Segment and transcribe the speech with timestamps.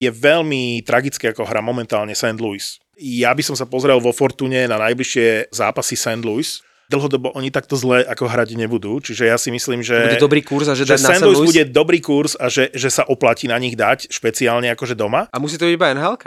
[0.00, 2.40] je veľmi tragické, ako hra momentálne St.
[2.40, 2.80] Louis.
[2.96, 6.24] Ja by som sa pozrel vo Fortune na najbližšie zápasy St.
[6.24, 6.64] Louis.
[6.90, 9.94] Dlhodobo oni takto zle ako hrať nebudú, čiže ja si myslím, že...
[9.94, 11.22] Bude dobrý kurz a že, že St.
[11.22, 15.30] Louis bude dobrý kurz a že, že sa oplatí na nich dať, špeciálne akože doma.
[15.30, 16.18] A musí to byť iba nhl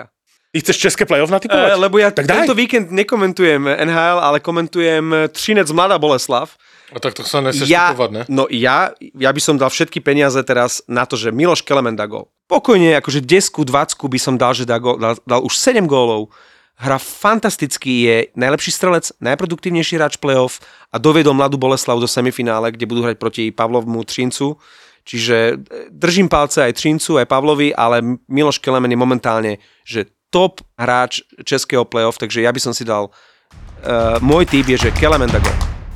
[0.54, 1.74] Ty chceš české playoff natypovať?
[1.74, 2.46] E, lebo ja tak daj.
[2.46, 6.54] tento víkend nekomentujem NHL, ale komentujem Třinec Mladá Boleslav.
[6.94, 8.21] A tak to sa nechceš ja, typovať, ne?
[8.30, 12.05] No ja, ja by som dal všetky peniaze teraz na to, že Miloš Kelemen dá
[12.05, 12.30] gól.
[12.48, 16.30] Pokojne, akože 10 20 by som dal, že gól, dal, dal už 7 gólov.
[16.73, 20.58] Hra fantasticky, je najlepší strelec, najproduktívnejší hráč playoff
[20.90, 24.58] a doviedol mladú Boleslav do semifinále, kde budú hrať proti Pavlovmu Třincu.
[25.05, 25.55] Čiže e,
[25.94, 29.52] držím palce aj Třincu, aj Pavlovi, ale Miloš Kelemen je momentálne,
[29.85, 33.13] že top hráč českého playoff, takže ja by som si dal,
[33.85, 35.83] uh, môj typ je, že Kelemen dá gól.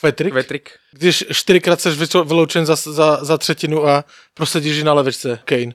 [0.00, 0.32] Kvetrik?
[0.32, 0.70] Kvetrik.
[0.92, 5.72] Když čtyřikrát seš vyloučen za, za, za třetinu a prosedíš na levečce, Kane.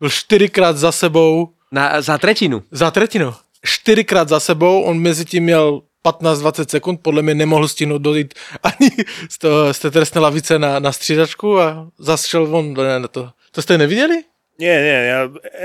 [0.00, 2.62] Byl čtyřikrát za sebou, Na, za tretinu.
[2.70, 3.34] za tretinu.
[3.64, 8.90] Čtyřikrát za sebou, on mezi tím měl 15-20 sekund, podle mě nemohl stihnout dojít ani
[9.30, 13.08] z, toho, z té trestné lavice na, na střídačku a zase šel von ne, na
[13.08, 13.30] to.
[13.52, 14.24] To jste neviděli?
[14.58, 15.18] Nie, nie, ja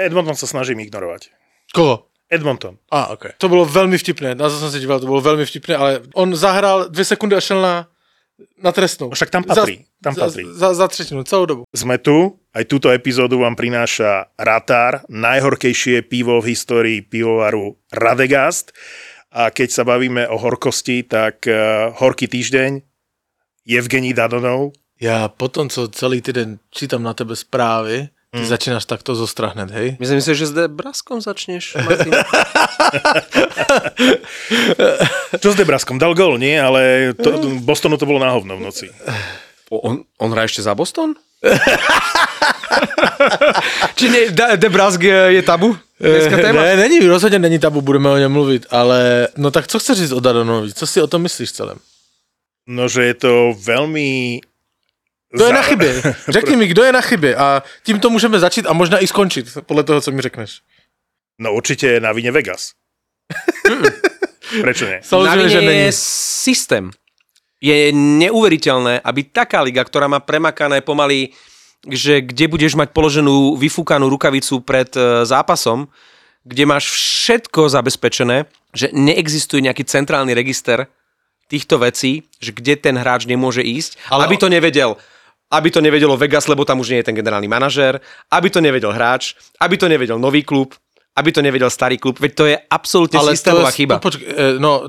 [0.10, 1.30] Edmonton sa snažím ignorovať.
[1.78, 2.10] Koho?
[2.30, 2.78] Edmonton.
[2.90, 3.38] A, ok.
[3.38, 6.36] To bylo velmi vtipné, na to jsem se díval, to bylo velmi vtipné, ale on
[6.36, 7.88] zahrál dvě sekundy a šel na,
[8.59, 9.09] na trestnou.
[9.09, 10.44] No Však tam patrí, tam za, patrí.
[10.52, 11.64] Za, za třetinu, celou dobu.
[11.72, 18.76] Sme tu, aj túto epizódu vám prináša Ratár, najhorkejšie pivo v histórii pivovaru Radegast.
[19.30, 22.82] A keď sa bavíme o horkosti, tak uh, horký týždeň,
[23.70, 28.48] Evgení Dadonov, Já potom, co celý týden čítam na tebe zprávy, ty hmm.
[28.48, 29.98] začínáš takto zostrahnet, hej?
[30.00, 32.14] Myslím si, že s Braskom začneš, Martin.
[35.42, 36.58] čo s Debraskom, dal gól, nie?
[36.58, 38.88] Ale to, Bostonu to bolo na hovno v noci.
[39.70, 41.14] On, on hrá ešte za Boston?
[43.98, 45.78] Či nie, De, Debrask je, je tabu?
[46.00, 46.62] Dneska téma?
[46.62, 50.12] Ne, není, rozhodně není tabu, budeme o něm mluvit, ale no tak co chceš říct
[50.12, 50.73] o Dadonovi?
[50.73, 51.78] Co si o tom myslíš celém?
[52.68, 54.39] No, že je to veľmi...
[55.34, 55.92] Kdo je na chybě?
[56.30, 59.84] Řekni mi, kdo je na chybě a tímto můžeme začít a možná i skončit, podle
[59.84, 60.62] toho, co mi řekneš.
[61.39, 62.73] No určite je na vine Vegas.
[64.49, 64.99] Prečo nie?
[64.99, 66.86] Na Samozřejmě, že je systém.
[67.61, 71.36] Je neuveriteľné, aby taká liga, ktorá má premakané pomaly,
[71.83, 75.92] že kde budeš mať položenú vyfúkanú rukavicu pred e, zápasom,
[76.48, 80.88] kde máš všetko zabezpečené, že neexistuje nejaký centrálny register
[81.52, 84.95] týchto vecí, že kde ten hráč nemôže ísť, Ale aby to nevedel.
[85.49, 87.98] Aby to nevedelo Vegas, lebo tam už nie je ten generálny manažér,
[88.30, 90.77] aby to nevedel hráč, aby to nevedel nový klub,
[91.20, 93.96] aby to nevedel starý klub, veď to je absolútne systémová chyba.
[93.96, 94.88] No, počkej, eh, no,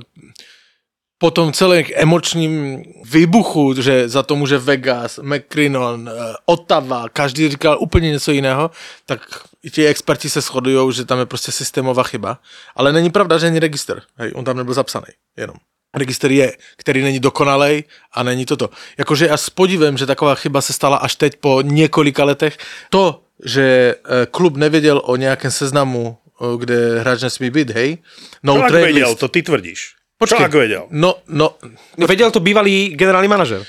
[1.21, 7.77] po tom celém emočním výbuchu, že za to může Vegas, McCrinnon, eh, Ottawa, každý říkal
[7.81, 8.71] úplně něco jiného,
[9.07, 9.21] tak
[9.63, 12.39] i ti experti se shodují, že tam je prostě systémová chyba.
[12.77, 14.03] Ale není pravda, že není register.
[14.17, 15.57] Hej, on tam nebyl zapsaný, jenom.
[15.95, 18.71] Register je, který není dokonalej a není toto.
[18.99, 22.59] Jakože já s podivem, že taková chyba se stala až teď po několika letech.
[22.91, 26.19] To, že eh, klub nevěděl o nějakém seznamu,
[26.59, 27.99] kde hráč nesmí být, hej,
[28.43, 29.19] no Čo ak trade vedel, list.
[29.21, 29.81] to ty tvrdíš.
[30.19, 30.39] Počkej.
[30.39, 30.85] Čo ak vedel?
[30.91, 31.57] No, no,
[31.99, 33.65] No, vedel to bývalý generálny manažér.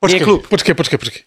[0.00, 0.46] počkej, Nie klub.
[0.48, 1.22] počkej, počkej, počkej.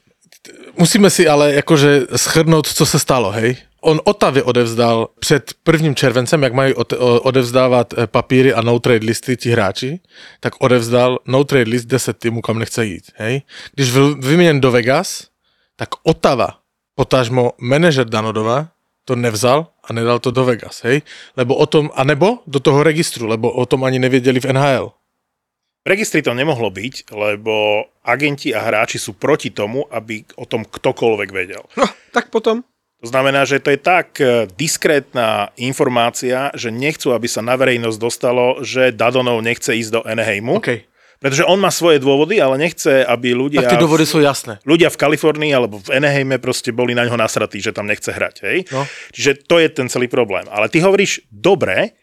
[0.80, 3.58] Musíme si ale jakože schrnout, co se stalo, hej?
[3.82, 9.38] On Otavě odevzdal před prvním červencem, jak mají odevzdávat eh, papíry a no trade listy
[9.38, 10.00] ti hráči,
[10.40, 13.42] tak odevzdal no trade list 10 týmů, kam nechce jít, hej?
[13.76, 15.28] Když byl vyměněn do Vegas,
[15.76, 16.48] tak Otava,
[16.96, 18.68] potažmo manažer Danodova,
[19.10, 21.02] to nevzal a nedal to do Vegas, hej?
[21.34, 24.94] Lebo o tom, anebo do toho registru, lebo o tom ani nevěděli v NHL.
[25.80, 30.68] V registri to nemohlo byť, lebo agenti a hráči sú proti tomu, aby o tom
[30.68, 31.64] ktokoľvek vedel.
[31.80, 32.62] No, tak potom.
[33.00, 37.98] To znamená, že to je tak eh, diskrétna informácia, že nechcú, aby sa na verejnosť
[37.98, 40.60] dostalo, že Dadonov nechce ísť do Anaheimu.
[40.60, 40.89] OK.
[41.20, 43.60] Pretože on má svoje dôvody, ale nechce, aby ľudia...
[43.60, 44.64] Tak ty důvody jsou jasné.
[44.64, 48.36] ľudia v Kalifornii alebo v Anaheime proste boli na ňo nasratí, že tam nechce hrať.
[48.48, 48.58] Hej?
[48.72, 48.88] No.
[49.12, 50.48] Čiže to je ten celý problém.
[50.48, 52.00] Ale ty hovoríš, dobre,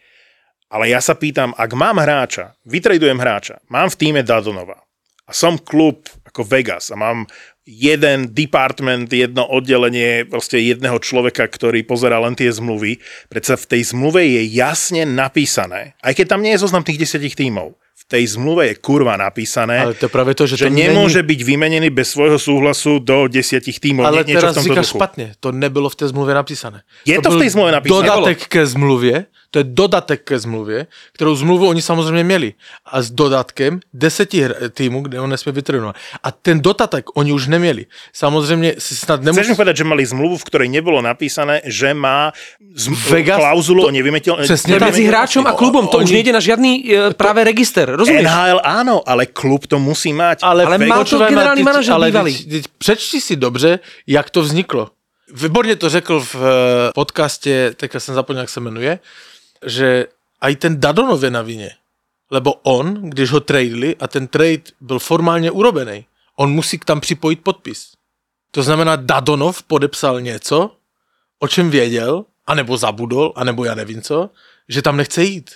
[0.69, 4.85] ale ja sa pýtam, ak mám hráča, vytradujem hráča, mám v týme Dadonova
[5.27, 7.25] a som klub, ako Vegas a mám
[7.67, 13.03] jeden department, jedno oddelenie proste jedného človeka, ktorý pozera len tie zmluvy.
[13.27, 17.35] Predsa v tej zmluve je jasne napísané, aj keď tam nie je zoznam tých desiatich
[17.35, 17.75] tímov,
[18.07, 21.29] tej zmluve je kurva napísané, Ale to práve to, že, že to nemôže není...
[21.35, 24.07] byť vymenený bez svojho súhlasu do desiatich tímov.
[24.07, 24.95] Ale Nie- teraz v tomto duchu.
[24.95, 25.25] špatne.
[25.43, 26.87] To nebylo v tej zmluve napísané.
[27.03, 28.07] Je to v byl tej zmluve napísané?
[28.07, 29.15] Dodatek ke zmluvě,
[29.51, 32.49] to je dodatek ke zmluvě, kterou zmluvu oni samozřejmě měli.
[32.87, 35.95] A s dodatkem deseti týmů, kde on nesmí vytrénovat.
[36.23, 37.85] A ten dodatek oni už neměli.
[38.13, 39.55] Samozřejmě si snad Chceš mi nemusí...
[39.55, 42.31] povedať, že mali zmluvu, v ktorej nebolo napísané, že má
[42.75, 44.47] zm- Vegas- klauzulu to- o nevymeteľnosti?
[44.47, 48.23] Přesně Medzi hráčom a klubom, to už nejde na žiadny e, práve register, rozumieš?
[48.23, 50.45] NHL áno, ale klub to musí mať.
[50.45, 52.63] Ale, Ale mal to teď- manažer ale bývalý.
[52.77, 54.89] Přečti si dobře, jak to vzniklo.
[55.33, 58.99] Výborně to řekl v eh, podcaste, teďka jsem zapomněl, jak se jmenuje,
[59.65, 60.05] že
[60.41, 61.69] aj ten Dadonov je na vině.
[62.31, 66.05] Lebo on, když ho tradeli a ten trade byl formálně urobený,
[66.35, 67.91] on musí tam připojit podpis.
[68.51, 70.71] To znamená, Dadonov podepsal něco,
[71.39, 74.29] o čem věděl, anebo zabudol, anebo já nevím co,
[74.69, 75.51] že tam nechce jít.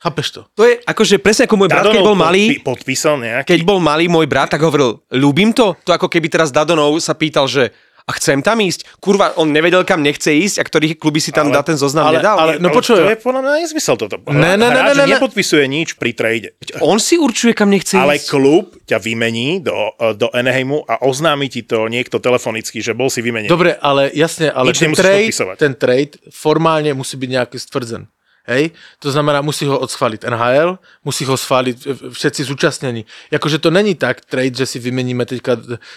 [0.00, 0.40] Chápeš to?
[0.56, 3.48] To je akože presne ako môj brat, keď bol malý, podpi- podpísal nejaký...
[3.52, 5.76] keď bol malý môj brat, tak hovoril, ľúbim to?
[5.84, 7.68] To ako keby teraz Dadonov sa pýtal, že
[8.08, 8.96] a chcem tam ísť?
[8.96, 12.08] Kurva, on nevedel, kam nechce ísť a ktorých kluby si tam Ale- dá ten zoznam
[12.08, 12.36] ale- nedal.
[12.40, 12.96] ale- no Ale počuj.
[12.96, 14.16] To je podľa mňa nezmysel toto.
[14.26, 15.14] Ne, ne, ne, ne, ne, ne.
[15.14, 16.56] nepodpisuje nič pri trade.
[16.80, 18.26] On si určuje, kam nechce Ale ísť.
[18.26, 19.76] klub ťa vymení do,
[20.16, 23.46] do Anaheimu a oznámi ti to niekto telefonicky, že bol si vymenený.
[23.46, 25.56] Dobre, ale jasne, ale Nič ten trade, podpisovať.
[25.60, 28.08] ten trade formálne musí byť nejaký stvrdzen.
[28.50, 28.74] Hej?
[28.98, 30.74] To znamená, musí ho odschváliť NHL,
[31.06, 33.06] musí ho schváliť e, všetci zúčastnení.
[33.30, 35.54] Jakože to není tak trade, že si vymeníme teďka,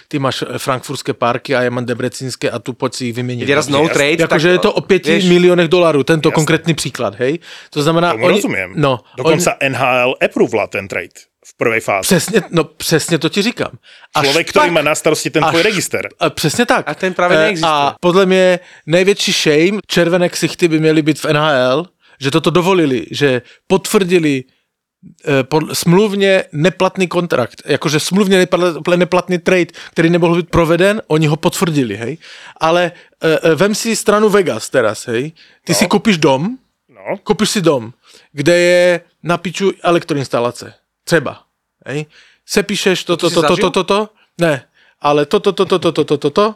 [0.07, 3.41] ty máš e, frankfurtské parky a ja mám debrecínske a tu poď si ich vymeniť.
[3.41, 6.77] Keď je raz no trade, Jakože je to o 5 vieš, miliónech dolarů, tento konkrétny
[6.77, 7.41] príklad, hej?
[7.73, 8.13] To znamená...
[8.13, 8.77] Tomu rozumiem.
[8.77, 12.01] No, Dokonca NHL approvala ten trade v prvej fáze.
[12.01, 13.71] Přesně, no přesně to ti říkám.
[14.15, 16.07] Až Človek, ktorý pak- má na starosti ten tvoj register.
[16.19, 16.87] A přesně tak.
[16.87, 17.71] A ten právě Eh, neexistuje.
[17.71, 21.85] A podle mě největší shame, červené ksichty by měly být v NHL,
[22.19, 25.43] že toto dovolili, že potvrdili eh,
[25.73, 28.47] smluvně neplatný kontrakt, jakože smluvně
[28.95, 32.17] neplatný, trade, který nemohl být proveden, oni ho potvrdili, hej.
[32.59, 35.31] Ale e, e, vem si stranu Vegas teraz, hej.
[35.65, 35.75] Ty no.
[35.75, 36.57] si koupíš dom,
[36.93, 37.17] No.
[37.23, 37.93] koupíš si dom,
[38.31, 40.73] kde je na piču elektroinstalace.
[41.03, 41.43] Třeba.
[41.85, 42.05] Hej.
[42.45, 43.99] Sepíšeš to, to, to, to, to, to, to,
[44.41, 44.67] ne,
[45.01, 46.55] ale to, to, to, to, to, to, to, to, to,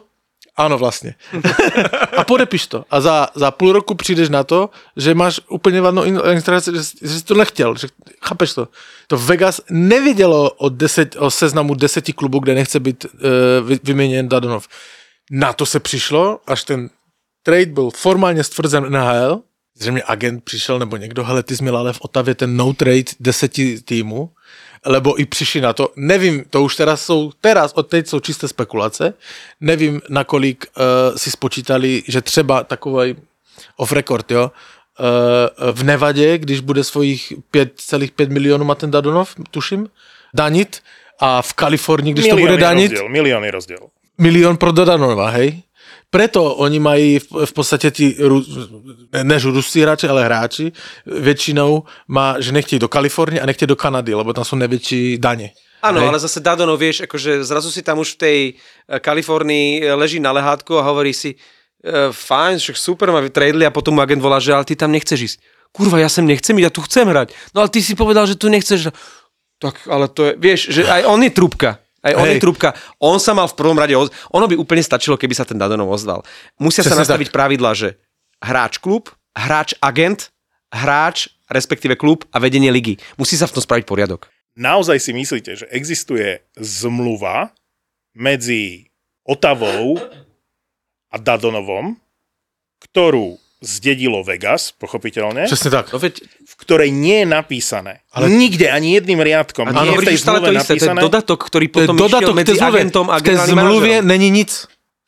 [0.58, 1.14] Áno, vlastne.
[2.18, 2.82] A podepíš to.
[2.90, 6.82] A za, za půl roku přijdeš na to, že máš úplně vadnou in- instalaci, že,
[7.02, 7.76] že jsi to nechtěl.
[7.78, 7.88] Že,
[8.22, 8.68] chápeš to?
[9.06, 14.28] To Vegas nevědělo o, deset, o seznamu deseti klubů, kde nechce být uh, vy, vyměněn
[14.28, 14.68] Dadonov.
[15.30, 16.90] Na to se přišlo, až ten
[17.42, 19.40] trade byl formálně stvrzen NHL,
[19.78, 23.14] zřejmě agent přišel nebo někdo, hele, ty jsi měl ale v Otavě ten no trade
[23.20, 24.30] deseti týmu,
[24.86, 28.48] lebo i přišli na to, nevím, to už teraz jsou, teraz od teď jsou čisté
[28.48, 29.14] spekulace,
[29.60, 33.16] nevím, nakolik uh, si spočítali, že třeba takový
[33.76, 39.88] off record, jo, uh, v Nevadě, když bude svojich 5,5 milionů má ten Dadonov, tuším,
[40.34, 40.82] danit,
[41.20, 43.80] a v Kalifornii, když to bude danit, rozdiel, milióny rozdiel.
[44.18, 45.62] milión pro Dadanova, hej?
[46.08, 48.16] Preto oni mají v, podstate tí,
[49.12, 50.72] než rusí hráči, ale hráči,
[51.04, 55.52] väčšinou má, že nechtějí do Kalifornie a nechtějí do Kanady, lebo tam sú najväčší dane.
[55.78, 59.94] Áno, ale zase Dadonov, vieš, akože zrazu si tam už v tej eh, Kalifornii eh,
[59.94, 61.38] leží na lehátku a hovorí si,
[61.84, 64.90] e, fajn, však super, ma vytradeli a potom mu agent volá, že ale ty tam
[64.90, 65.38] nechceš ísť.
[65.70, 67.30] Kurva, ja sem nechcem ísť, ja tu chcem hrať.
[67.54, 68.90] No ale ty si povedal, že tu nechceš.
[69.62, 71.78] Tak, ale to je, vieš, že aj on je trúbka.
[71.98, 72.42] Aj on je Hej.
[72.42, 72.78] trúbka.
[73.02, 74.14] On sa mal v prvom rade, oz...
[74.30, 76.22] ono by úplne stačilo, keby sa ten Dadonov ozval.
[76.62, 77.98] Musia sa Presne nastaviť pravidla, že
[78.38, 80.30] hráč klub, hráč agent,
[80.70, 83.00] hráč, respektíve klub a vedenie ligy.
[83.18, 84.30] Musí sa v tom spraviť poriadok.
[84.58, 87.54] Naozaj si myslíte, že existuje zmluva
[88.14, 88.90] medzi
[89.22, 89.98] Otavou
[91.08, 91.94] a Dadonovom,
[92.82, 95.90] ktorú zdedilo Vegas, pochopiteľne, Přesne tak.
[95.90, 96.22] No veď,
[96.68, 100.18] v ktorej nie je napísané Ale- nikde ani jedným riadkom, a nie je v tej
[100.20, 101.00] zmluve to isté, to je napísané.
[101.00, 102.76] dodatok, ktorý To je potom išiel dodatok medzi tej zmluve.
[102.76, 104.04] agentom a V tej manažerom.
[104.04, 104.50] není nic.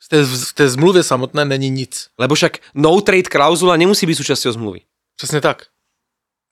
[0.01, 1.93] V té, v té zmluvě samotné není nic.
[2.17, 4.81] Lebo však no trade klauzula nemusí byť súčasťou zmluvy.
[5.15, 5.69] Přesně tak.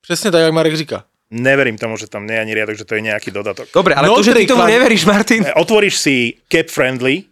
[0.06, 1.04] Přesně tak, jak Marek říká.
[1.34, 3.70] Neverím tomu, že tam nie je ani riadok, že to je nejaký dodatok.
[3.74, 5.46] Dobre, ale No to, že ty tomu neveríš, Martin.
[5.58, 7.26] Otvoríš si Cap Friendly,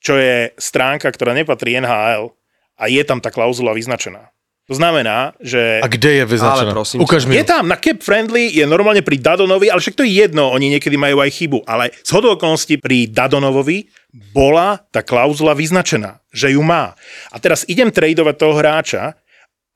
[0.00, 2.32] čo je stránka, ktorá nepatrí NHL
[2.76, 4.32] a je tam tá klauzula vyznačená.
[4.64, 6.72] To znamená, že A kde je vyznačená?
[6.72, 7.36] Ale prosím Ukaž mi.
[7.36, 10.72] je tam na Cap Friendly, je normálne pri Dadonovi, ale však to je jedno, oni
[10.72, 13.92] niekedy majú aj chybu, ale z okolností pri Dadonovovi
[14.32, 16.96] bola tá klauzula vyznačená, že ju má.
[17.28, 19.12] A teraz idem tradovať toho hráča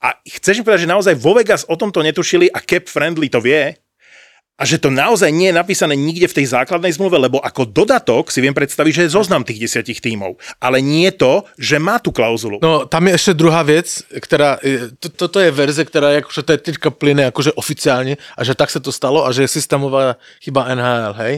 [0.00, 3.44] a chceš mi povedať, že naozaj vo Vegas o tomto netušili a Cap Friendly to
[3.44, 3.76] vie
[4.58, 8.34] A že to naozaj nie je napísané nikde v tej základnej zmluve, lebo ako dodatok
[8.34, 10.34] si viem predstaviť, že je zoznam tých desiatich tímov.
[10.58, 12.58] Ale nie to, že má tú klauzulu.
[12.58, 16.42] No, tam je ešte druhá vec, ktorá, je- to, toto je verze, ktorá je akože
[16.42, 20.74] teďka plyne akože oficiálne a že tak sa to stalo a že je systémová chyba
[20.74, 21.34] NHL, hej.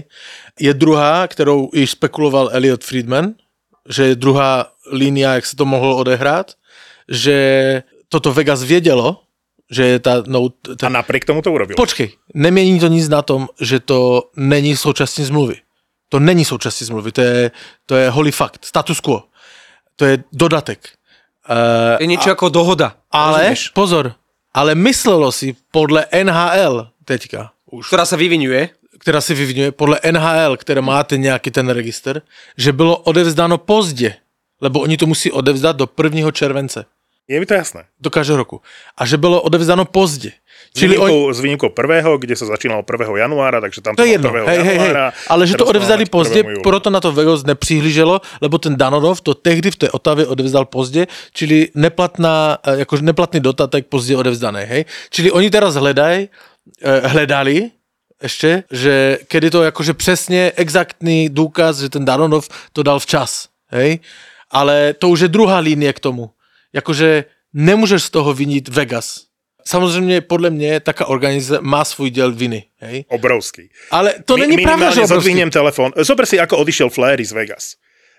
[0.56, 3.36] Je druhá, ktorou již spekuloval Elliot Friedman,
[3.84, 6.56] že je druhá línia, jak sa to mohlo odehrát,
[7.04, 7.36] že
[8.08, 9.20] toto Vegas vědělo,
[9.70, 11.78] že je tá, no, A tá, napriek tomu to urobil.
[11.78, 15.56] Počkej, nemění to nic na tom, že to není součástí zmluvy.
[16.10, 17.50] To není součástí zmluvy, to je,
[17.86, 19.24] to je holý fakt, status quo.
[19.96, 20.82] To je dodatek.
[21.50, 22.94] Uh, Je niečo ako dohoda.
[23.10, 23.70] ale, rozumieš?
[23.74, 24.14] pozor,
[24.54, 28.70] ale myslelo si podle NHL teďka, už, Ktorá sa vyvinuje.
[29.00, 32.22] která si vyvinuje, podle NHL, které máte nějaký ten register,
[32.56, 34.14] že bylo odevzdáno pozdě,
[34.60, 36.30] lebo oni to musí odevzdat do 1.
[36.30, 36.84] července,
[37.30, 37.86] Je mi to jasné.
[38.02, 38.58] do každého roku.
[38.98, 40.32] A že bylo odevzdáno pozdě.
[40.74, 43.06] S Čili oni, výnimkou, s výnimkou prvého, kde sa začínalo 1.
[43.26, 44.50] januára, takže tam To je bolo jedno, 1.
[44.50, 44.76] hej, hej, hej.
[44.78, 46.50] januára, Ale že to odevzdali pozdě, 1.
[46.50, 46.62] júla.
[46.62, 51.06] proto na to Vegas nepřihlíželo, lebo ten Danonov to tehdy v té Otavě odevzdal pozdě,
[51.32, 54.84] čili neplatná, eh, jakože neplatný dotatek pozdě odevzdaný, hej.
[55.10, 56.28] Čili oni teraz hledají,
[56.82, 57.70] eh, hledali,
[58.20, 63.98] ešte, že kedy to akože přesně exaktný důkaz, že ten Danonov to dal včas, hej.
[64.50, 66.30] Ale to už je druhá línie k tomu.
[66.72, 69.30] Jakože nemůžeš z toho vinit Vegas.
[69.66, 73.04] Samozřejmě podle mě taká organizace má svůj děl viny, hej.
[73.08, 73.68] Obrovský.
[73.90, 75.50] Ale to Mi- není pravda, že obrovský.
[75.50, 75.92] telefón.
[75.96, 77.64] Zober si, ako odišiel Flair z Vegas.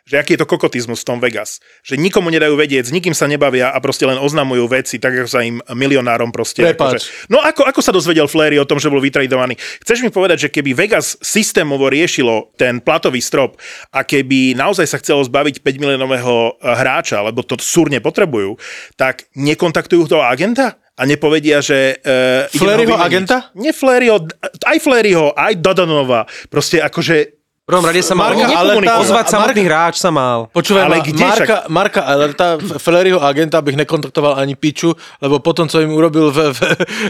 [0.06, 1.62] Že aký je to kokotizmus v tom Vegas.
[1.86, 5.30] Že nikomu nedajú vedieť, s nikým sa nebavia a proste len oznamujú veci, tak ako
[5.30, 6.66] sa im milionárom proste...
[6.66, 9.56] Akože, no ako, ako sa dozvedel Flair o tom, že bol vytradovaný?
[9.86, 13.58] Chceš mi povedať, že keby Vegas systémovo riešilo ten platový strop
[13.94, 18.58] a keby naozaj sa chcelo zbaviť 5 miliónového hráča, lebo to súrne potrebujú,
[18.98, 20.82] tak nekontaktujú toho agenta?
[21.00, 21.98] A nepovedia, že...
[22.04, 23.50] Uh, Flaryho agenta?
[23.58, 24.22] Nie Flaryho,
[24.68, 26.30] aj Flaryho, aj Dodonova.
[26.52, 27.41] Proste akože
[27.72, 30.52] prvom rade sa mal Marka Alerta- ozvať Marka- samotný hráč sa mal.
[30.52, 35.66] Počúvaj, Ale ma, kde Marka, Marka Alerta, Fleryho agenta bych nekontaktoval ani piču, lebo potom,
[35.66, 36.52] co im urobil v...
[36.52, 36.60] v,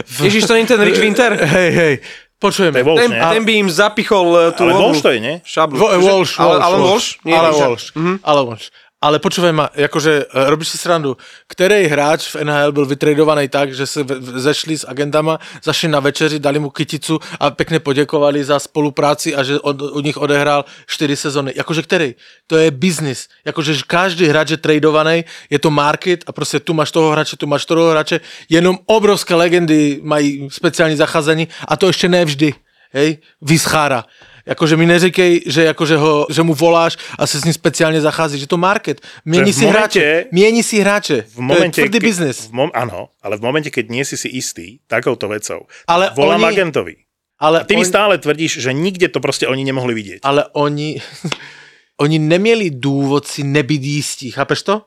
[0.06, 1.34] v Ježiš, to nie ten Rich Winter?
[1.58, 1.94] Hej, hej,
[2.38, 2.78] počujeme.
[2.78, 4.78] Walsh, Ten, ten by im zapichol e, tú Ale.
[4.78, 5.34] Walsh to je, nie?
[5.42, 5.78] Šablu.
[5.78, 7.08] Vo, Walsh, ale, Walsh, ale Walsh?
[7.26, 7.86] Nie, ale Walsh,
[8.22, 8.66] ale Walsh.
[9.02, 11.16] Ale počúvaj ma, akože robíš si srandu,
[11.50, 14.06] který hráč v NHL byl vytradovaný tak, že se
[14.38, 19.42] zešli s agentama, zašli na večeři, dali mu kyticu a pekne poděkovali za spolupráci a
[19.42, 21.52] že od, u nich odehrál 4 sezony.
[21.56, 22.14] Jakože který?
[22.46, 23.28] To je biznis.
[23.44, 27.46] Jakože každý hráč je tradovaný, je to market a prostě tu máš toho hráče, tu
[27.46, 28.20] máš toho hráče.
[28.48, 32.54] Jenom obrovské legendy mají speciální zacházení a to ještě ne vždy.
[32.92, 34.04] Hej, vyschára.
[34.46, 38.38] Jakože mi neříkej, že, jakože ho, že mu voláš a se s ním speciálně zachází,
[38.38, 39.00] že to market.
[39.26, 40.00] V si hráče.
[40.00, 41.22] momente- Mění si hráče.
[41.28, 42.38] V momente, to je tvrdý ke- biznis.
[42.48, 46.42] V mom, áno, ale v momente, keď nie si si istý takouto vecou, Ale volám
[46.42, 46.94] oni- agentovi.
[47.42, 50.20] Ale, A ty mi oni, stále tvrdíš, že nikde to proste oni nemohli vidieť.
[50.22, 51.02] ale oni,
[52.02, 54.82] oni neměli důvod si nebýt jistí, chápeš to?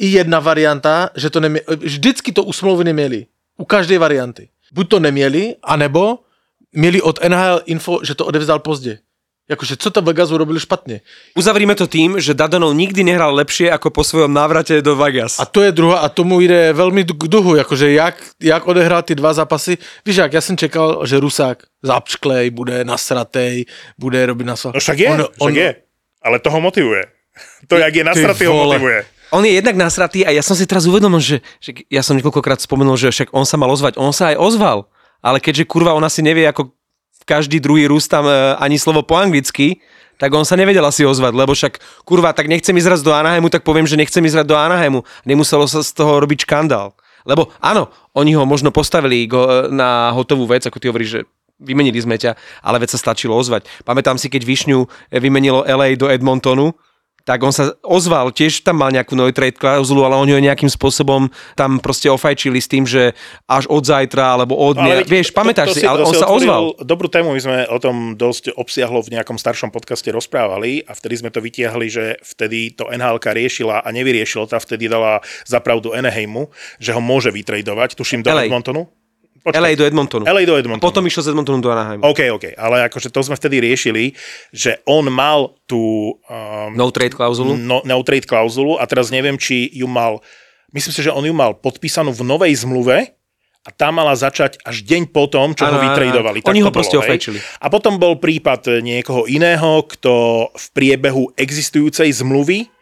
[0.00, 3.26] I jedna varianta, že to neměli, vždycky to u smlouvy neměli.
[3.56, 4.48] U každé varianty.
[4.72, 6.18] Buď to neměli, anebo
[6.72, 8.98] měli od NHL info, že to odevzdal pozdě.
[9.50, 11.00] Jakože, co to Vegas urobili špatně.
[11.34, 15.42] Uzavrime to tým, že Dadonov nikdy nehral lepšie ako po svojom návrate do Vegas.
[15.42, 19.14] A to je druhá, a tomu jde velmi k duhu, jakože jak, jak odehrál ty
[19.14, 19.78] dva zápasy.
[20.06, 23.66] Víš jak, já jsem čekal, že Rusák zapšklej, bude nasratej,
[23.98, 24.70] bude robit na svá...
[24.74, 25.74] No však je, on, však je.
[26.22, 27.02] Ale to ho motivuje.
[27.66, 29.04] To, jak je nasratý, ho motivuje.
[29.30, 32.62] On je jednak nasratý a ja som si teraz uvedomil, že, že ja som niekoľkokrát
[32.62, 33.98] spomenul, že však on sa mal ozvať.
[33.98, 34.86] On sa aj ozval,
[35.20, 36.72] ale keďže kurva on asi nevie, ako
[37.28, 39.78] každý druhý Rus tam e, ani slovo po anglicky,
[40.20, 43.48] tak on sa nevedel asi ozvať, lebo však kurva, tak nechcem ísť raz do Anaheimu,
[43.48, 45.00] tak poviem, že nechcem ísť raz do Anaheimu.
[45.24, 46.92] Nemuselo sa z toho robiť škandál.
[47.24, 51.20] Lebo áno, oni ho možno postavili go, e, na hotovú vec, ako ty hovoríš, že
[51.60, 53.68] vymenili sme ťa, ale veď sa stačilo ozvať.
[53.84, 54.88] Pamätám si, keď Višňu e,
[55.20, 56.76] vymenilo LA do Edmontonu,
[57.24, 60.68] tak on sa ozval, tiež tam mal nejakú no trade klauzulu, ale oni ho nejakým
[60.68, 63.12] spôsobom tam proste ofajčili s tým, že
[63.46, 66.76] až od zajtra, alebo od dňa, veď vieš, pamätáš si, ale on sa ozval.
[66.82, 71.24] Dobrú tému, my sme o tom dosť obsiahlo v nejakom staršom podcaste rozprávali a vtedy
[71.24, 75.94] sme to vytiahli, že vtedy to nhl riešila a nevyriešilo to a vtedy dala zapravdu
[75.94, 76.50] Anaheimu,
[76.82, 78.50] že ho môže vytradovať, tuším do LA.
[78.50, 78.99] Edmontonu.
[79.44, 80.28] LA do Edmontonu.
[80.28, 80.84] LA do Edmontonu.
[80.84, 82.04] Potom išiel z Edmontonu do Anaheimu.
[82.04, 84.12] OK, OK, ale akože to sme vtedy riešili,
[84.52, 87.56] že on mal tú um, No trade klauzulu.
[87.56, 90.20] no, no trade klauzulu a teraz neviem, či ju mal,
[90.76, 93.16] myslím si, že on ju mal podpísanú v novej zmluve
[93.60, 96.40] a tá mala začať až deň po tom, čo Áno, ho vytradovali.
[96.48, 97.40] Oni ho proste ofajčili.
[97.60, 102.72] A potom bol prípad niekoho iného, kto v priebehu existujúcej zmluvy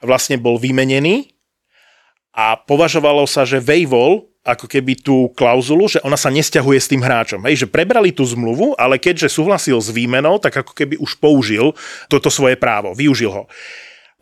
[0.00, 1.31] vlastne bol vymenený
[2.32, 6.98] a považovalo sa, že Vejvol ako keby tú klauzulu, že ona sa nesťahuje s tým
[6.98, 7.38] hráčom.
[7.46, 11.78] Hej, že prebrali tú zmluvu, ale keďže súhlasil s výmenou, tak ako keby už použil
[12.10, 13.44] toto svoje právo, využil ho.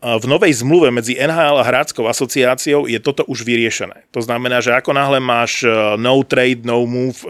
[0.01, 4.09] V novej zmluve medzi NHL a hráckou asociáciou je toto už vyriešené.
[4.09, 5.69] To znamená, že ako náhle máš e,
[6.01, 7.29] no trade, no move e,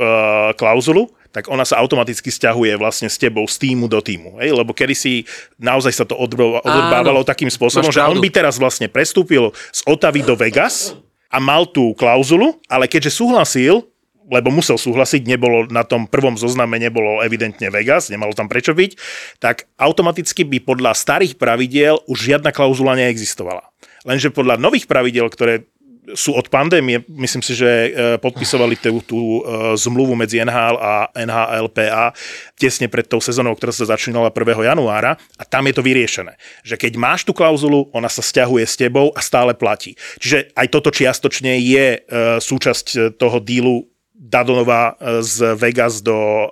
[0.55, 4.37] klauzulu, tak ona sa automaticky stiahuje vlastne s tebou z týmu do týmu.
[4.43, 4.51] Hej?
[4.51, 5.13] Lebo kedy si
[5.55, 10.35] naozaj sa to odrbávalo takým spôsobom, že on by teraz vlastne prestúpil z Otavy do
[10.35, 10.93] Vegas
[11.31, 13.87] a mal tú klauzulu, ale keďže súhlasil,
[14.31, 18.91] lebo musel súhlasiť, nebolo na tom prvom zozname, nebolo evidentne Vegas, nemalo tam prečo byť,
[19.39, 23.71] tak automaticky by podľa starých pravidiel už žiadna klauzula neexistovala.
[24.07, 25.67] Lenže podľa nových pravidel, ktoré
[26.17, 29.41] sú od pandémie, myslím si, že e, podpisovali tú, tú e,
[29.77, 32.17] zmluvu medzi NHL a NHLPA
[32.57, 34.65] tesne pred tou sezónou, ktorá sa začínala 1.
[34.65, 36.33] januára a tam je to vyriešené.
[36.65, 39.93] Že keď máš tú klauzulu, ona sa stiahuje s tebou a stále platí.
[40.17, 41.99] Čiže aj toto čiastočne je e,
[42.41, 43.85] súčasť toho dílu
[44.21, 44.93] Dadonova
[45.25, 46.45] z Vegas do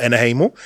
[0.00, 0.56] Anaheimu.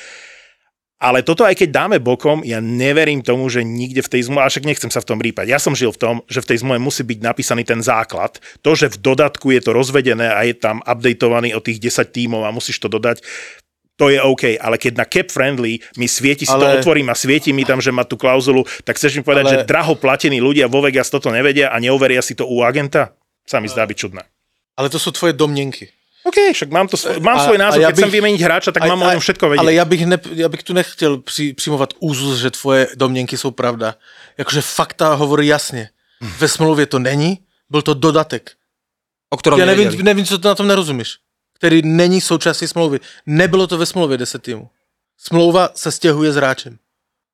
[1.05, 4.49] Ale toto aj keď dáme bokom, ja neverím tomu, že nikde v tej zmluve, a
[4.49, 5.53] však nechcem sa v tom rýpať.
[5.53, 8.41] Ja som žil v tom, že v tej zmluve musí byť napísaný ten základ.
[8.65, 12.49] To, že v dodatku je to rozvedené a je tam updateovaný o tých 10 tímov
[12.49, 13.21] a musíš to dodať,
[13.95, 16.59] to je OK, ale keď na cap friendly mi svieti, si ale...
[16.59, 19.53] to otvorím a svieti mi tam, že má tú klauzulu, tak chceš mi povedať, ale...
[19.55, 23.15] že draho platení ľudia vo Vegas toto nevedia a neoveria si to u agenta?
[23.47, 24.25] Sa mi zdá byť čudné.
[24.75, 25.95] Ale to sú tvoje domnenky.
[26.25, 28.71] OK, však mám, to, mám a, svoj názor, a ja keď bych, chcem vymeniť hráča,
[28.73, 29.61] tak a, mám o ňom všetko vedieť.
[29.61, 33.53] Ale ja bych, ne, ja bych tu nechtěl při, přijmovat úzus, že tvoje domněnky jsou
[33.53, 33.95] pravda.
[34.39, 35.93] Jakože fakta hovorí jasně.
[36.21, 36.33] Hmm.
[36.41, 38.57] Ve smlouvě to není, byl to dodatek.
[39.35, 41.19] O ktorom ja nevím, nevím, co to na tom nerozumíš.
[41.59, 43.01] Který není součástí smlouvy.
[43.27, 44.71] Nebylo to ve smlouvě 10 týmu.
[45.19, 46.75] Smlouva sa stiahuje s hráčem.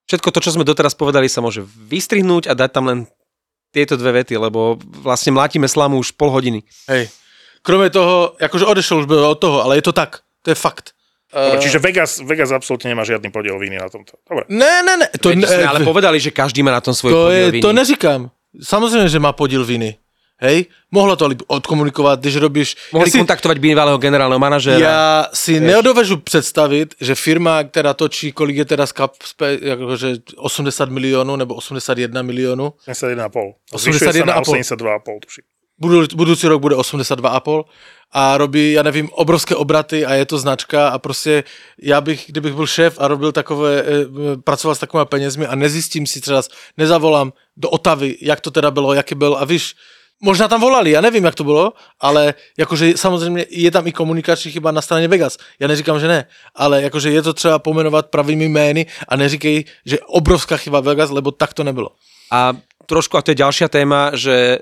[0.09, 2.99] Všetko to, čo sme doteraz povedali, sa môže vystrihnúť a dať tam len
[3.73, 6.67] tieto dve vety, lebo vlastne mlátime slamu už pol hodiny.
[6.91, 7.09] Hej.
[7.63, 10.19] Kromě toho, jakože odešel už od toho, ale je to tak.
[10.43, 10.91] To je fakt.
[11.31, 14.19] Dobre, uh, čiže Vegas, Vegas absolútne nemá žiadny podiel viny na tomto.
[14.27, 14.51] Dobre.
[14.51, 15.07] Ne, ne, ne.
[15.23, 17.63] To ne, sme ale povedali, že každý má na tom svoj to podiel je, viny.
[17.63, 18.21] To neříkám.
[18.59, 19.95] Samozrejme, že má podiel viny.
[20.41, 22.69] Hej, mohla to odkomunikovať, když robíš...
[22.97, 24.81] Mohli ja si, kontaktovať bývalého generálneho manažéra.
[24.81, 25.01] Ja
[25.37, 25.69] si vieš.
[25.69, 32.09] neodovežu predstaviť, že firma, ktorá točí, kolik je teraz kap, akože 80 miliónov, nebo 81
[32.25, 32.81] miliónov.
[32.89, 33.69] 81,5.
[33.77, 34.65] 81,5.
[34.65, 35.50] 82,5, tuším
[35.81, 37.65] budú, budúci rok bude 82,5
[38.13, 41.45] a robí, ja nevím, obrovské obraty a je to značka a prostě
[41.79, 43.85] já bych, kdybych byl šéf a robil takové, e,
[44.45, 46.43] pracoval s takovými penězmi a nezjistím si třeba,
[46.77, 49.75] nezavolám do Otavy, jak to teda bylo, jaký byl a víš,
[50.23, 54.53] možná tam volali, já nevím, jak to bylo, ale jakože samozřejmě je tam i komunikační
[54.53, 55.39] chyba na straně Vegas.
[55.61, 59.99] Já neříkám, že ne, ale jakože je to třeba pomenovat pravými jmény a neříkej, že
[60.01, 61.89] obrovská chyba Vegas, lebo tak to nebylo.
[62.31, 62.53] A
[62.87, 64.59] trošku, a to je ďalšia téma, že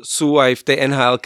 [0.00, 1.16] sú aj v tej nhl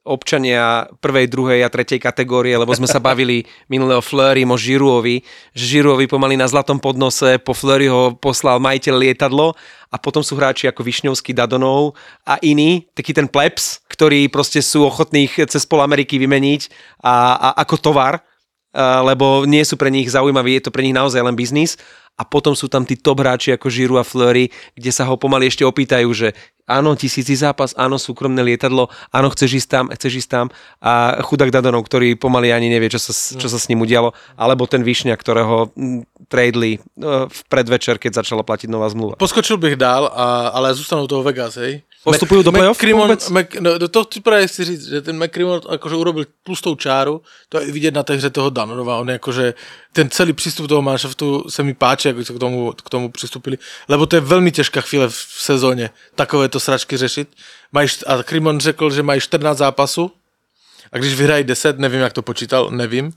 [0.00, 5.20] občania prvej, druhej a tretej kategórie, lebo sme sa bavili minulé o Fleury, o Žiruovi,
[5.52, 9.52] že Žiruovi pomaly na zlatom podnose, po Fleury ho poslal majiteľ lietadlo
[9.92, 14.88] a potom sú hráči ako Višňovský, Dadonov a iní, taký ten plebs, ktorí proste sú
[14.88, 16.72] ochotní cez pol Ameriky vymeniť
[17.04, 18.24] a, a ako tovar,
[18.78, 21.74] lebo nie sú pre nich zaujímaví, je to pre nich naozaj len biznis
[22.20, 25.48] a potom sú tam tí top hráči ako Žiru a Fleury, kde sa ho pomaly
[25.48, 26.36] ešte opýtajú, že
[26.68, 30.46] áno, tisíci zápas, áno, súkromné lietadlo, áno, chceš ísť tam, chceš ísť tam
[30.78, 34.68] a chudák Dadonov, ktorý pomaly ani nevie, čo sa, čo sa s ním udialo, alebo
[34.68, 35.72] ten Višňa, ktorého
[36.30, 36.80] tradeli e,
[37.26, 39.18] v predvečer, keď začala platiť nová zmluva.
[39.18, 41.82] Poskočil bych dál, a, ale zůstanou toho Vegas, hej?
[42.00, 45.96] Postupujú do play-off McCrimmon, Mac, no, to ti práve chci říct, že ten McCrimmon akože
[45.96, 47.20] urobil tlustou čáru,
[47.52, 49.54] to je vidieť na té hře toho Danonova, on je akože,
[49.92, 53.60] ten celý přístup toho manšaftu se mi páči, ako sa k tomu, k tomu přistupili,
[53.84, 57.28] lebo to je veľmi ťažká chvíle v sezóne, takovéto sračky řešiť.
[57.72, 60.08] Mají, a Krimon řekl, že mají 14 zápasů
[60.92, 63.12] a když vyhrají 10, nevím, jak to počítal, nevím,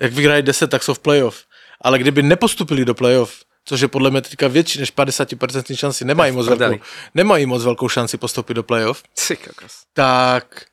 [0.00, 1.48] jak vyhrají 10, tak jsou v playoff.
[1.80, 6.32] Ale kdyby nepostupili do playoff, což je podle mě teďka větší než 50% šanci, nemají
[6.32, 9.02] moc, velkou, nemají moc velkou šanci postoupit do playoff,
[9.92, 10.64] tak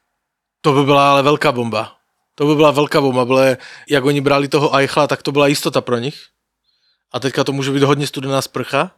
[0.62, 1.96] to by byla ale velká bomba.
[2.36, 3.58] To by byla velká bomba, byle,
[3.90, 6.22] jak oni brali toho Eichla, tak to byla jistota pro nich.
[7.12, 8.92] A teďka to může být hodně studená sprcha,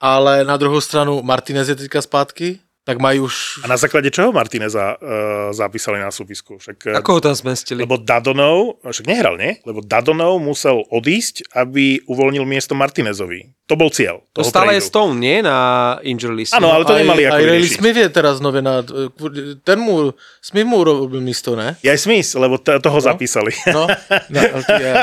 [0.00, 3.62] ale na druhou stranu Martinez je teďka zpátky, tak majú už...
[3.62, 6.58] A na základe čoho Martineza uh, zapísali na súpisku?
[6.58, 7.86] Však, eh, Ako ho tam zmestili?
[7.86, 9.62] Lebo Dadonov, však nehral, nie?
[9.62, 13.54] Lebo Dadonov musel odísť, aby uvoľnil miesto Martinezovi.
[13.72, 14.20] To bol cieľ.
[14.36, 14.92] To stále je tradu.
[14.92, 15.40] Stone, nie?
[15.40, 16.52] Na injury list.
[16.52, 17.72] Áno, ale to nemali ako aj Riley.
[17.72, 18.84] Smith je teraz nové na...
[19.64, 20.12] Ten mu...
[20.44, 21.80] Smith mu urobil místo, ne?
[21.80, 23.48] Je aj Smith, lebo t- toho zapísali.
[23.72, 23.88] No,
[24.34, 24.96] na LTR.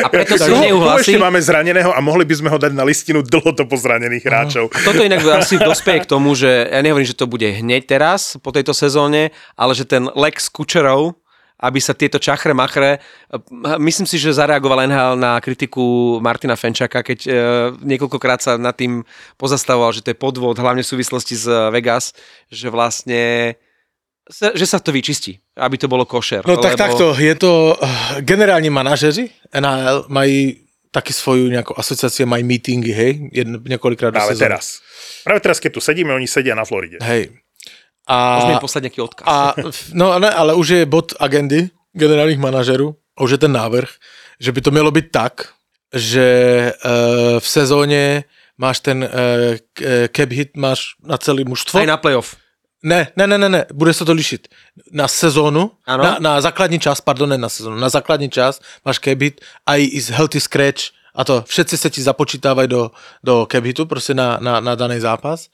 [0.00, 1.12] A preto si neuhlasí.
[1.12, 4.72] ešte máme zraneného a mohli by sme ho dať na listinu dlhodobo zranených hráčov.
[4.72, 8.40] A toto inak asi dospeje k tomu, že ja nehovorím, že to bude hneď teraz
[8.40, 9.28] po tejto sezóne,
[9.60, 11.20] ale že ten Lex Kučerov,
[11.56, 13.00] aby sa tieto čachre machre,
[13.80, 17.30] myslím si, že zareagoval NHL na kritiku Martina Fenčaka, keď e,
[17.80, 19.00] niekoľkokrát sa nad tým
[19.40, 22.12] pozastavoval, že to je podvod, hlavne v súvislosti s eh, Vegas,
[22.52, 23.56] že vlastne
[24.26, 26.42] že sa to vyčistí, aby to bolo košer.
[26.42, 27.78] No tak lebo- takto, je to...
[27.78, 34.20] eh, Generálni manažeři NHL mají taky svoju nejakú asociáciu, mají meetingy, hej, jedno, niekoľkrát do
[34.32, 34.48] sezóny.
[34.48, 34.80] teraz.
[35.28, 37.04] Práve teraz, keď tu sedíme, oni sedia na Floride.
[37.04, 37.36] Hej.
[38.08, 39.26] Môžeme A, im poslať nejaký odkaz.
[39.26, 39.54] a,
[39.94, 43.90] no ne, ale už je bod agendy generálnych manažerů, už je ten návrh,
[44.40, 45.48] že by to mělo být tak,
[45.94, 46.26] že
[46.84, 48.24] uh, v sezóně
[48.58, 49.56] máš ten uh,
[50.16, 51.80] cap hit, máš na celý mužstvo.
[51.80, 52.36] Aj na playoff.
[52.84, 54.48] Ne, ne, ne, ne, ne, bude se to lišit.
[54.92, 56.04] Na sezónu, Ano.
[56.04, 59.76] na, na základní čas, pardon, ne na sezónu, na základní čas máš cap hit a
[59.76, 60.82] i z healthy scratch
[61.14, 62.90] a to, všetci se ti započítávají do,
[63.24, 65.48] do cap hitu, prostě na, na, na daný zápas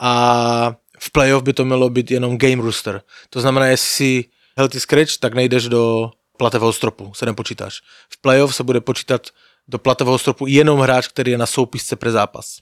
[0.00, 3.02] a v playoff by to mělo být jenom game rooster.
[3.30, 4.24] To znamená, jestli si
[4.56, 7.80] healthy scratch, tak nejdeš do platevého stropu, se nepočítáš.
[8.08, 9.28] V playoff se bude počítat
[9.68, 12.58] do platevého stropu jenom hráč, který je na soupisce pre zápas.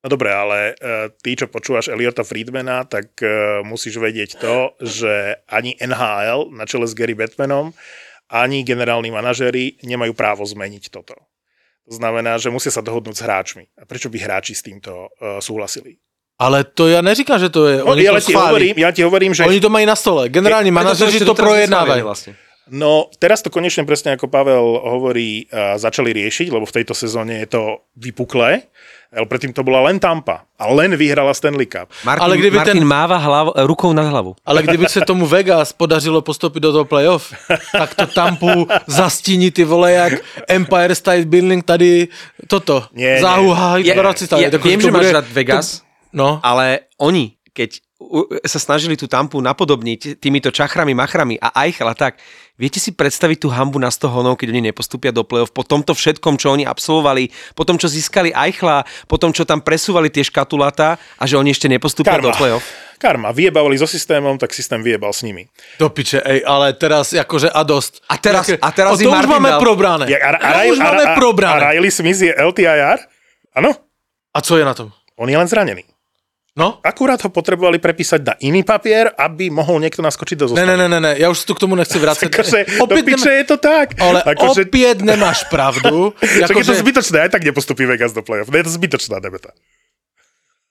[0.00, 5.36] No dobre, ale uh, ty, čo počúvaš Eliota Friedmana, tak uh, musíš vedieť to, že
[5.44, 7.76] ani NHL na čele s Gary Batmanom,
[8.32, 11.12] ani generálni manažéri nemajú právo zmeniť toto.
[11.84, 13.64] To znamená, že musia sa dohodnúť s hráčmi.
[13.76, 16.00] A prečo by hráči s týmto uh, súhlasili?
[16.40, 19.02] Ale to já neříkám, že to je, No, oni ja, to ti hovorím, ja ti
[19.04, 19.44] hovorím, že...
[19.44, 20.32] Oni to mají na stole.
[20.32, 22.00] Generální manažeři to projednávají.
[22.00, 22.32] neschválili Vlastne.
[22.70, 27.42] No, teraz to konečne presne ako Pavel hovorí, uh, začali riešiť, lebo v tejto sezóne
[27.42, 27.62] je to
[27.98, 28.70] vypuklé.
[29.10, 30.46] Ale predtým to bola len Tampa.
[30.54, 31.90] A len vyhrala Stanley Cup.
[32.06, 34.38] Martin, Ale kdyby Martin ten- máva hlavu, rukou nad hlavu.
[34.46, 37.34] Ale kdyby se tomu Vegas podařilo postoupit do toho playoff,
[37.74, 40.12] tak to Tampu zastíní ty vole jak
[40.46, 42.08] Empire State Building tady
[42.46, 42.86] toto.
[42.94, 43.20] Nie, nie.
[43.20, 43.94] Záhuha, Ja,
[44.46, 47.78] ja viem, že máš rád Vegas, No, ale oni, keď
[48.48, 52.16] sa snažili tú tampu napodobniť týmito čachrami, machrami a Eichel a tak,
[52.56, 55.92] viete si predstaviť tú hambu na 100 honov, keď oni nepostúpia do play-off, po tomto
[55.92, 60.24] všetkom, čo oni absolvovali, po tom, čo získali Eichla, po tom, čo tam presúvali tie
[60.24, 62.40] škatulata a že oni ešte nepostúpia do Karma.
[62.40, 62.64] play-off.
[62.96, 63.28] Karma.
[63.32, 65.44] Vyjebavali so systémom, tak systém vyjebal s nimi.
[65.76, 68.00] do piče, ej, ale teraz akože a dost.
[68.08, 70.04] A teraz- a teraz o, im to už máme dal- probrané.
[70.08, 71.60] Ja, a, a, to už máme a, a, probrané.
[71.60, 72.96] a Riley Smith je LTIR?
[73.52, 73.76] Áno,
[74.32, 74.88] A co je na tom?
[75.20, 75.84] on je len zranený.
[76.56, 76.78] No?
[76.84, 80.66] Akurát ho potrebovali prepísať na iný papier, aby mohol niekto naskočiť do Ne, zostavu.
[80.66, 82.26] ne, ne, ne, ne, já už tu k tomu nechci vracet.
[82.34, 83.88] Akože, do Opět piče nemá- je to tak.
[84.02, 86.14] ale akože, opět nemáš pravdu.
[86.44, 88.50] Však je to zbytočné, aj tak nepostupí Vegas do play-off.
[88.54, 89.50] Je to zbytočná debeta.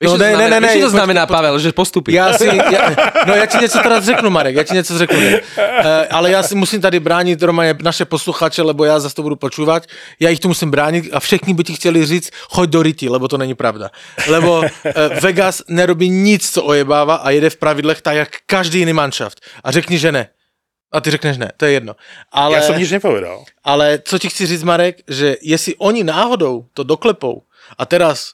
[0.00, 2.12] Vieš, No ne, ne, znamená, ne, vieš, čo ne, to znamená, Pavel, že postupí?
[2.16, 5.18] Já si, já, no já ti něco teda řeknu, Marek, já ti něco řeknu.
[5.20, 5.34] Uh,
[6.10, 9.86] ale já si musím tady bránit normálně naše posluchače, lebo já zase to budu počúvať.
[10.20, 13.28] Já ich tu musím bránit a všichni by ti chtěli říct, choď do ryti, lebo
[13.28, 13.90] to není pravda.
[14.28, 14.66] Lebo uh,
[15.20, 19.40] Vegas nerobí nic, co ojebává a jede v pravidlech tak, jak každý jiný manšaft.
[19.64, 20.28] A řekni, že ne.
[20.92, 21.94] A ty řekneš ne, to je jedno.
[22.32, 23.46] Ale, Ja som nič nepovedal.
[23.62, 27.42] ale co ti chci říct, Marek, že jestli oni náhodou to doklepou
[27.78, 28.32] a teraz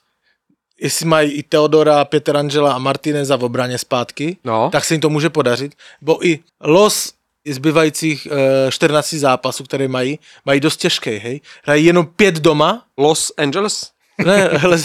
[0.81, 4.71] jestli mají i Teodora, Pietrangela a Martineza v obraně zpátky, No.
[4.73, 5.75] tak se jim to může podařit.
[6.03, 7.13] Bo i los
[7.49, 8.29] zbývajících
[8.67, 11.41] e, 14 zápasů, které mají, mají dost těžké, hej.
[11.65, 13.91] Hrají jenom pět doma, Los Angeles?
[14.25, 14.79] ne, hele,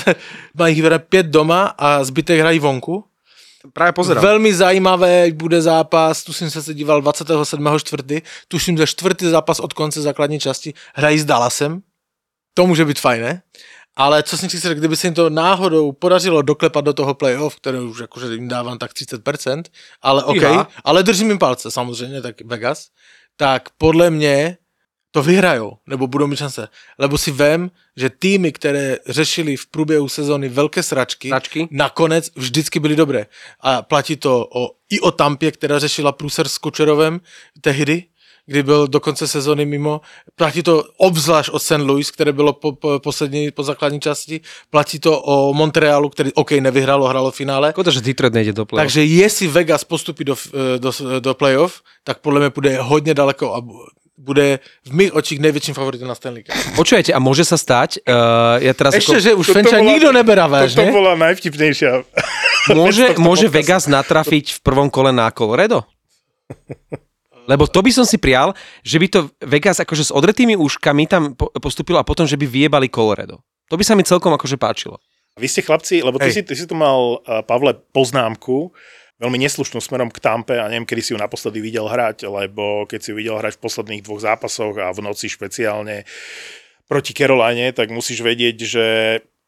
[0.53, 3.03] mají hra pět doma a zbytek hrají vonku.
[3.73, 4.23] Práve pozerám.
[4.23, 8.21] Velmi zajímavé bude zápas, tu jsem se díval 27.4.
[8.47, 11.81] Tuším, že čtvrtý zápas od konce základní části hrají s Dallasem.
[12.53, 13.41] To může být fajn, ne?
[13.95, 17.55] Ale co jsem si chtěl, kdyby se jim to náhodou podařilo doklepat do toho playoff,
[17.55, 19.63] které už jakože jim dávám tak 30%,
[20.01, 20.67] ale OK, Iha.
[20.83, 22.87] ale držím jim palce samozřejmě, tak Vegas,
[23.37, 24.57] tak podle mě
[25.11, 26.67] to vyhrajou, nebo budou mít šance.
[26.97, 31.67] Lebo si vem, že týmy, které řešili v průběhu sezóny velké sračky, Sračky?
[31.71, 33.25] nakonec vždycky byly dobré.
[33.59, 37.21] A platí to o, i o Tampě, která řešila průser s Kočerovem
[37.61, 38.03] tehdy,
[38.45, 40.01] kdy byl do konce sezóny mimo.
[40.35, 41.81] Platí to obzvlášť o St.
[41.83, 44.41] Louis, které bylo po, po, poslední, po základní části.
[44.69, 47.71] Platí to o Montrealu, který OK, nevyhralo, hralo v finále.
[47.71, 50.35] Škoda, že Detroit nejde do play Takže jestli Vegas postupí do,
[50.77, 53.85] do, do playoff, tak podle mě bude hodně daleko a bu-
[54.21, 56.53] bude v mých očích největším favoritem na Stanley Cup.
[56.77, 59.89] Počujete, a môže sa stať, uh, ja teraz Ešte, ako, že už Toto Fenča bola-
[59.89, 60.93] nikto neberá vážne.
[60.93, 62.05] bola najvtipnejšia.
[62.69, 63.57] môže, tohto môže podcastu.
[63.57, 65.89] Vegas natrafiť v prvom kole na Colorado?
[67.49, 68.53] Lebo to by som si prial,
[68.85, 72.45] že by to Vegas akože s odretými úškami tam po- postupilo a potom, že by
[72.45, 73.41] vyjebali Colorado.
[73.71, 74.99] To by sa mi celkom akože páčilo.
[75.39, 76.35] Vy ste chlapci, lebo ty Hej.
[76.35, 78.75] si, ty si tu mal, uh, Pavle, poznámku,
[79.21, 82.99] veľmi neslušnú smerom k Tampe a neviem, kedy si ju naposledy videl hrať, lebo keď
[82.99, 86.03] si ju videl hrať v posledných dvoch zápasoch a v noci špeciálne
[86.89, 88.85] proti Caroline, tak musíš vedieť, že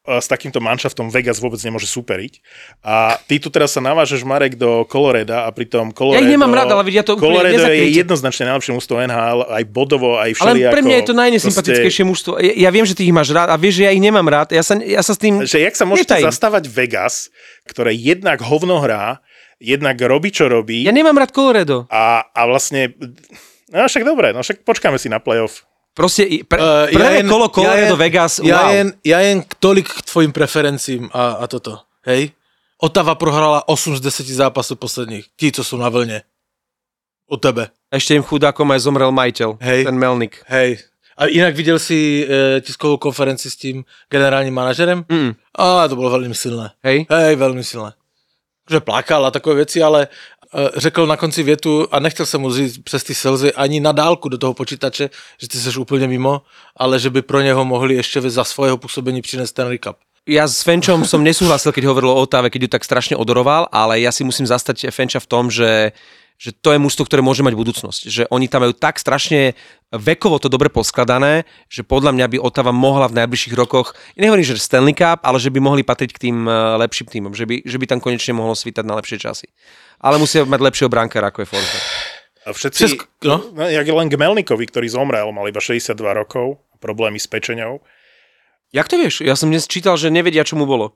[0.04, 2.44] s takýmto manšaftom Vegas vôbec nemôže superiť.
[2.84, 6.20] A ty tu teraz sa navážeš, Marek, do Coloreda a pritom Colorado...
[6.20, 10.36] ich nemám rád, ale vidia to Colorado je jednoznačne najlepšie mústvo NHL, aj bodovo, aj
[10.36, 10.74] Ale všelijako.
[10.76, 12.32] pre mňa je to najnesympatickejšie mužstvo.
[12.36, 14.52] Ja, ja viem, že ty ich máš rád a vieš, že ja ich nemám rád.
[14.52, 15.40] Ja sa, ja sa s tým...
[15.40, 16.28] Že jak sa môžete netajím.
[16.28, 17.32] zastávať Vegas,
[17.64, 19.24] ktoré jednak hovno hrá,
[19.56, 21.88] jednak robí, čo robí Ja nemám rád Colorado.
[21.88, 22.92] a, a vlastne...
[23.72, 25.64] No však dobre, no však počkáme si na playoff.
[25.94, 28.74] Proste i- pre, Uh, prvé kolo Colorado jen- Vegas, ja wow.
[28.74, 32.34] jen, ja jen tolik k tvojim preferenciím a, a toto, hej?
[32.76, 35.30] Otava prohrala 8 z 10 zápasov posledných.
[35.34, 36.26] Tí, co sú na vlne.
[37.24, 37.70] U tebe.
[37.88, 39.80] Ešte im chudákom aj zomrel majiteľ, Hej.
[39.86, 40.42] ten Melnik.
[40.44, 40.82] Hej.
[41.14, 43.80] A inak videl si e, tiskovú konferenciu s tým
[44.10, 45.06] generálnym manažerem?
[45.06, 46.74] Mm, Á, to bolo veľmi silné.
[46.82, 47.06] hej.
[47.06, 47.94] Hej, veľmi silné.
[48.66, 50.10] Že plakal a takové veci, ale
[50.76, 54.28] řekl na konci větu a nechtěl jsem mu říct přes ty slzy ani na dálku
[54.28, 56.42] do toho počítače, že ty seš úplně mimo,
[56.76, 59.96] ale že by pro něho mohli ještě za svojho působení přinést ten recap.
[60.24, 64.00] Ja s Fenčom som nesúhlasil, keď hovoril o Otave, keď ju tak strašne odoroval, ale
[64.00, 65.92] ja si musím zastať Fenča v tom, že
[66.34, 68.00] že to je mužstvo, ktoré môže mať budúcnosť.
[68.10, 69.54] Že oni tam majú tak strašne
[69.94, 74.58] vekovo to dobre poskladané, že podľa mňa by Otava mohla v najbližších rokoch, nehovorím, že
[74.58, 77.78] Stanley Cup, ale že by mohli patriť k tým eh, lepším týmom, že by, že
[77.78, 79.46] by tam konečne mohlo svítať na lepšie časy.
[80.04, 81.84] Ale musia mať lepšieho brankera, ako je Forsberg.
[82.44, 83.36] A všetci, Všetko- no.
[83.56, 83.64] no?
[83.64, 87.80] jak len k Melnikovi, ktorý zomrel, mal iba 62 rokov, problémy s pečeňou.
[88.68, 89.24] Jak to vieš?
[89.24, 90.92] Ja som dnes čítal, že nevedia, čo mu bolo.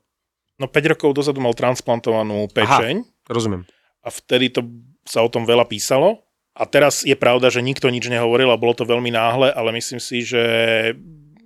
[0.60, 3.64] No 5 rokov dozadu mal transplantovanú pečeň Rozumiem.
[4.04, 4.60] a vtedy to
[5.06, 6.20] sa o tom veľa písalo.
[6.58, 10.02] A teraz je pravda, že nikto nič nehovoril a bolo to veľmi náhle, ale myslím
[10.02, 10.42] si, že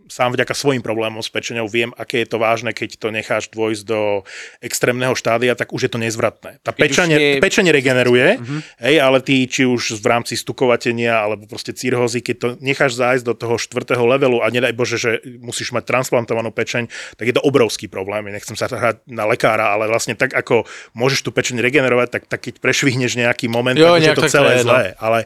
[0.08, 3.82] sám vďaka svojim problémom s pečenou viem, aké je to vážne, keď to necháš dôjsť
[3.86, 4.22] do
[4.62, 6.58] extrémneho štádia, tak už je to nezvratné.
[6.62, 8.38] Tá pečenie, nie- pečenie regeneruje,
[8.80, 13.24] hej, ale ty či už v rámci stukovatenia alebo proste cirhózy, keď to necháš zájsť
[13.26, 15.10] do toho štvrtého levelu a nedaj Bože, že
[15.42, 16.86] musíš mať transplantovanú pečeň,
[17.18, 18.30] tak je to obrovský problém.
[18.30, 22.40] Nechcem sa hrať na lekára, ale vlastne tak, ako môžeš tú pečeň regenerovať, tak, tak
[22.48, 24.64] keď prešvihneš nejaký moment, Jo, tak už je to tak celé je, no.
[24.70, 24.84] zlé.
[24.98, 25.18] Ale,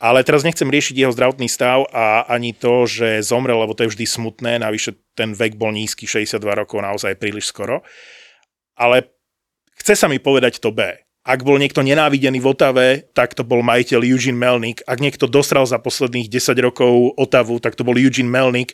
[0.00, 3.92] ale teraz nechcem riešiť jeho zdravotný stav a ani to, že zomrel, lebo to je
[3.92, 7.84] vždy smutné, navyše ten vek bol nízky, 62 rokov, naozaj príliš skoro.
[8.80, 9.12] Ale
[9.76, 10.96] chce sa mi povedať to B.
[11.20, 14.80] Ak bol niekto nenávidený v Otave, tak to bol majiteľ Eugene Melnick.
[14.88, 18.72] Ak niekto dostral za posledných 10 rokov Otavu, tak to bol Eugene Melnick.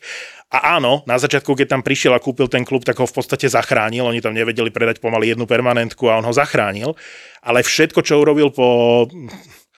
[0.55, 3.51] A áno, na začiatku, keď tam prišiel a kúpil ten klub, tak ho v podstate
[3.51, 4.07] zachránil.
[4.07, 6.95] Oni tam nevedeli predať pomaly jednu permanentku a on ho zachránil.
[7.43, 9.11] Ale všetko, čo urobil po,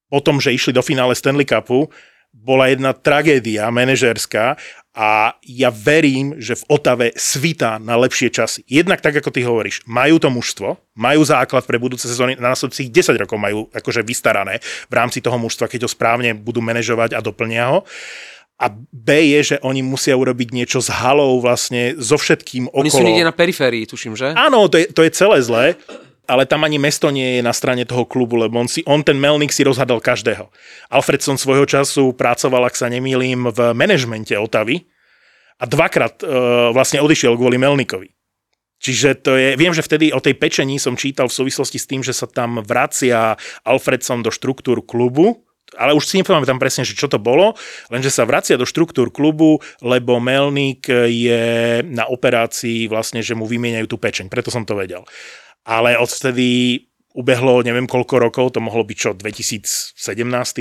[0.09, 1.89] po tom, že išli do finále Stanley Cupu,
[2.33, 4.61] bola jedna tragédia manažerská
[4.99, 8.67] a ja verím, že v Otave svitá na lepšie časy.
[8.67, 12.91] Jednak tak, ako ty hovoríš, majú to mužstvo, majú základ pre budúce sezóny, na následujúcich
[12.91, 14.59] 10 rokov majú akože vystarané
[14.91, 17.87] v rámci toho mužstva, keď ho správne budú manažovať a doplnia ho.
[18.59, 22.83] A B je, že oni musia urobiť niečo s halou vlastne so všetkým okolo.
[22.83, 24.35] Oni sú niekde na periférii, tuším, že?
[24.35, 25.65] Áno, to je, to je celé zlé,
[26.29, 29.17] ale tam ani mesto nie je na strane toho klubu, lebo on, si, on ten
[29.17, 30.53] Melnik si rozhadal každého.
[30.93, 34.85] Alfredson svojho času pracoval, ak sa nemýlim, v manažmente Otavy
[35.57, 36.29] a dvakrát uh,
[36.77, 38.13] vlastne odišiel kvôli Melnikovi.
[38.79, 42.07] Čiže to je, viem, že vtedy o tej pečení som čítal v súvislosti s tým,
[42.07, 43.35] že sa tam vracia
[43.67, 45.43] Alfredson do štruktúr klubu,
[45.75, 47.59] ale už si nepamätám presne, že čo to bolo,
[47.91, 53.87] lenže sa vracia do štruktúr klubu, lebo Melnik je na operácii vlastne, že mu vymieňajú
[53.91, 55.05] tú pečeň, preto som to vedel.
[55.69, 56.81] Ale odvtedy
[57.13, 59.99] ubehlo neviem koľko rokov, to mohlo byť čo, 2017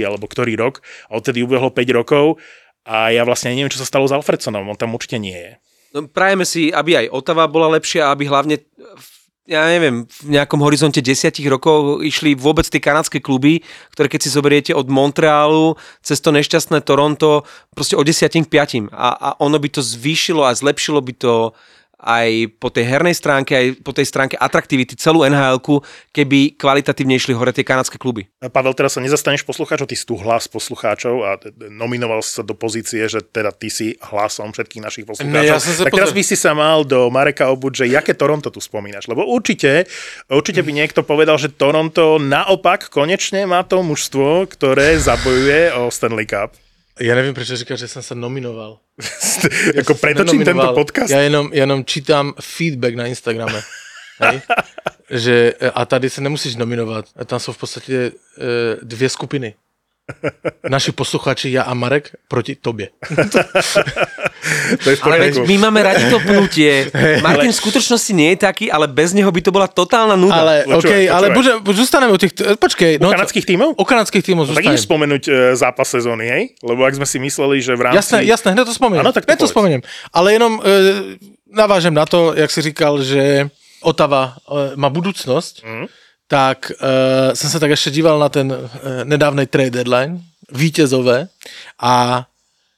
[0.03, 2.41] alebo ktorý rok, a odtedy ubehlo 5 rokov
[2.87, 5.51] a ja vlastne neviem, čo sa stalo s Alfredsonom, on tam určite nie je.
[5.95, 8.59] No, prajeme si, aby aj Otava bola lepšia, aby hlavne
[9.47, 13.63] ja neviem, v nejakom horizonte desiatich rokov išli vôbec tie kanadské kluby,
[13.95, 18.91] ktoré keď si zoberiete od Montrealu cez to nešťastné Toronto, proste od desiatim k piatim.
[18.91, 21.55] A, a ono by to zvýšilo a zlepšilo by to
[21.97, 25.57] aj po tej hernej stránke, aj po tej stránke atraktivity celú nhl
[26.13, 28.29] keby kvalitatívne išli hore tie kanadské kluby.
[28.37, 32.37] Pavel, teraz sa nezastaneš poslucháčov, ty si tu hlas poslucháčov a t- t- nominoval si
[32.37, 35.41] sa do pozície, že teda ty si hlasom všetkých našich poslucháčov.
[35.41, 38.53] Ne, ja tak teraz pozor- by si sa mal do Mareka obuť, že jaké Toronto
[38.53, 39.89] tu spomínaš, lebo určite,
[40.29, 46.29] určite by niekto povedal, že Toronto naopak konečne má to mužstvo, ktoré zabojuje o Stanley
[46.29, 46.53] Cup.
[46.99, 48.79] Já nevím, proč říkáš, že jsem se nominoval.
[49.79, 51.09] Ako pretočím tento podcast.
[51.09, 53.61] Já jenom, jenom čítám feedback na Instagrame.
[54.19, 54.41] Hej?
[55.09, 57.05] že, a tady se nemusíš nominovat.
[57.25, 58.11] Tam jsou v podstatě e,
[58.81, 59.53] dvě skupiny.
[60.69, 62.89] Naši posluchači, já a Marek, proti tobě.
[64.83, 66.87] To je Ale my máme radi to pnutie.
[67.25, 70.39] Martin v skutočnosti nie je taký, ale bez neho by to bola totálna nuda.
[70.39, 73.01] Ale, Počúvaj, okay, ale bože, zostaneme u tých, počkej.
[73.01, 73.75] U kanadských tímov?
[73.75, 74.71] U kanadských tímov No, tak zostaneme.
[74.71, 76.43] ideš spomenúť e, zápas sezóny, hej?
[76.63, 77.97] Lebo ak sme si mysleli, že v rámci...
[77.99, 79.03] Jasné, jasné, hneď to spomeniem.
[79.03, 79.81] Áno, tak to hneď to spomeniem.
[80.13, 80.61] Ale jenom e,
[81.49, 83.51] navážem na to, jak si říkal, že
[83.83, 85.85] Otava e, má budúcnosť, Mhm.
[86.27, 91.27] Tak e, jsem se tak ještě díval na ten e, nedávný trade deadline, vítězové
[91.79, 92.25] a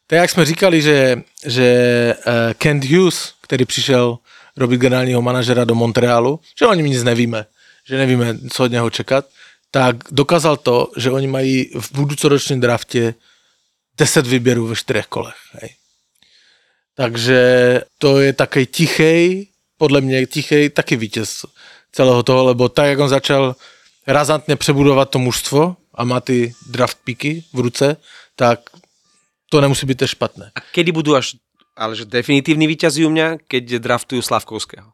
[0.07, 4.17] tak jak jsme říkali, že, že e, Kent Hughes, který přišel
[4.57, 7.45] robit generálního manažera do Montrealu, že o něm nic nevíme,
[7.87, 9.25] že nevíme, co od něho čekat,
[9.71, 13.13] tak dokázal to, že oni mají v budoucoročním draftě
[13.97, 15.35] 10 výběrů ve čtyřech kolech.
[15.51, 15.69] Hej.
[16.95, 21.45] Takže to je taký tichej, podle mě tichej, taky vítěz
[21.91, 23.55] celého toho, lebo tak, jak on začal
[24.07, 27.97] razantně přebudovat to mužstvo a má ty draft picky v ruce,
[28.35, 28.59] tak
[29.49, 30.51] to nemusí být tež špatné.
[30.55, 31.35] A kedy budú až,
[31.77, 34.93] ale že definitívni víťazí u mňa, keď draftujú Slavkovského.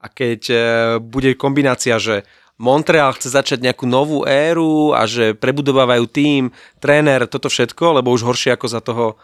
[0.00, 0.56] A keď e,
[0.96, 2.24] bude kombinácia, že
[2.60, 6.42] Montreal chce začať nejakú novú éru a že prebudovávajú tým,
[6.80, 9.16] tréner, toto všetko, lebo už horšie ako za toho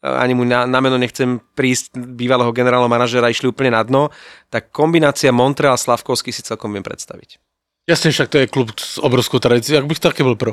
[0.00, 4.08] ani mu na, na meno nechcem prísť bývalého generálneho manažera, išli úplne na dno,
[4.48, 7.38] tak kombinácia Montreal Slavkovský si celkom viem predstaviť.
[7.88, 10.52] Jasně, však to je klub s obrovskou tradicí, jak bych taky byl pro.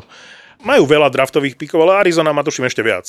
[0.65, 3.05] Majú veľa draftových pikov, ale Arizona má tuším ešte viac.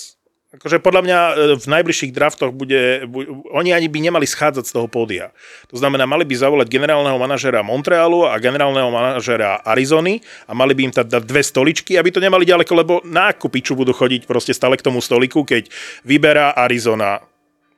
[0.59, 4.73] Akože podľa mňa e, v najbližších draftoch bude, bu, oni ani by nemali schádzať z
[4.75, 5.31] toho pódia.
[5.71, 10.19] To znamená, mali by zavolať generálneho manažera Montrealu a generálneho manažera Arizony
[10.51, 13.47] a mali by im tam dať dve stoličky, aby to nemali ďaleko, lebo na akú
[13.47, 15.71] piču budú chodiť proste stále k tomu stoliku, keď
[16.03, 17.23] vyberá Arizona,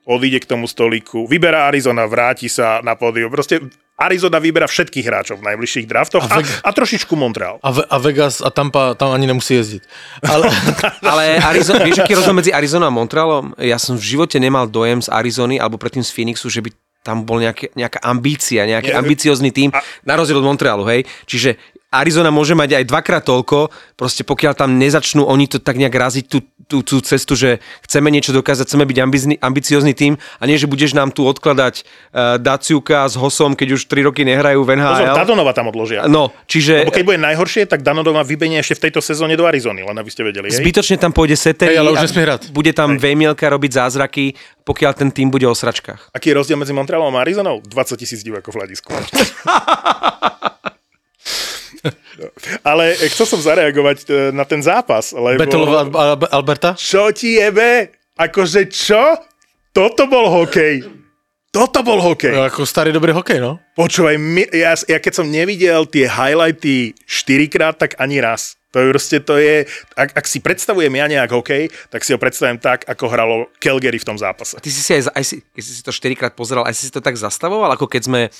[0.09, 3.29] odíde k tomu stoliku, vyberá Arizona, vráti sa na pódium.
[3.29, 3.61] Proste
[4.01, 7.61] Arizona vyberá všetkých hráčov v najbližších draftoch a, A Veg- a trošičku Montreal.
[7.61, 9.85] A, a Vegas a Tampa tam ani nemusí jezdit.
[10.19, 10.49] Ale,
[11.11, 13.53] Ale Arizona, vieš, aký rozdiel medzi Arizonou a Montrealom?
[13.55, 16.69] Ja som v živote nemal dojem z Arizony alebo predtým z Phoenixu, že by
[17.01, 21.01] tam bol nejaké, nejaká ambícia, nejaký ambiciózny tým, a- na rozdiel od Montrealu, hej?
[21.25, 21.57] Čiže
[21.91, 23.67] Arizona môže mať aj dvakrát toľko,
[23.99, 28.07] proste pokiaľ tam nezačnú oni to tak nejak raziť tú, tú, tú cestu, že chceme
[28.07, 32.39] niečo dokázať, chceme byť ambizný, ambiciózny tým a nie, že budeš nám tu odkladať uh,
[32.39, 35.15] Daciuka s Hosom, keď už 3 roky nehrajú v Pozor, NHL.
[35.19, 36.07] Dadonova tam odložia.
[36.07, 39.83] No, čiže Lebo keď bude najhoršie, tak Danodova vybenie ešte v tejto sezóne do Arizony,
[39.83, 40.47] len aby ste vedeli.
[40.47, 40.63] Hej?
[40.63, 42.41] zbytočne tam pôjde Seteri Hej, ale už hrať.
[42.55, 46.15] bude tam Vejmielka robiť zázraky, pokiaľ ten tým bude o sračkách.
[46.15, 47.59] Aký je rozdiel medzi Montrealom a Arizonou?
[47.59, 48.87] 20 tisíc divákov v hľadisku.
[52.61, 54.05] Ale e, chcel som zareagovať e,
[54.35, 55.41] na ten zápas, lebo...
[55.95, 56.77] Al- Alberta?
[56.77, 57.91] Čo ti jebe?
[58.17, 59.17] Akože čo?
[59.71, 60.83] Toto bol hokej.
[61.51, 62.31] Toto bol hokej.
[62.31, 63.59] Jako starý dobrý hokej, no.
[63.75, 68.55] Počúvaj, my, ja, ja keď som nevidel tie highlighty 4 krát, tak ani raz.
[68.71, 69.67] To je proste, to je,
[69.99, 73.99] ak, ak si predstavujem ja nejak hokej, tak si ho predstavujem tak, ako hralo Calgary
[73.99, 74.55] v tom zápase.
[74.63, 76.91] Ty si si aj, aj si, keď si to 4 krát pozeral, aj si si
[76.95, 78.31] to tak zastavoval, ako keď sme eh,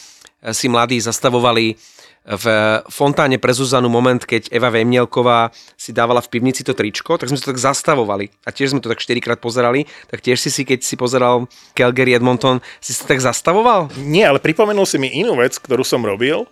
[0.56, 1.76] si mladí zastavovali
[2.22, 2.46] v
[2.86, 7.42] fontáne pre Zuzanu moment, keď Eva Vejmielková si dávala v pivnici to tričko, tak sme
[7.42, 8.30] to tak zastavovali.
[8.46, 11.50] A tiež sme to tak 4 krát pozerali, tak tiež si si, keď si pozeral
[11.74, 13.90] Calgary Edmonton, si to tak zastavoval?
[13.98, 16.46] Nie, ale pripomenul si mi inú vec, ktorú som robil.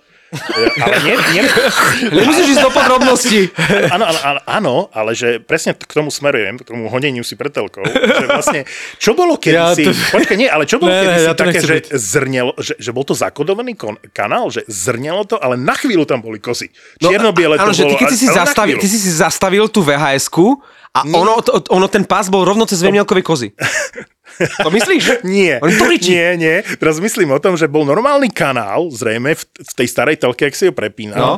[0.78, 1.42] Ale nie, nie,
[2.14, 3.50] Nemusíš ísť do podrobností.
[3.90, 7.82] áno, áno, áno, ale že presne k tomu smerujem, k tomu honeniu si pre telkou.
[7.82, 8.60] Že vlastne,
[9.02, 9.90] čo bolo kedysi...
[9.90, 11.86] Ja to- Počkaj, nie, ale čo bolo Ne, ne, kedysi ja také, že byť.
[11.98, 16.22] zrnelo, že, že bol to zakodovaný kon, kanál, že zrnelo to, ale na chvíľu tam
[16.22, 16.70] boli kozy.
[17.02, 18.02] No, Čierno-biele to áno, že ty, bolo.
[18.06, 20.30] keď si, si, zastavil, ty si si zastavil tú vhs
[20.90, 23.48] a ono, to, ono, ten pás bol rovno cez Vejmielkovej kozy.
[24.64, 25.04] To myslíš?
[25.28, 26.56] Nie, On nie, nie.
[26.80, 30.56] Teraz myslím o tom, že bol normálny kanál, zrejme v, v tej starej telke, ak
[30.56, 31.20] si ho prepínal.
[31.20, 31.34] No.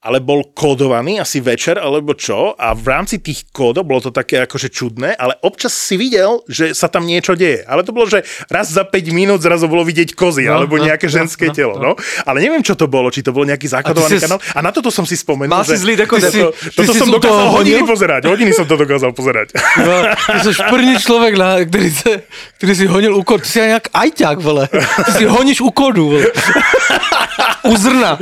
[0.00, 4.40] Ale bol kódovaný asi večer alebo čo a v rámci tých kódov bolo to také
[4.48, 7.60] akože čudné, ale občas si videl, že sa tam niečo deje.
[7.68, 10.88] Ale to bolo, že raz za 5 minút zrazu bolo vidieť kozy No, alebo no,
[10.88, 11.74] nejaké no, ženské no, telo.
[11.76, 11.92] no.
[11.92, 11.92] No.
[12.24, 14.40] Ale neviem, čo to bolo, či to bol nejaký zakodovaný si- kanál.
[14.56, 16.30] A na toto som si spomenul, Mal si že zlý dekoder.
[16.32, 18.20] si- toto si som dokázal hodiny pozerať.
[18.24, 19.52] Hodiny som to dokázal pozerať.
[19.84, 19.94] No,
[20.32, 22.22] ty jsi první člověk, na, který, se,
[22.56, 23.42] který si honil kodu.
[23.42, 24.68] Ty jsi nějak ajťák, vole.
[25.04, 26.24] Ty si honíš u kodu, vole.
[27.62, 28.16] U zrna.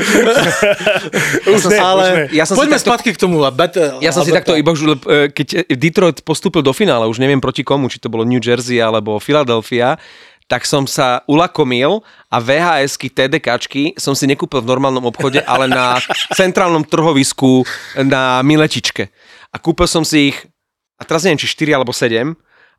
[1.46, 2.24] Už ne, ale už ne.
[2.34, 3.42] Ja som si poďme takto- zpátky k tomu.
[3.42, 4.52] A Betel, Ja som si Alberta.
[4.52, 8.08] takto iba, už, e, keď Detroit postúpil do finále, už neviem proti komu, či to
[8.08, 9.96] bolo New Jersey alebo Philadelphia,
[10.48, 12.00] tak som sa ulakomil
[12.32, 16.00] a VHS-ky, TDKčky som si nekúpil v normálnom obchode, ale na
[16.32, 17.68] centrálnom trhovisku
[18.00, 19.12] na Miletičke.
[19.52, 20.38] A kúpil som si ich,
[20.96, 22.32] a teraz neviem, či 4 alebo 7,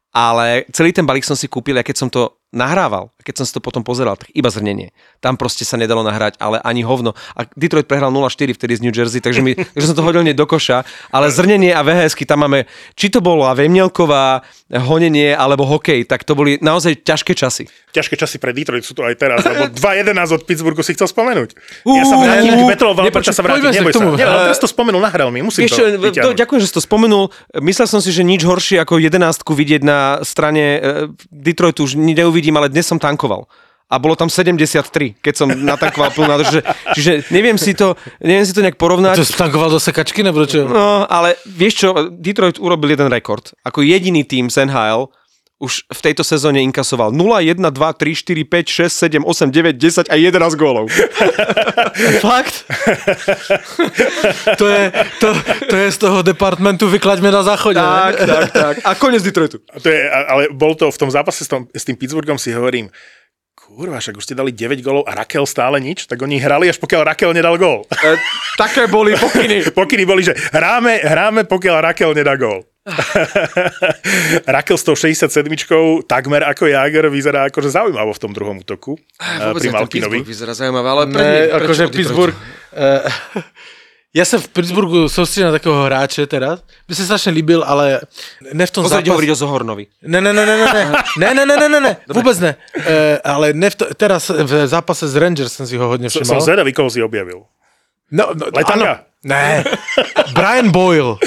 [0.10, 3.46] ale celý ten balík som si kúpil, a keď som to nahrával, a keď som
[3.46, 4.90] si to potom pozeral, tak iba zrnenie.
[5.22, 7.14] Tam proste sa nedalo nahrať, ale ani hovno.
[7.38, 10.34] A Detroit prehral 0-4 vtedy z New Jersey, takže, mi, takže som to hodil nie
[10.34, 10.82] do koša,
[11.14, 12.66] ale zrnenie a vhs tam máme,
[12.98, 17.66] či to bolo Vemnielková, honenie alebo hokej, tak to boli naozaj ťažké časy.
[17.90, 21.58] Ťažké časy pre Detroit sú to aj teraz, lebo 2-11 od Pittsburghu si chcel spomenúť.
[21.90, 22.62] Ja sa vrátim k
[23.34, 24.06] sa vrátim, neboj sa.
[24.14, 25.74] Nie, ale teraz to spomenul, nahral mi, musím Vieš,
[26.22, 27.34] to ďakujem, že si to spomenul.
[27.58, 30.80] Myslel som si, že nič horšie ako jedenástku vidieť na strane e,
[31.34, 33.44] Detroitu už ni- neuvidím, ale dnes som tankoval.
[33.90, 36.48] A bolo tam 73, keď som natankoval plnú nádrž.
[36.48, 36.64] Čiže,
[36.96, 39.18] čiže neviem, si to, neviem si to nejak porovnať.
[39.20, 40.70] Čo, stankoval do sekačky, nebo čo?
[40.70, 43.50] No, ale vieš čo, Detroit urobil jeden rekord.
[43.66, 45.10] Ako jediný tým z NHL
[45.60, 49.76] už v tejto sezóne inkasoval 0, 1, 2, 3, 4, 5, 6, 7, 8, 9,
[49.76, 50.88] 10 a 11 gólov.
[52.24, 52.64] Fakt?
[54.56, 54.84] to, je,
[55.20, 55.30] to,
[55.68, 57.76] to je z toho departmentu vyklaďme na záchode.
[57.76, 58.26] tak, ne?
[58.26, 58.76] tak, tak.
[58.88, 59.60] A konec Detroitu.
[59.60, 62.88] To je, ale bol to v tom zápase s, tom, s tým Pittsburghom si hovorím,
[63.76, 66.82] kurva, však už ste dali 9 golov a Rakel stále nič, tak oni hrali, až
[66.82, 67.86] pokiaľ Rakel nedal gól.
[67.92, 68.18] E,
[68.58, 69.68] také boli pokyny.
[69.78, 72.66] Pokyny boli, že hráme, hráme, pokiaľ Rakel nedá gól.
[74.56, 75.30] Rakel s tou 67
[76.08, 80.20] takmer ako Jager vyzerá akože zaujímavo v tom druhom útoku eh, pri Malkinovi.
[80.24, 81.94] vyzerá zaujímavé, ale pre Ne, prečo akože?
[81.94, 82.36] Pittsburgh...
[82.74, 83.06] Uh,
[84.18, 86.66] ja sa v Pittsburghu sústredím na takého hráče teraz.
[86.90, 88.02] By sa strašne líbil, ale
[88.42, 89.14] ne v tom Pozrite zápase.
[89.14, 89.86] hovoriť o Zohornovi.
[90.10, 90.84] Ne, ne, ne, ne, ne, ne,
[91.22, 92.52] ne, ne, ne, ne, ne, ne, vôbec ne.
[92.74, 96.26] Uh, ale ne v to, teraz v zápase s Rangers som si ho hodne Som
[96.26, 96.42] všimol.
[96.42, 97.46] zvedavý, koho si objavil.
[98.10, 99.09] No, no, Letanga.
[99.24, 99.64] Ne,
[100.34, 101.20] Brian Boyle.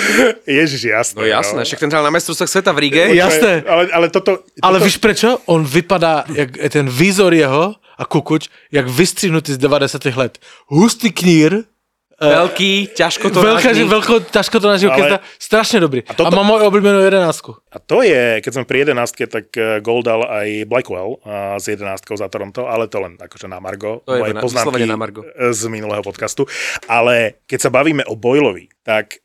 [0.46, 1.20] Ježiš, jasné.
[1.20, 3.04] No jasné, však ten hral na mestrovstvách sveta v Ríge.
[3.12, 3.60] Ja- jasné.
[3.68, 4.40] Ale, ale toto...
[4.64, 5.38] Ale toto, víš prečo?
[5.44, 10.38] On vypadá, jak ten výzor jeho a kukuč, jak vystřihnutý z 90 let.
[10.72, 11.68] Hustý knír,
[12.22, 16.06] Veľký, ťažko to Veľká, že veľko, ťažko to nažil, Ale- strašne dobrý.
[16.06, 17.58] A, toto- a má moju obľúbenú jedenáctku.
[17.66, 21.66] A to je, keď sme pri jedenástke, tak eh, gol dal aj Blackwell a s
[21.66, 24.06] jedenástkou za Toronto, ale to len akože na Margo.
[24.06, 25.26] To je moje poznámky na margo.
[25.26, 26.46] eh, z minulého podcastu.
[26.86, 29.18] Ale keď sa bavíme o Boylovi, tak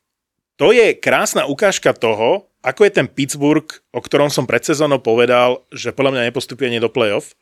[0.55, 5.61] to je krásna ukážka toho, ako je ten Pittsburgh, o ktorom som pred sezónou povedal,
[5.69, 7.37] že podľa mňa nepostupuje ani do playoff,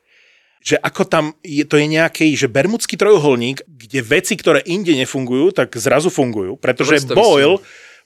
[0.60, 5.54] že ako tam je, to je nejaký, že bermudský trojuholník, kde veci, ktoré inde nefungujú,
[5.54, 7.56] tak zrazu fungujú, pretože Dobre si to Boyle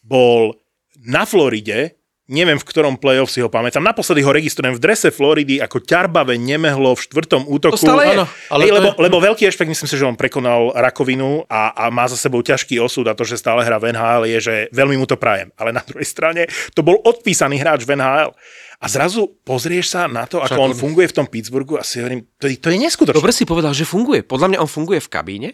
[0.05, 0.57] bol
[1.01, 1.97] na Floride,
[2.31, 6.39] neviem v ktorom playoff si ho pamätám, naposledy ho registrujem v drese Floridy ako ťarbavé
[6.39, 7.75] nemehlo v štvrtom útoku.
[7.75, 8.15] To stále je.
[8.15, 8.25] Áno,
[8.55, 11.75] ale Hej, to lebo, je- lebo veľký rešpekt, myslím si, že on prekonal rakovinu a,
[11.75, 14.55] a má za sebou ťažký osud a to, že stále hrá v NHL je, že
[14.71, 15.51] veľmi mu to prajem.
[15.59, 18.31] Ale na druhej strane to bol odpísaný hráč v NHL.
[18.81, 22.01] A zrazu pozrieš sa na to, ako Však on funguje v tom Pittsburghu a si
[22.01, 23.17] hovorím, to, je- to je neskutočné.
[23.17, 24.25] Dobre si povedal, že funguje.
[24.25, 25.51] Podľa mňa on funguje v kabíne.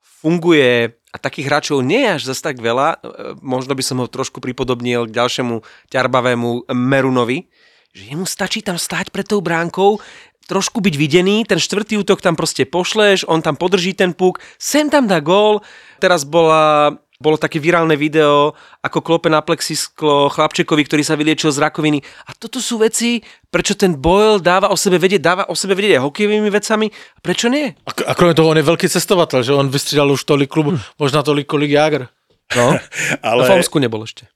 [0.00, 2.96] Funguje, a takých hráčov nie je až zase tak veľa, e,
[3.40, 7.48] možno by som ho trošku pripodobnil k ďalšiemu ťarbavému Merunovi,
[7.92, 9.96] že jemu stačí tam stáť pred tou bránkou,
[10.44, 14.88] trošku byť videný, ten štvrtý útok tam proste pošleš, on tam podrží ten puk, sem
[14.92, 15.62] tam dá gól.
[16.00, 21.60] Teraz bola, bolo také virálne video, ako klope na plexisklo chlapčekovi, ktorý sa vyliečil z
[21.60, 22.00] rakoviny.
[22.24, 23.20] A toto sú veci,
[23.52, 26.88] prečo ten Boyle dáva o sebe vedieť, dáva o sebe vedieť aj hokejovými vecami,
[27.20, 27.76] prečo nie?
[27.84, 31.22] A, a kromě toho on je veľký cestovatel, že on vystřídal už tolik klubu, možná
[31.22, 32.08] tolik, kolik Jager.
[32.56, 32.74] No,
[33.22, 34.26] ale, v Fomsku nebol ešte.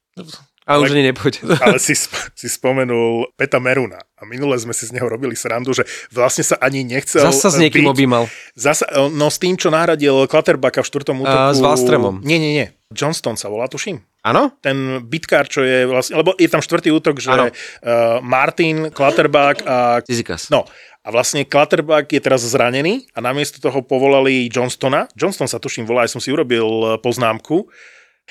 [0.65, 1.45] A už ani nepôjde.
[1.65, 1.93] ale si,
[2.33, 6.57] si spomenul Peta Meruna a minule sme si z neho robili srandu, že vlastne sa
[6.57, 8.25] ani nechcel Zasa s niekým byť- objímal.
[8.57, 11.37] Zasa, no s tým, čo nahradil Clutterbacka v štvrtom útoku.
[11.37, 12.25] A s Wallströmom.
[12.25, 12.67] Nie, nie, nie.
[12.95, 14.01] Johnston sa volá, tuším.
[14.25, 14.57] Áno?
[14.65, 17.53] Ten bitkár, čo je vlastne, lebo je tam štvrtý útok, že Áno.
[17.53, 20.01] uh, Martin, Clutterback a...
[20.01, 20.49] Zizikas.
[20.49, 20.65] No,
[21.05, 25.13] a vlastne Clutterback je teraz zranený a namiesto toho povolali Johnstona.
[25.13, 27.69] Johnston sa tuším volá, aj som si urobil eh, poznámku.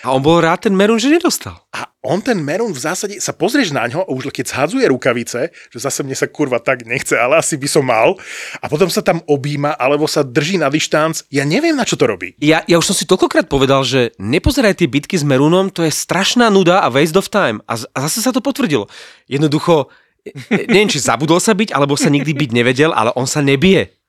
[0.01, 1.61] A on bol rád ten Merun, že nedostal.
[1.69, 5.55] A on ten Merun v zásade, sa pozrieš na ňo, a už keď zhadzuje rukavice,
[5.71, 8.19] že zase mne sa kurva tak nechce, ale asi by som mal,
[8.59, 12.03] a potom sa tam objíma, alebo sa drží na dištanc, ja neviem, na čo to
[12.03, 12.35] robí.
[12.43, 15.95] Ja, ja už som si toľkokrát povedal, že nepozeraj tie bitky s Merunom, to je
[15.95, 17.63] strašná nuda a waste of time.
[17.71, 18.91] A, a zase sa to potvrdilo.
[19.31, 19.87] Jednoducho,
[20.27, 20.35] e,
[20.67, 24.02] neviem, či zabudol sa byť, alebo sa nikdy byť nevedel, ale on sa nebije.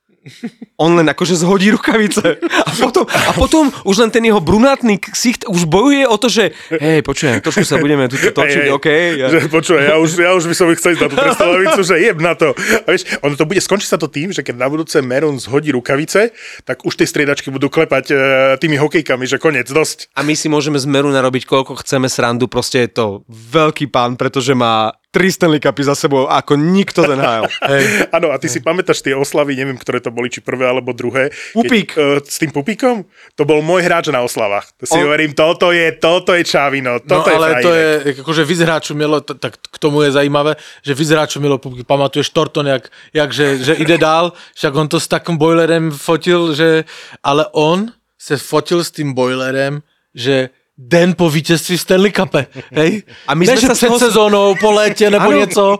[0.75, 2.41] On len akože zhodí rukavice.
[2.65, 6.51] A potom, a potom už len ten jeho brunátny ksicht už bojuje o to, že
[6.73, 8.87] hej, počujem, trošku sa budeme tu točiť, OK.
[9.21, 11.95] Ja, Že, počúvaj, ja už, ja už by som chcel ísť na tú prestolavicu, že
[12.01, 12.51] jeb na to.
[12.57, 15.71] A vieš, ono to bude, skončí sa to tým, že keď na budúce Merun zhodí
[15.71, 16.33] rukavice,
[16.67, 18.15] tak už tie striedačky budú klepať e,
[18.59, 20.11] tými hokejkami, že koniec, dosť.
[20.17, 24.17] A my si môžeme z Meruna robiť koľko chceme srandu, proste je to veľký pán,
[24.19, 27.47] pretože má tri Stanley Cupy za sebou ako nikto z NHL.
[28.19, 31.31] Áno, a ty si pamätáš tie oslavy, neviem, ktoré to boli, či prvé alebo druhé.
[31.55, 31.95] Pupík.
[31.95, 33.07] Keď, uh, s tým pupíkom?
[33.39, 34.75] To bol môj hráč na oslavách.
[34.75, 37.89] To si On- hovorím, toto je, toto je Čavino, No toto je ale to je,
[38.19, 38.43] akože
[38.91, 43.29] mielo, t- tak k tomu je zajímavé, že víc hráčov mielo, pamatuješ Torton, jak, jak
[43.31, 46.83] že, že ide dál, však on to s takým boilerem fotil, že,
[47.23, 49.79] ale on se fotil s tým boilerem,
[50.15, 53.03] že den po vítězství Stanley Cupe, hej?
[53.27, 55.37] A my ne, sme sa před toho- sezónou, po létě, nebo Ano.
[55.39, 55.79] něco.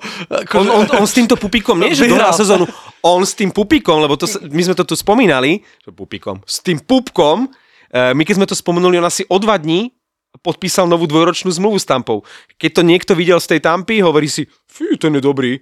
[0.56, 2.32] On, on, on s týmto pupíkom, nie že Vyhral.
[2.34, 2.68] sezónu,
[3.04, 6.80] on s tým pupíkom, lebo to, my sme to tu spomínali, že pupíkom, s tým
[6.80, 7.52] pupkom,
[7.92, 9.92] eh, my keď sme to spomenuli, on asi o dva dní
[10.40, 12.24] podpísal novú dvojročnú zmluvu s Tampou.
[12.56, 15.60] Keď to niekto videl z tej Tampy, hovorí si, fú, ten je dobrý,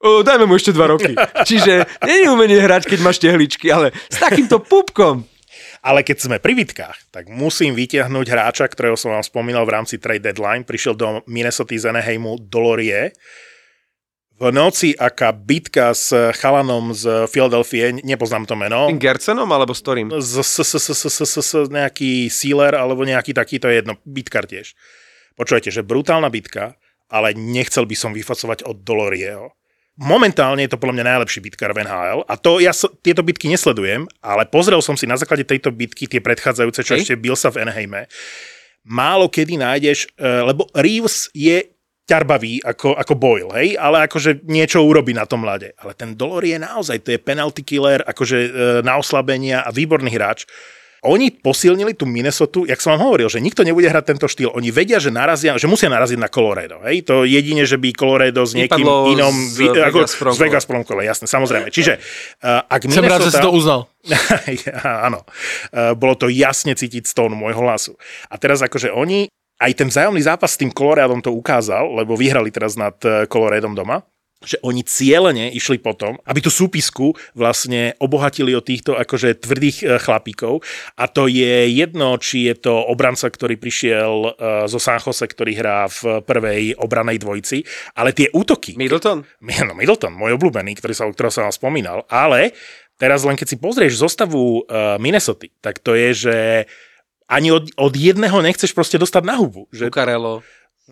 [0.00, 1.12] o, dajme mu ešte dva roky.
[1.44, 5.24] Čiže nie je umenie hrať, keď máš tehličky, ale s takýmto pupkom.
[5.80, 9.96] Ale keď sme pri bitkách, tak musím vytiahnuť hráča, ktorého som vám spomínal v rámci
[9.96, 10.68] trade deadline.
[10.68, 13.16] Prišiel do Minnesota z Anaheimu Dolorie.
[14.40, 19.84] V noci, aká bitka s chalanom z Philadelphia, nepoznám to meno, Tým Gercenom alebo s
[19.84, 20.16] ktorým?
[20.16, 23.84] z, s, s, s, s, s, s, s, nejaký sealer alebo nejaký taký, to je
[23.84, 24.72] jedno, bitkar tiež.
[25.36, 26.80] Počujete, že brutálna bitka,
[27.12, 29.52] ale nechcel by som vyfacovať od Dolorieho.
[30.00, 33.52] Momentálne je to podľa mňa najlepší bitkar v NHL a to ja so, tieto bitky
[33.52, 37.00] nesledujem, ale pozrel som si na základe tejto bitky tie predchádzajúce, čo Hej.
[37.04, 38.08] ešte bil sa v Anaheime.
[38.88, 41.68] Málo kedy nájdeš, eh, lebo Reeves je
[42.10, 45.70] ťarbavý ako, ako Boyle, hej, ale akože niečo urobí na tom mlade.
[45.78, 48.50] Ale ten Dolor je naozaj, to je penalty killer, akože e,
[48.82, 50.42] na oslabenia a výborný hráč.
[51.00, 54.52] Oni posilnili tú Minnesota, jak som vám hovoril, že nikto nebude hrať tento štýl.
[54.52, 56.76] Oni vedia, že narazia, že musia naraziť na Colorado.
[56.84, 57.08] Hej?
[57.08, 59.32] To jedine, že by Colorado s niekým Vypadlo inom...
[59.32, 61.72] z vy- Vegas ako, z Vegas Promkole, jasné, samozrejme.
[61.72, 63.80] Čiže uh, ak Jsem rád, že si Minnesota- to uznal.
[64.64, 65.24] Ja, Áno,
[65.70, 67.94] Eh, bolo to jasne cítiť z tónu môjho hlasu.
[68.26, 69.30] A teraz akože oni,
[69.62, 73.72] aj ten vzájomný zápas s tým Coloradom to ukázal, lebo vyhrali teraz nad eh, Coloradom
[73.72, 74.02] doma,
[74.40, 79.88] že oni cieľene išli potom, aby tú súpisku vlastne obohatili od týchto akože tvrdých eh,
[80.00, 80.64] chlapíkov
[80.96, 84.30] a to je jedno, či je to obranca, ktorý prišiel eh,
[84.64, 89.24] zo San Jose, ktorý hrá v prvej obranej dvojici, ale tie útoky, Middleton?
[89.68, 91.98] No, Middleton, môj obľúbený, ktorý sa, ktorého som vám spomínal.
[92.08, 92.56] Ale
[92.96, 96.36] teraz len keď si pozrieš zostavu uh, Minnesota, tak to je, že
[97.30, 99.70] ani od, od jedného nechceš proste dostať na hubu.
[99.70, 100.42] Že, Lucarello.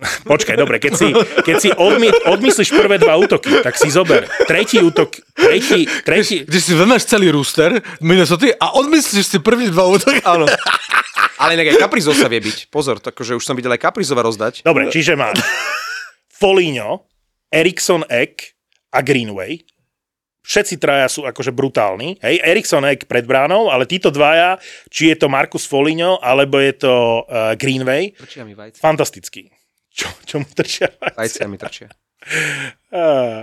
[0.31, 1.09] počkaj, dobre, keď si,
[1.43, 6.63] keď si odmi, odmyslíš prvé dva útoky, tak si zober tretí útok, tretí, tretí, Když
[6.63, 10.23] si vemeš celý rooster Minnesota a odmyslíš si první dva útoky.
[10.23, 10.47] Áno.
[11.39, 12.71] Ale inak aj Caprizo sa vie byť.
[12.71, 14.67] Pozor, takže už som videl aj Caprizova rozdať.
[14.67, 15.39] Dobre, čiže máš
[16.35, 17.07] Foligno,
[17.51, 18.59] Eriksson Ek
[18.91, 19.63] a Greenway.
[20.49, 22.17] Všetci traja sú akože brutálni.
[22.25, 24.57] Hej, Eriksson Ek pred bránou, ale títo dvaja,
[24.89, 26.95] či je to Markus Foligno, alebo je to
[27.29, 28.17] uh, Greenway,
[28.73, 29.53] fantastický.
[29.99, 30.87] Čo, čo mu trčia?
[31.19, 31.91] Vajcia mi trčia.
[32.95, 33.43] Uh,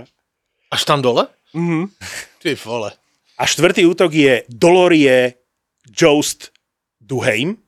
[0.72, 1.28] Až tam dole?
[1.52, 1.92] Mhm.
[2.40, 2.90] Ty vole.
[3.36, 5.36] a štvrtý útok je Dolorie
[5.92, 6.56] Jost
[6.96, 7.60] Duheim.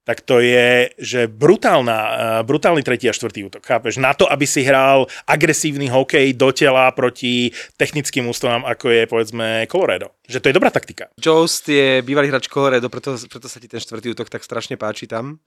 [0.00, 4.00] Tak to je, že brutálna, uh, brutálny tretí a štvrtý útok, chápeš?
[4.00, 9.46] Na to, aby si hral agresívny hokej do tela proti technickým ústavám, ako je, povedzme,
[9.70, 10.16] Colorado.
[10.26, 11.12] Že to je dobrá taktika.
[11.20, 15.06] Jost je bývalý hráč Colorado, preto, preto sa ti ten štvrtý útok tak strašne páči
[15.06, 15.38] tam.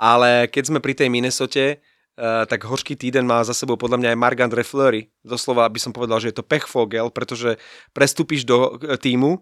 [0.00, 1.78] Ale keď sme pri tej Minnesote,
[2.18, 5.06] tak horší týden má za sebou podľa mňa aj Marc-André Fleury.
[5.22, 7.62] Doslova by som povedal, že je to pechfogel, pretože
[7.94, 9.38] prestúpiš do eh, týmu,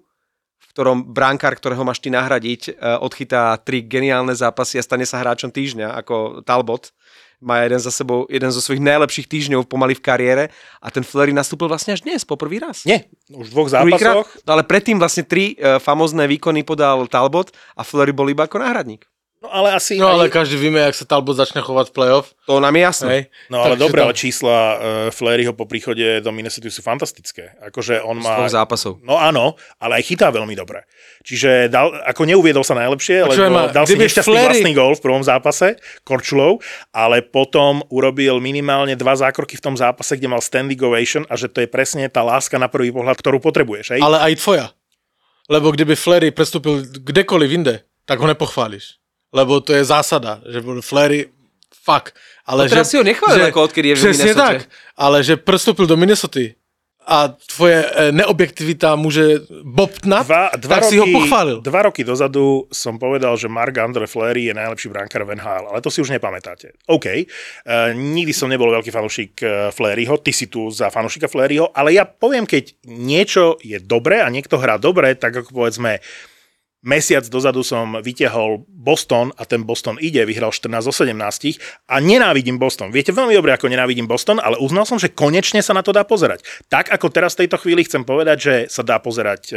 [0.57, 5.20] v ktorom bránkár, ktorého máš ty nahradiť, uh, odchytá tri geniálne zápasy a stane sa
[5.20, 6.97] hráčom týždňa, ako Talbot.
[7.45, 10.45] Má jeden za sebou jeden zo svojich najlepších týždňov pomaly v kariére
[10.81, 12.89] a ten Fleury nastúpil vlastne až dnes, poprvý raz.
[12.89, 14.29] Nie, už v dvoch zápasoch.
[14.49, 18.64] no ale predtým vlastne tri uh, famozné výkony podal Talbot a Fleury bol iba ako
[18.64, 19.05] náhradník.
[19.37, 20.01] No ale asi...
[20.01, 22.32] No ale aj- každý víme, jak sa Talbot začne chovať v playoff.
[22.49, 23.09] To nám je jasné.
[23.12, 23.22] Hej.
[23.53, 24.76] No ale dobre, tam- ale čísla uh,
[25.12, 27.53] Fleryho po príchode do Minnesota sú fantastické.
[27.61, 28.32] Akože on Z má...
[28.41, 28.93] dvoch zápasov.
[29.05, 30.89] No áno, ale aj chytá veľmi dobre.
[31.20, 35.03] Čiže dal, ako neuviedol sa najlepšie, lebo ma, dal si nešťastný Fleury- vlastný gol v
[35.05, 40.80] prvom zápase Korčulov, ale potom urobil minimálne dva zákroky v tom zápase, kde mal standing
[40.80, 43.95] ovation a že to je presne tá láska na prvý pohľad, ktorú potrebuješ.
[43.95, 44.01] Hej?
[44.01, 44.66] Ale aj tvoja.
[45.47, 48.99] Lebo kdyby Flery prestúpil kdekoliv inde, tak ho nepochváliš.
[49.37, 51.28] Lebo to je zásada, že Flery
[51.84, 52.16] fuck.
[52.47, 54.47] Ale No teraz si ho nechválil, ako odkedy je v Přesně Minnesote.
[54.47, 54.59] tak,
[54.97, 56.41] ale že prestúpil do Minnesota
[57.07, 61.59] a tvoje e, neobjektivita môže bobtnať, Dva, dva, tak roky, si ho pochválil.
[61.62, 65.78] dva roky dozadu som povedal, že Mark Andre Fleury je najlepší brankár v NHL, ale
[65.78, 66.74] to si už nepamätáte.
[66.91, 71.70] OK, uh, nikdy som nebol veľký fanúšik uh, Fleuryho, ty si tu za fanúšika Fleuryho,
[71.70, 76.03] ale ja poviem, keď niečo je dobré a niekto hrá dobre, tak ako povedzme
[76.87, 81.18] Mesiac dozadu som vytiahol Boston a ten Boston ide, vyhral 14 zo 17
[81.91, 82.95] a nenávidím Boston.
[82.95, 86.07] Viete veľmi dobre, ako nenávidím Boston, ale uznal som, že konečne sa na to dá
[86.07, 86.47] pozerať.
[86.70, 89.55] Tak ako teraz v tejto chvíli chcem povedať, že sa dá pozerať e,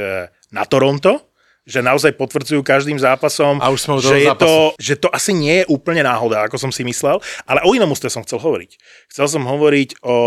[0.50, 1.30] na Toronto,
[1.70, 4.42] že naozaj potvrdzujú každým zápasom, A už sme že, je zápasu.
[4.42, 7.94] to, že to asi nie je úplne náhoda, ako som si myslel, ale o inom
[7.94, 8.72] úste som chcel hovoriť.
[9.14, 10.18] Chcel som hovoriť o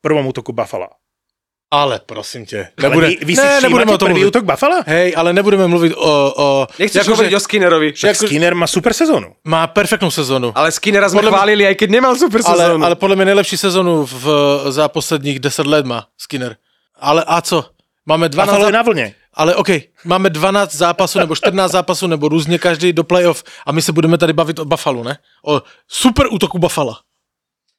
[0.00, 0.96] prvom útoku Buffalo.
[1.70, 2.68] Ale prosím tě.
[2.84, 4.26] Ale vy, vy si ne, nebudeme o tom mluvit.
[4.26, 4.82] útok Buffalo?
[4.86, 6.32] Hej, ale nebudeme mluvit o...
[6.36, 7.92] o Nechceš akože hovoriť o Skinnerovi.
[7.92, 9.28] Však Jako- Skinner má super sezónu.
[9.46, 10.50] Má perfektnou sezonu.
[10.54, 12.84] Ale Skinnera sme Podľa mňa- chválili, aj keď nemal super Ale, sezónu.
[12.84, 14.24] ale podle mě nejlepší sezonu v,
[14.68, 16.56] za posledních 10 let má Skinner.
[17.00, 17.64] Ale a co?
[18.06, 19.06] Máme 12 Buffalo je na vlne.
[19.34, 19.68] Ale OK,
[20.04, 24.18] máme 12 zápasů nebo 14 zápasů nebo různě každý do playoff a my se budeme
[24.18, 25.18] tady bavit o Buffalo, ne?
[25.46, 26.96] O super útoku Buffalo.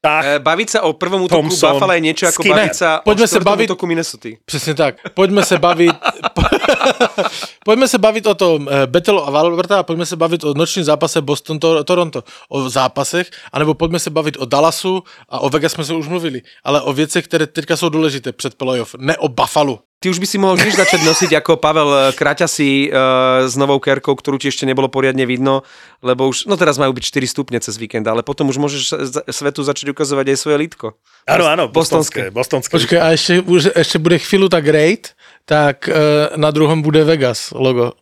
[0.01, 2.57] Tak, E, Baviť sa o prvom útoku Thompson, Buffalo je niečo ako Skinner.
[2.57, 4.29] baviť sa Poďme o sa baviť- útoku Minnesota.
[4.45, 4.95] Přesně tak.
[5.13, 5.93] Pojďme se bavit...
[7.65, 10.85] pojďme se bavit o tom eh, Bettelu a Valverta a pojďme se bavit o nočním
[10.85, 12.23] zápase Boston-Toronto.
[12.49, 16.41] O zápasech, anebo pojďme se bavit o Dallasu a o Vegas jsme se už mluvili.
[16.63, 18.95] Ale o věcech, které teďka jsou důležité před playoff.
[18.97, 19.79] Ne o Buffalo.
[20.01, 22.97] Ty už by si mohol tiež začať nosiť ako Pavel e, Kraťasi e,
[23.45, 25.61] s novou kerkou, ktorú ti ešte nebolo poriadne vidno,
[26.01, 28.81] lebo už, no teraz majú byť 4 stupne cez víkend, ale potom už môžeš
[29.29, 30.97] svetu začať ukazovať aj svoje lítko.
[31.29, 32.33] áno, áno, Bostonské.
[32.33, 32.33] bostonské.
[32.33, 32.71] bostonské.
[32.73, 35.13] Počkej, a ještě, už, ještě bude chvíľu tak great,
[35.45, 37.97] tak eh, na druhom bude Vegas logo.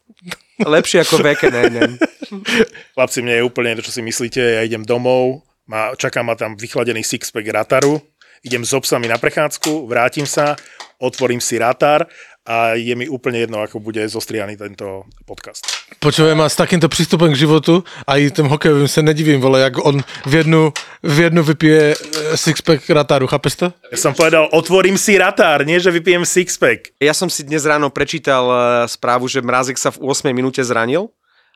[0.60, 1.96] Lepšie ako VKNN.
[2.96, 6.60] Chlapci, mne je úplne to, čo si myslíte, ja idem domov, má, čaká ma tam
[6.60, 8.04] vychladený sixpack rataru,
[8.44, 10.60] idem s obsami na prechádzku, vrátim sa,
[11.00, 12.12] otvorím si ratar
[12.48, 15.68] a je mi úplne jedno, ako bude zostrianý tento podcast.
[16.00, 19.78] Počujem, a s takýmto přístupem k životu a i tým hokejovým se nedivím, vole, jak
[19.86, 20.74] on v jednu,
[21.04, 23.68] v jednu vypije eh, sixpack ratáru, chápeš to?
[23.92, 26.96] Ja som povedal, otvorím si ratár, nie že vypijem sixpack.
[26.98, 31.12] Ja som si dnes ráno prečítal e, správu, že Mrázek sa v 8 minúte zranil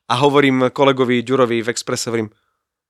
[0.10, 2.30] a hovorím kolegovi Ďurovi v Expresse, hovorím,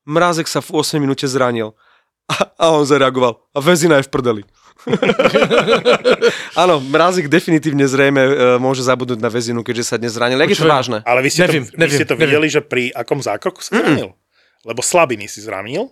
[0.04, 1.78] Mrázek sa v 8 minúte zranil.
[2.24, 4.44] A, a on zareagoval, a väzina je v prdeli.
[6.64, 10.40] Áno, Mrázek definitívne zrejme e, môže zabudnúť na väzinu, keďže sa dnes zranil.
[10.40, 11.00] Jak je to vážne?
[11.04, 13.80] Ale vy ste, Nevím, to, vy nevím, ste to videli, že pri akom zákroku sa
[13.80, 14.16] zranil?
[14.64, 15.92] Lebo slabiny si zranil,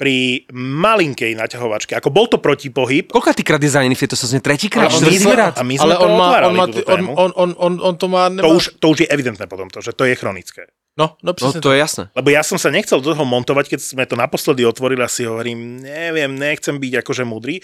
[0.00, 1.92] pri malinkej naťahovačke.
[1.92, 4.40] Ako bol to protipohyb, Koľkátýkrát je zranený v tejto sezóne?
[4.40, 4.88] Tretíkrát?
[4.88, 7.50] a my, sme, a my sme Ale to on má, on, má, on, on, on,
[7.52, 8.32] on, on to má...
[8.32, 8.48] Nemá...
[8.48, 10.72] to, už, to už je evidentné potom, to, že to je chronické.
[10.98, 11.60] No, no No přesně.
[11.60, 12.04] to je jasné.
[12.16, 15.24] Lebo ja som sa nechcel do toho montovať, keď sme to naposledy otvorili a si
[15.24, 17.62] hovorím, neviem, nechcem byť akože múdry.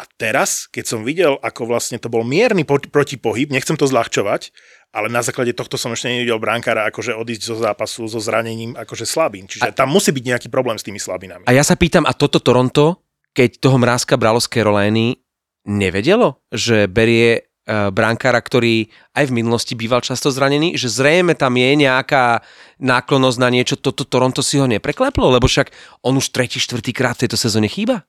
[0.00, 4.48] A teraz, keď som videl, ako vlastne to bol mierny po- protipohyb, nechcem to zľahčovať,
[4.96, 9.04] ale na základe tohto som ešte nevidel brankára akože odísť zo zápasu so zranením akože
[9.04, 9.44] slabín.
[9.44, 11.44] Čiže tam musí byť nejaký problém s tými slabinami.
[11.44, 13.04] A ja sa pýtam, a toto Toronto,
[13.36, 15.20] keď toho Mrázka bralo z Caroline,
[15.68, 21.70] nevedelo, že berie brankára, ktorý aj v minulosti býval často zranený, že zrejme tam je
[21.76, 22.40] nejaká
[22.80, 25.70] náklonosť na niečo, toto Toronto si ho neprekleplo, lebo však
[26.02, 28.08] on už tretí, štvrtý krát v tejto sezóne chýba.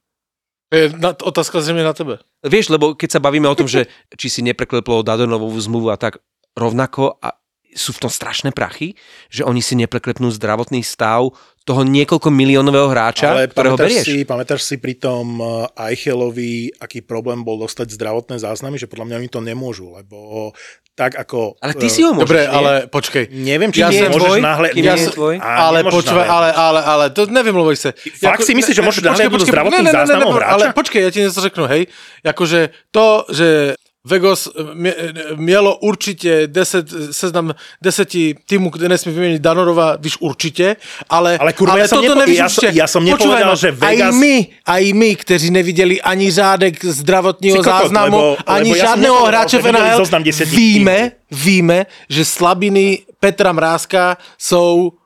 [0.71, 2.17] Je na, otázka zřejmě na tebe.
[2.47, 6.23] Vieš, lebo keď sa bavíme o tom, že či si neprekleplo Dadonovú zmluvu a tak
[6.55, 7.35] rovnako a
[7.75, 8.93] sú v tom strašné prachy,
[9.31, 14.05] že oni si nepreklepnú zdravotný stav toho niekoľko miliónového hráča, Ale ktorého berieš.
[14.09, 19.05] si, pamätáš si pri tom uh, Eichelovi, aký problém bol dostať zdravotné záznamy, že podľa
[19.13, 20.49] mňa oni to nemôžu, lebo
[20.97, 21.61] tak ako...
[21.61, 22.49] Ale ty uh, si ho môžeš, Dobre, nie?
[22.49, 23.23] ale počkej.
[23.29, 24.67] Neviem, či Ja nie, môžeš tvoj, náhle...
[24.73, 25.35] ja som tvoj.
[25.37, 27.89] ale náhle- ale, ale, ale, to nevymluvej se.
[28.17, 30.53] Fakt si myslíš, že môžeš nahliadnúť do zdravotných záznamov hráča?
[30.57, 31.81] Ale počkej, ja ti něco řeknu, hej.
[32.25, 34.95] Jakože to, že Vegas mie-
[35.35, 40.75] mělo určitě 10, seznam deseti týmů, kde nesmí vyměnit Danorova, víš určitě,
[41.09, 43.69] ale, Ale kurva, ale ja toto nepo- nevíš ja som- ja som nepovedal, ma, že
[43.71, 44.35] Vegas- Aj my,
[44.65, 49.27] aj my, kteří neviděli ani řádek zdravotního kokot, záznamu, lebo- ani lebo ja žádného nepovedal,
[49.41, 54.97] hráče v NHL, 10 víme, víme, že slabiny Petra Mrázka jsou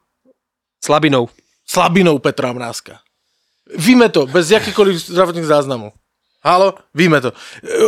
[0.85, 1.27] Slabinou.
[1.67, 2.99] slabinou Petra Mrázka.
[3.77, 5.91] Víme to, bez jakýkoliv zdravotných záznamů.
[6.45, 7.33] Halo, víme to.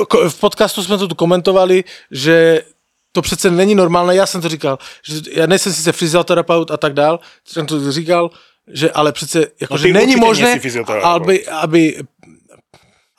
[0.10, 2.62] Ko- V podcastu jsme to tu komentovali, že
[3.12, 6.94] to přece není normálné, já jsem to říkal, že já nejsem sice fyzioterapeut a tak
[6.94, 8.30] dál, jsem to říkal,
[8.74, 10.60] že ale přece jako, No že není možné,
[11.04, 11.84] aby, aby,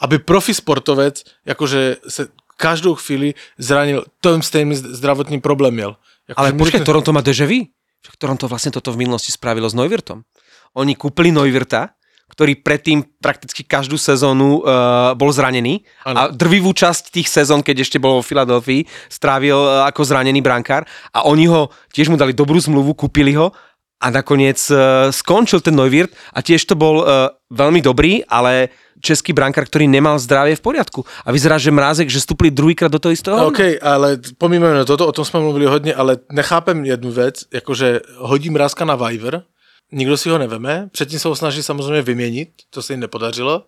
[0.00, 5.96] aby profi sportovec jakože se každou chvíli zranil, tím stejným zdravotním problém měl.
[6.28, 7.66] Jakože Ale řekne- Toronto má deja vu.
[8.18, 10.22] Toronto vlastne toto v minulosti spravilo s Neuwirtom.
[10.78, 11.97] Oni kúpili Neuwirta,
[12.38, 17.98] ktorý predtým prakticky každú sezónu uh, bol zranený a drvivú časť tých sezón, keď ešte
[17.98, 22.62] bol vo Filadelfii, strávil uh, ako zranený brankár a oni ho, tiež mu dali dobrú
[22.62, 23.50] zmluvu, kúpili ho
[23.98, 28.70] a nakoniec uh, skončil ten Neuwirth a tiež to bol uh, veľmi dobrý, ale
[29.02, 31.02] český brankár, ktorý nemal zdravie v poriadku.
[31.26, 33.34] A vyzerá, že Mrázek, že vstúpili druhýkrát do toho istého.
[33.50, 38.50] OK, ale pomíme toto, o tom jsme mluvili hodně, ale nechápem jednu věc, jakože hodí
[38.50, 39.42] mrázka na Viver,
[39.92, 43.64] nikdo si ho neveme, předtím se ho snaží samozřejmě vyměnit, to se jim nepodařilo.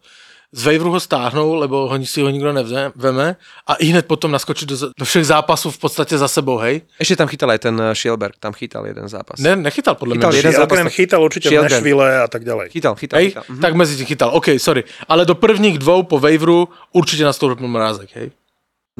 [0.53, 4.66] Z Waveru ho stáhnou, lebo ho, si ho nikdo neveme a i hned potom naskočí
[4.66, 6.83] do, do všech zápasů v podstatě za sebou, hej?
[6.99, 9.39] Ešte tam chytal aj ten eh, Šielberg, tam chytal jeden zápas.
[9.39, 10.39] Ne, nechytal podle Chytal mě.
[10.39, 10.66] jeden zápas.
[10.77, 11.71] Šielgren chytal určite v Šielgren.
[11.71, 12.66] Nashville a tak ďalej.
[12.75, 13.43] Chytal, chytal, Hej, chytal.
[13.49, 13.61] Mhm.
[13.62, 14.85] tak mezi tím chytal, OK, sorry.
[15.09, 18.31] Ale do prvních dvou po Waveru určitě nastoupil mrázek, hej?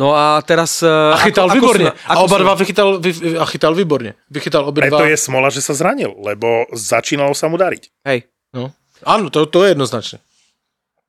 [0.01, 0.81] No a teraz...
[0.81, 1.93] A chytal výborně.
[1.93, 4.17] Sú, a oba dva vychytal, vy, a chytal výborně.
[4.33, 5.05] Vychytal Preto dva.
[5.13, 7.93] je smola, že sa zranil, lebo začínalo sa mu dariť.
[8.09, 8.25] Hej.
[8.57, 8.73] No.
[9.05, 10.25] Áno, to, to je jednoznačné.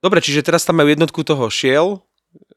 [0.04, 2.04] Dobre, čiže teraz tam majú jednotku toho Šiel,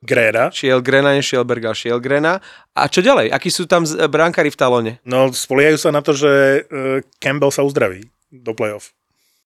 [0.05, 0.53] Gréda.
[0.53, 2.43] Šiel Grena, nie Šielberga, Šiel Grena.
[2.77, 3.33] A čo ďalej?
[3.33, 4.93] Akí sú tam z- brankári v talóne?
[5.07, 8.93] No, spoliehajú sa na to, že uh, Campbell sa uzdraví do playoff.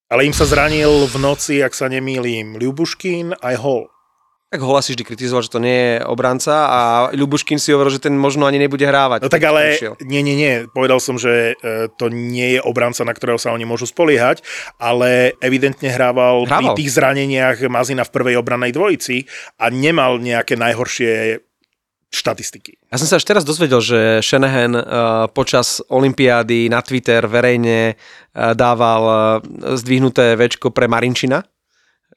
[0.09, 3.87] Ale im sa zranil v noci, ak sa nemýlim, Ľubuškin aj Hall.
[4.49, 6.81] Tak Hola si vždy kritizoval, že to nie je obranca a
[7.13, 9.21] Ľubuškin si hovoril, že ten možno ani nebude hrávať.
[9.21, 10.01] No tak ale, prišiel.
[10.09, 13.69] nie, nie, nie, povedal som, že e, to nie je obranca, na ktorého sa oni
[13.69, 14.41] môžu spoliehať,
[14.81, 16.73] ale evidentne hrával, Hrával.
[16.73, 19.29] pri tých zraneniach Mazina v prvej obranej dvojici
[19.61, 21.45] a nemal nejaké najhoršie
[22.09, 22.81] štatistiky.
[22.89, 24.83] Ja som sa až teraz dozvedel, že Shanahan uh,
[25.29, 29.17] počas Olympiády na Twitter verejne uh, dával uh,
[29.77, 31.45] zdvihnuté večko pre Marinčina.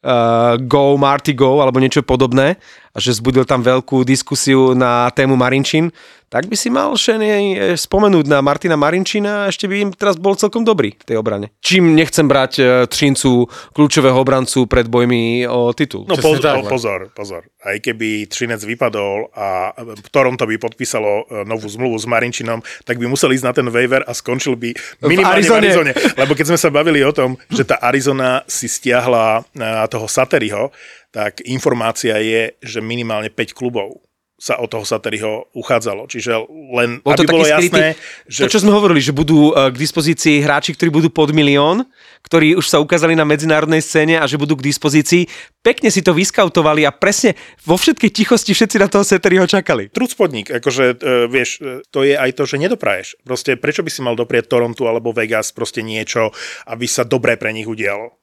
[0.02, 2.58] Uh, go, Marty, go, alebo niečo podobné.
[2.92, 5.92] A že zbudil tam veľkú diskusiu na tému Marinčin.
[6.32, 10.16] Tak by si mal Shanahan eh, spomenúť na Martina Marinčina a ešte by im teraz
[10.16, 11.52] bol celkom dobrý v tej obrane.
[11.60, 16.08] Čím nechcem brať uh, Třincu, kľúčového obrancu pred bojmi o titul.
[16.08, 16.72] No pozor, tak.
[16.72, 17.44] pozor, pozor.
[17.60, 19.76] Aj keby Třinec vypadol a
[20.10, 24.02] Toronto by podpísalo e, novú zmluvu s Marinčinom, tak by museli ísť na ten waiver
[24.02, 24.74] a skončil by
[25.06, 25.68] minimálne v Arizone.
[25.70, 25.94] Arizone.
[26.18, 30.74] Lebo keď sme sa bavili o tom, že tá Arizona si stiahla e, toho Sateriho,
[31.12, 34.00] tak informácia je, že minimálne 5 klubov
[34.42, 36.10] sa o toho Sateriho uchádzalo.
[36.10, 39.14] Čiže len, Bol to aby bolo taký jasné, skrytý, že to, čo sme hovorili, že
[39.14, 41.86] budú eh, k dispozícii hráči, ktorí budú pod milión,
[42.26, 45.30] ktorí už sa ukázali na medzinárodnej scéne a že budú k dispozícii.
[45.62, 49.94] Pekne si to vyskautovali a presne vo všetkej tichosti všetci na toho Seteriho čakali.
[49.94, 53.22] trud spodník, akože e, vieš, e, to je aj to, že nedopraješ.
[53.22, 56.34] Proste prečo by si mal doprieť Toronto alebo Vegas proste niečo,
[56.66, 58.21] aby sa dobre pre nich udialo.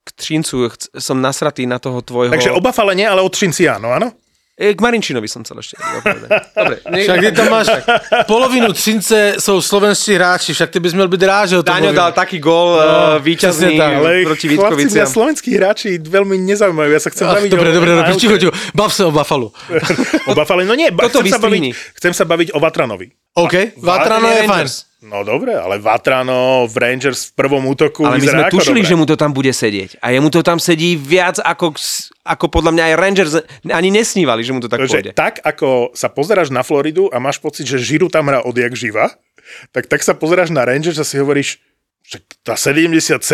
[0.00, 2.32] K Třincu chc- som nasratý na toho tvojho...
[2.32, 4.12] Takže oba fale nie, ale od Trinci áno, áno?
[4.60, 5.80] E, K Marinčinovi som chcel ešte.
[6.52, 7.68] Dobre, ne, Však ty tam máš
[8.28, 11.80] polovinu Třince jsou slovenští hráči, však ty bys měl být rád, že ho to Daňo
[11.80, 11.96] mluvím.
[11.96, 15.06] dal taký gól No, no, víťazný presne tak, Ale proti Vítkoviciam.
[15.08, 16.90] slovenskí hráči veľmi nezaujímajú.
[16.92, 18.52] Ja sa chcem Ach, baviť dobre, o dobre, dobre, ticho, ticho.
[18.76, 19.48] Bav sa o Buffalo.
[20.28, 21.62] O Buffalo, no nie, ba, chcem, sa baviť,
[21.96, 23.08] chcem sa baviť o Vatranovi.
[23.40, 24.66] OK, Vatrano je fajn.
[25.00, 28.90] No dobre, ale Vatrano v Rangers v prvom útoku Ale my sme tušili, dobre.
[28.92, 29.96] že mu to tam bude sedieť.
[30.04, 31.72] A jemu to tam sedí viac ako,
[32.20, 33.32] ako podľa mňa aj Rangers
[33.64, 35.10] ani nesnívali, že mu to tak Takže pôjde.
[35.16, 39.08] tak, ako sa pozeráš na Floridu a máš pocit, že Žiru tam hrá odjak živa,
[39.72, 41.64] tak tak sa pozeráš na Rangers a si hovoríš,
[42.04, 43.24] že tá 77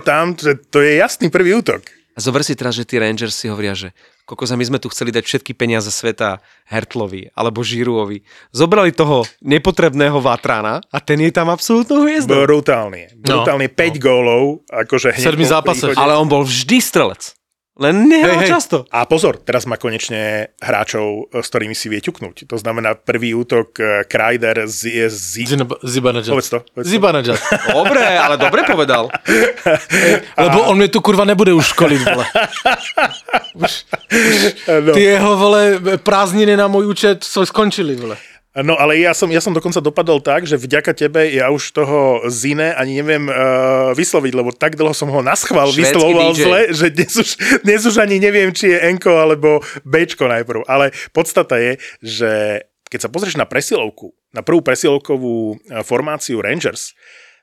[0.00, 1.84] tam, že to je jasný prvý útok.
[2.16, 3.92] A zober si teraz, že tí Rangers si hovoria, že
[4.30, 6.38] kokoza, my sme tu chceli dať všetky peniaze sveta
[6.70, 8.22] Hertlovi alebo Žiruovi.
[8.54, 12.46] Zobrali toho nepotrebného Vatrana a ten je tam absolútnou hviezdou.
[12.46, 13.10] Brutálne.
[13.18, 15.90] Brutálne 5 gólov, akože hneď zápasoch.
[15.90, 15.98] príchode.
[15.98, 17.39] Ale on bol vždy strelec.
[17.80, 18.52] Len nehral hej.
[18.52, 18.84] často.
[18.92, 22.44] A pozor, teraz má konečne hráčov, s ktorými si vie ťuknúť.
[22.52, 26.28] To znamená prvý útok eh, Kreider z, z, z Zibanejad.
[26.28, 26.60] Povedz to.
[26.60, 26.90] Povedz to.
[26.92, 27.40] Zibanejad.
[27.80, 29.08] Dobre, ale dobre povedal.
[30.36, 32.26] Lebo on mě tu kurva nebude už školit, vole.
[34.80, 34.92] No.
[34.92, 38.16] Ty jeho, vole, prázdniny na můj účet jsou skončily, vole.
[38.50, 42.26] No ale ja som, ja som dokonca dopadol tak, že vďaka tebe ja už toho
[42.26, 46.42] Zine ani neviem uh, vysloviť, lebo tak dlho som ho naschval Švédsky vyslovoval DJ.
[46.42, 47.28] zle, že dnes už,
[47.62, 50.66] dnes už ani neviem, či je Enko alebo Bčko najprv.
[50.66, 52.30] Ale podstata je, že
[52.90, 56.98] keď sa pozrieš na presilovku, na prvú presilovkovú eh, formáciu Rangers,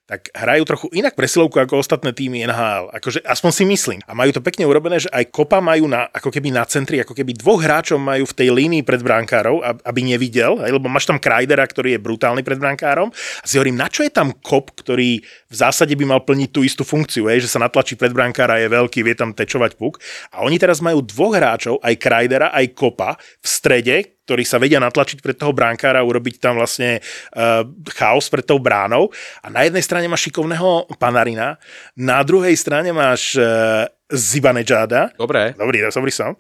[0.08, 2.96] tak hrajú trochu inak presilovku ako ostatné týmy NHL.
[2.96, 4.00] Akože aspoň si myslím.
[4.08, 7.12] A majú to pekne urobené, že aj kopa majú na, ako keby na centri, ako
[7.12, 11.12] keby dvoch hráčov majú v tej línii pred brankárov, ab- aby nevidel, hej, lebo máš
[11.12, 13.12] tam Kreidera, ktorý je brutálny pred brankárom.
[13.12, 16.64] A si hovorím, na čo je tam kop, ktorý v zásade by mal plniť tú
[16.64, 20.00] istú funkciu, hej, že sa natlačí pred brankára, je veľký, vie tam tečovať puk.
[20.32, 24.84] A oni teraz majú dvoch hráčov, aj Kreidera, aj kopa v strede, ktorí sa vedia
[24.84, 27.64] natlačiť pred toho bránkára, urobiť tam vlastne uh,
[27.96, 29.08] chaos pred tou bránou.
[29.40, 31.56] A na jednej strane máš šikovného Panarina,
[31.96, 35.56] na druhej strane máš uh, Zibanejada, Dobre.
[35.56, 36.36] dobrý, dobrý som,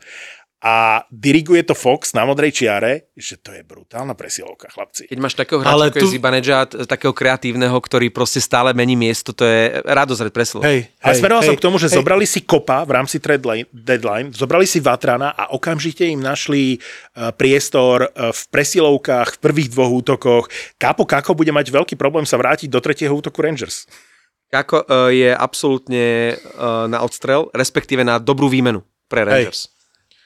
[0.58, 5.06] a diriguje to Fox na modrej čiare, že to je brutálna presilovka, chlapci.
[5.06, 8.98] Keď máš takého hráča, Ale ako tu- je Zibanejad, takého kreatívneho, ktorý proste stále mení
[8.98, 10.66] miesto, to je radosť hrať presilov.
[10.66, 12.02] Hej, hej, smeroval som hej, k tomu, že hej.
[12.02, 17.30] zobrali si kopa v rámci deadline, deadline, zobrali si Vatrana a okamžite im našli eh,
[17.38, 20.50] priestor eh, v presilovkách, v prvých dvoch útokoch.
[20.82, 23.86] Kápo Kako bude mať veľký problém sa vrátiť do tretieho útoku Rangers.
[24.48, 26.40] Kako uh, je absolútne
[26.88, 28.80] na odstrel, respektíve na dobrú výmenu
[29.12, 29.77] pre Rangers.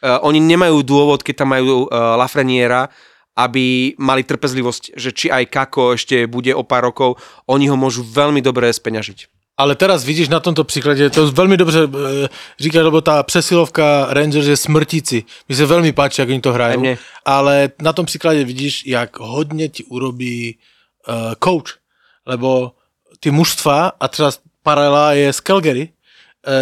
[0.02, 2.89] Uh, oni nemajú dôvod, keď tam majú uh, Lafreniera,
[3.38, 7.16] aby mali trpezlivosť, že či aj Kako ešte bude o pár rokov,
[7.47, 9.32] oni ho môžu veľmi dobre speňažiť.
[9.62, 12.30] Ale teraz vidíš na tomto příkladě, to velmi dobře e,
[12.60, 15.24] říká, lebo ta přesilovka Rangers je smrtíci.
[15.49, 16.97] Mi se velmi páči, jak oni to Aj hrajú.
[17.26, 20.58] Ale na tom příkladě vidíš, jak hodně ti urobí
[21.08, 21.78] uh, coach.
[22.26, 22.72] Lebo
[23.20, 24.32] ty mužstva, a třeba
[24.64, 26.01] paralela je z Calgary, eh,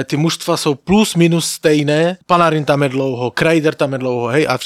[0.03, 4.47] ty mužstva jsou plus minus stejné, Panarin tam je dlouho, Kreider tam je dlouho, hej,
[4.47, 4.59] a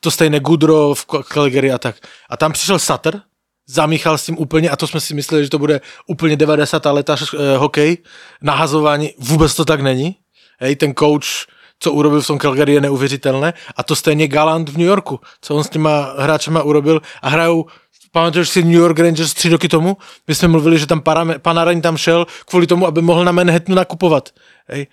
[0.00, 1.96] to stejné Gudro v Calgary a tak.
[2.30, 3.20] A tam přišel Sutter,
[3.66, 6.84] zamíchal s tím úplně a to jsme si mysleli, že to bude úplně 90.
[6.84, 7.98] leta eh, hokej,
[8.42, 10.16] nahazování, vůbec to tak není.
[10.60, 11.46] Hej, ten coach,
[11.78, 15.54] co urobil v tom Calgary je neuvěřitelné a to stejně Galant v New Yorku, co
[15.54, 17.66] on s těma hráčema urobil a hrajou
[18.14, 19.96] Pamatuješ si New York Rangers tři roky tomu?
[20.28, 21.02] My jsme mluvili, že tam
[21.38, 24.28] Panarin tam šel kvůli tomu, aby mohl na Manhattanu nakupovat.
[24.66, 24.88] Hej.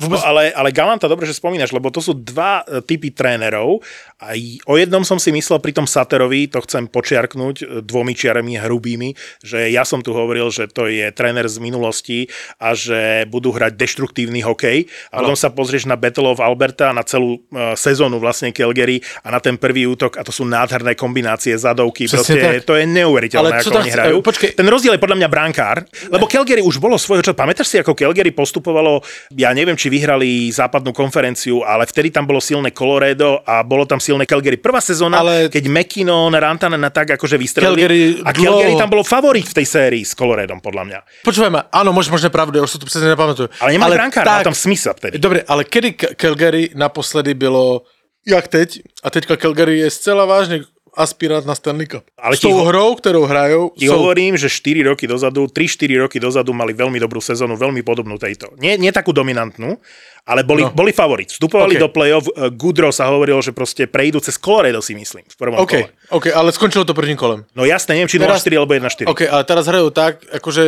[0.00, 3.84] No, ale, ale Galanta, dobre, že spomínaš, lebo to sú dva e, typy trénerov
[4.20, 4.36] a
[4.68, 9.12] o jednom som si myslel pri tom Saterovi, to chcem počiarknúť e, dvomi čiarami hrubými,
[9.44, 13.76] že ja som tu hovoril, že to je tréner z minulosti a že budú hrať
[13.76, 14.88] deštruktívny hokej.
[15.12, 19.32] A potom sa pozrieš na Battle of Alberta, na celú uh, sezónu vlastne Calgary a
[19.32, 22.68] na ten prvý útok a to sú nádherné kombinácie, zadovky, proste tak.
[22.68, 24.16] to je neuveriteľné, Ale čo ako oni chce- hrajú.
[24.20, 24.48] e, počkej.
[24.56, 25.76] Ten rozdiel je podľa mňa brankár,
[26.12, 27.36] lebo Calgary už bolo svojho času.
[27.36, 29.00] Pamätáš si, ako Calgary postupovalo,
[29.34, 33.98] ja neviem, či vyhrali západnú konferenciu, ale vtedy tam bolo silné Colorado a bolo tam
[33.98, 34.54] silné Calgary.
[34.54, 35.50] Prvá sezóna, ale...
[35.50, 37.82] Keď McKinnon, Rantanen a tak akože vystrelili.
[37.82, 40.98] Calgary a Calgary dlho- tam bolo favorit v tej sérii s Coloradom, podľa mňa.
[41.26, 43.48] Počúvaj ma, áno, máš možné pravdu, ja už si to přesně nepamatuju.
[43.60, 45.18] Ale nemá brankára, mal tam Smitha vtedy.
[45.18, 47.82] Dobre, ale kedy Calgary naposledy bylo,
[48.22, 50.60] jak teď, a teďka Calgary je zcela vážně
[50.92, 52.04] aspirát na Stanley Cup.
[52.14, 56.18] Ale S tou ho- hrou, ktorou hrajou, Ti hovorím, že 4 roky dozadu, 3-4 roky
[56.18, 58.52] dozadu mali veľmi dobrú sezónu, veľmi podobnú tejto.
[58.56, 59.78] Nie, nie takú dominantnú,
[60.26, 60.70] ale boli, no.
[60.70, 61.30] Boli favorit.
[61.32, 61.80] Vstupovali OK.
[61.80, 62.26] do play-off.
[62.28, 65.88] eh, Goodrow sa hovoril, že proste prejdú cez Colorado, si myslím, v prvom OK, kole.
[66.10, 67.44] OK, ale skončilo to prvním kolem.
[67.56, 69.08] No jasné, neviem, či Teraz- 0-4 alebo 1-4.
[69.08, 70.62] OK, ale teraz hrajú tak, akože,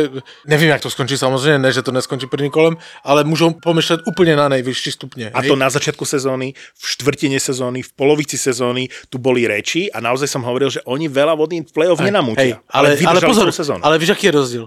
[0.47, 2.75] nevím, jak to skončí samozrejme, ne, že to neskončí prvním kolem,
[3.05, 5.29] ale môžu pomýšľať úplne na najvyšší stupne.
[5.31, 10.01] A to na začiatku sezóny, v štvrtine sezóny, v polovici sezóny, tu boli reči a
[10.01, 12.59] naozaj som hovoril, že oni veľa vody v play-off nenamútia.
[12.59, 13.81] Hej, ale, ale, ale pozor, sezónu.
[13.83, 14.65] ale víš, aký je rozdíl?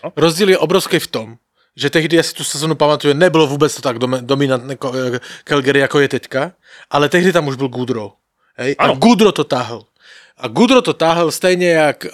[0.00, 0.08] No.
[0.16, 1.28] Rozdíl je obrovský v tom,
[1.76, 5.80] že tehdy, ja si tu sezónu pamatuju, nebylo vůbec to tak dom- dominantné eh, Calgary,
[5.80, 6.52] jako je teďka,
[6.90, 8.12] ale tehdy tam už byl Goodrow.
[8.56, 8.76] Hej?
[8.78, 8.88] A.
[8.92, 9.84] Goodrow to táhl.
[10.38, 12.10] A Goodrow to táhl stejně, jak uh,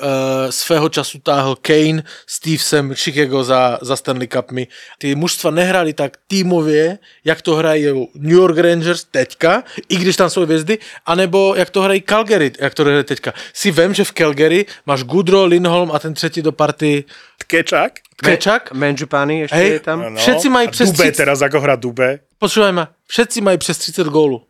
[0.50, 4.66] svého času táhl Kane, Stevesem, Chicago za, za Stanley Cupmi.
[4.98, 10.30] Ty mužstva nehrali tak týmově, jak to hrají New York Rangers teďka, i když tam
[10.30, 13.32] jsou hvězdy, anebo jak to hrají Calgary, jak to hrají teďka.
[13.52, 17.04] Si vem, že v Calgary máš Goodrow, Lindholm a ten třetí do party
[17.38, 17.92] Tkečak.
[18.18, 18.74] Kečak.
[18.74, 19.70] Manjupani ešte Hej.
[19.78, 19.98] je tam.
[20.02, 22.26] No, Všetci majú a přes Dube 30 teraz, ako hrá Dube.
[22.42, 24.42] Počúvaj ma, všetci mají přes 30 gólu.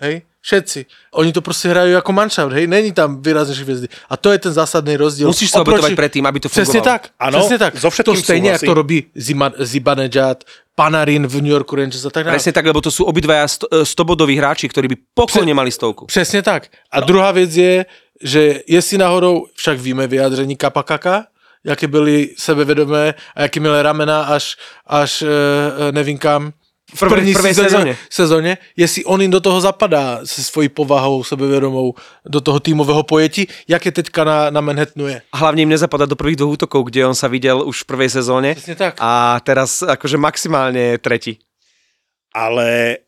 [0.00, 0.22] Hej?
[0.44, 0.86] Všetci.
[1.12, 2.66] Oni to prostě hrajú ako manšaft, hej?
[2.66, 3.88] Není tam výraznější hvězdy.
[4.10, 5.26] A to je ten zásadný rozdíl.
[5.32, 6.84] Musíš sa obetovať predtým, aby to fungovalo.
[6.84, 7.08] tak.
[7.16, 7.72] Ano, přesně tak.
[7.80, 8.68] so to stejně, jak súhlasím.
[8.68, 12.36] to robí Zima, Zibanejad, Panarin v New Yorku Rangers a tak dále.
[12.36, 16.06] Presne tak, lebo to sú obidvaja 100 bodoví hráči, ktorí by pokojne mali stovku.
[16.06, 16.68] Přesně tak.
[16.90, 17.06] A no.
[17.06, 17.86] druhá věc je,
[18.20, 21.24] že jestli náhodou, však víme vyjádření Kapakaka,
[21.64, 25.28] jaké byly sebevědomé a jaké měly ramena až, až e,
[25.92, 26.52] nevím kam,
[26.94, 27.96] v Prvé- první prvej sezóně, sezóně.
[28.10, 31.94] sezóně, jestli on jim do toho zapadá se svojí povahou sebevědomou,
[32.28, 35.22] do toho týmového pojetí, jak je teďka na, na Manhattanu je.
[35.32, 38.10] A hlavne im nezapadá do prvých dvoch útokov, kde on sa videl už v prvej
[38.12, 38.52] sezóne.
[38.76, 39.00] Tak.
[39.00, 41.40] A teraz akože maximálne tretí.
[42.34, 42.98] ale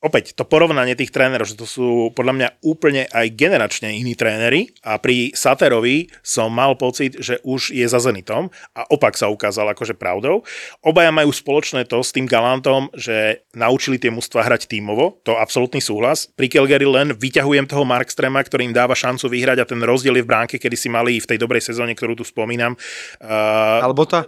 [0.00, 4.72] opäť to porovnanie tých trénerov, že to sú podľa mňa úplne aj generačne iní tréneri
[4.80, 9.76] a pri Saterovi som mal pocit, že už je za Zenitom a opak sa ukázal
[9.76, 10.42] akože pravdou.
[10.80, 15.84] Obaja majú spoločné to s tým Galantom, že naučili tie mužstva hrať tímovo, to absolútny
[15.84, 16.32] súhlas.
[16.32, 20.24] Pri Calgary len vyťahujem toho Markstrema, ktorý im dáva šancu vyhrať a ten rozdiel je
[20.24, 22.72] v bránke, kedy si mali v tej dobrej sezóne, ktorú tu spomínam.
[23.20, 24.24] Uh, Alebo tá?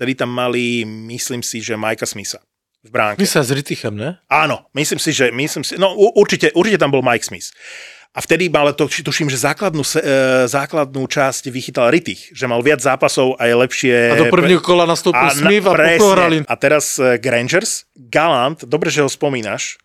[0.00, 2.40] vtedy tam mali, myslím si, že Majka Smitha
[2.80, 3.20] v bránke.
[3.20, 4.16] My sa s Rittichem, ne?
[4.28, 7.52] Áno, myslím si, že myslím si, no určite, určite tam bol Mike Smith.
[8.10, 10.02] A vtedy mal to, tuším, že základnú, e,
[10.50, 13.94] základnú časť vychytal Rittich, že mal viac zápasov a je lepšie...
[14.10, 16.42] A do prvního kola nastoupil Smith a presne.
[16.42, 19.78] A teraz e, Grangers, Galant, dobre, že ho spomínaš,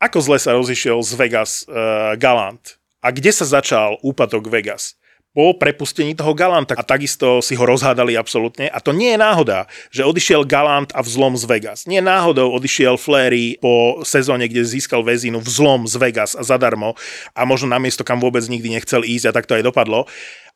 [0.00, 5.00] ako zle sa rozišiel z Vegas uh, Galant a kde sa začal úpadok Vegas?
[5.34, 8.70] Po prepustení toho Galanta a takisto si ho rozhádali absolútne.
[8.70, 11.90] A to nie je náhoda, že odišiel Galant a vzlom z Vegas.
[11.90, 16.94] Nie náhodou odišiel Flery po sezóne, kde získal väzinu vzlom z Vegas a zadarmo
[17.34, 20.06] a možno na miesto, kam vôbec nikdy nechcel ísť a tak to aj dopadlo.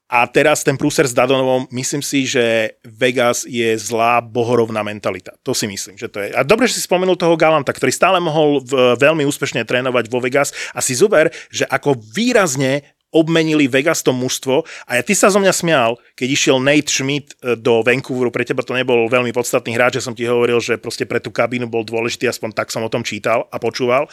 [0.08, 5.36] A teraz ten prúser s Dadonovom, myslím si, že Vegas je zlá bohorovná mentalita.
[5.44, 6.32] To si myslím, že to je.
[6.32, 8.64] A dobre, že si spomenul toho Galanta, ktorý stále mohol
[8.96, 10.56] veľmi úspešne trénovať vo Vegas.
[10.72, 15.40] A si zober, že ako výrazne obmenili Vegas to mužstvo a ja ty sa zo
[15.40, 19.72] mňa smial, keď išiel Nate Schmidt e, do Vancouveru, pre teba to nebol veľmi podstatný
[19.72, 22.84] hráč, že som ti hovoril, že proste pre tú kabínu bol dôležitý, aspoň tak som
[22.84, 24.04] o tom čítal a počúval.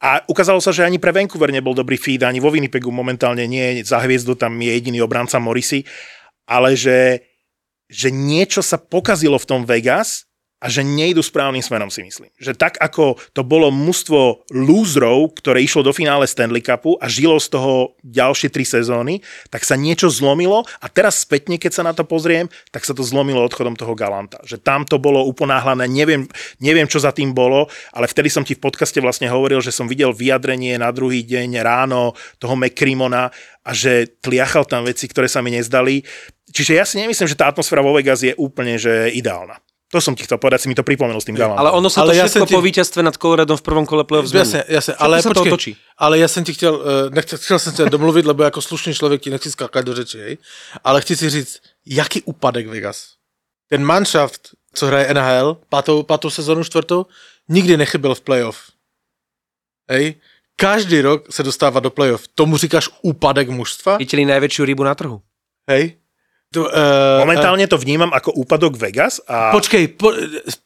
[0.00, 3.84] A ukázalo sa, že ani pre Vancouver nebol dobrý feed, ani vo Winnipegu momentálne nie,
[3.84, 5.84] za hviezdu tam je jediný obranca Morrissey,
[6.48, 7.26] ale že,
[7.90, 10.29] že niečo sa pokazilo v tom Vegas
[10.60, 12.28] a že nejdu správnym smerom, si myslím.
[12.36, 17.40] Že tak, ako to bolo mužstvo lúzrov, ktoré išlo do finále Stanley Cupu a žilo
[17.40, 21.96] z toho ďalšie tri sezóny, tak sa niečo zlomilo a teraz spätne, keď sa na
[21.96, 24.36] to pozriem, tak sa to zlomilo odchodom toho Galanta.
[24.44, 26.28] Že tam to bolo uponáhlané, neviem,
[26.60, 27.64] neviem, čo za tým bolo,
[27.96, 31.56] ale vtedy som ti v podcaste vlastne hovoril, že som videl vyjadrenie na druhý deň
[31.64, 33.32] ráno toho McCrimona
[33.64, 36.04] a že tliachal tam veci, ktoré sa mi nezdali.
[36.52, 39.56] Čiže ja si nemyslím, že tá atmosféra vo Vegas je úplne že ideálna.
[39.90, 41.58] To som ti chcel povedať, si mi to pripomenul s tým Galantom.
[41.58, 43.82] Ale ono sa Ale to ja všetko som ti- po víťazstve nad Coloradom v prvom
[43.82, 44.46] kole play-off zmení.
[44.46, 45.70] Jasne, jasne, ale sa to počkej, otočí.
[45.98, 49.22] ale ja som ti chtěl, uh, nechcel, chcel jsem se domluvit, lebo jako slušný člověk
[49.22, 50.34] ti nechci skákat do řeči, hej,
[50.84, 53.18] ale chci si říct, jaký úpadek Vegas.
[53.66, 57.06] Ten manšaft, co hraje NHL, pátou, pátou sezonu, čtvrtou,
[57.48, 58.58] nikdy nechyběl v playoff.
[59.90, 60.14] Hej,
[60.56, 62.28] každý rok se dostává do playoff.
[62.34, 63.98] Tomu říkáš úpadek mužstva?
[63.98, 65.18] Chytili najväčšiu rybu na trhu.
[65.66, 65.98] Hej?
[66.50, 70.10] To, uh, Momentálne to vnímam ako úpadok Vegas a Počkej, po,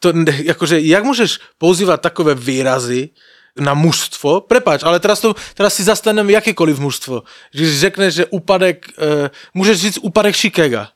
[0.01, 0.16] to,
[0.49, 3.12] akože, jak môžeš používať takové výrazy
[3.55, 4.49] na mužstvo?
[4.49, 7.28] Prepáč, ale teraz, to, teraz si zastanem jakékoliv mužstvo.
[7.53, 10.91] Že řekneš, že úpadek, uh, môžeš říct úpadek Chicaga.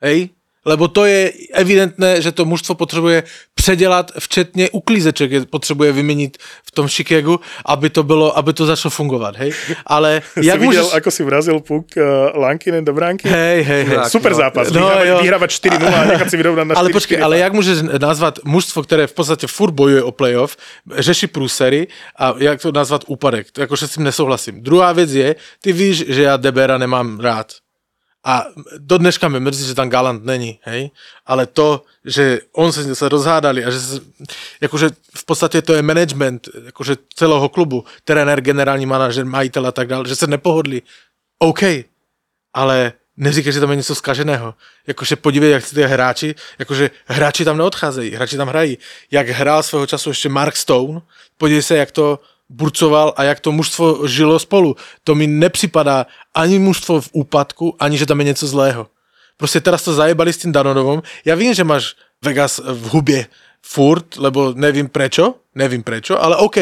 [0.00, 0.33] Hej?
[0.64, 3.22] Lebo to je evidentné, že to mužstvo potřebuje
[3.54, 8.90] předělat, včetně uklízeček je potřebuje vyměnit v tom Chicagu, aby to bylo, aby to začalo
[8.90, 9.52] fungovat, hej?
[9.86, 10.96] Ale si jak videl, môžeš...
[11.00, 13.28] ako si vrazil puk uh, Lankinen do bránky?
[13.28, 13.98] Hej, hej, hej.
[14.12, 14.38] Super no.
[14.38, 15.16] zápas, No, vyhrávať, jo.
[15.22, 18.82] vyhrávať 4-0 a nechať si vyrovnať na 4 Ale počkej, ale jak môžeš nazvat mužstvo,
[18.82, 20.56] které v podstatě furt bojuje o playoff,
[20.92, 21.88] řeší průsery
[22.18, 23.50] a jak to nazvat úpadek?
[23.50, 24.62] To jakože s tím nesouhlasím.
[24.62, 25.28] Druhá věc je,
[25.62, 27.63] ty víš, že já Debera nemám rád.
[28.24, 28.46] A
[28.78, 30.90] do dneška mi mrzí, že tam Galant není, hej?
[31.26, 34.00] Ale to, že on se, se rozhádali a že se,
[34.60, 39.88] jakože v podstatě to je management jakože celého klubu, trenér, generální manažer, majitel a tak
[39.88, 40.82] dále, že se nepohodli.
[41.38, 41.60] OK,
[42.54, 44.54] ale neříkej, že tam je něco zkaženého.
[44.86, 48.78] Jakože podívej, jak ty hráči, jakože hráči tam neodcházejí, hráči tam hrají.
[49.10, 51.00] Jak hrál svého času ještě Mark Stone,
[51.38, 54.76] podívej se, jak to burcoval a jak to mužstvo žilo spolu.
[55.04, 58.86] To mi nepřipadá ani mužstvo v úpadku, ani že tam je něco zlého.
[59.36, 61.02] Prostě teraz to zajebali s tým Danonovom.
[61.26, 63.26] Ja vím, že máš Vegas v hubě
[63.62, 66.56] furt, lebo nevím prečo, nevím prečo, ale OK,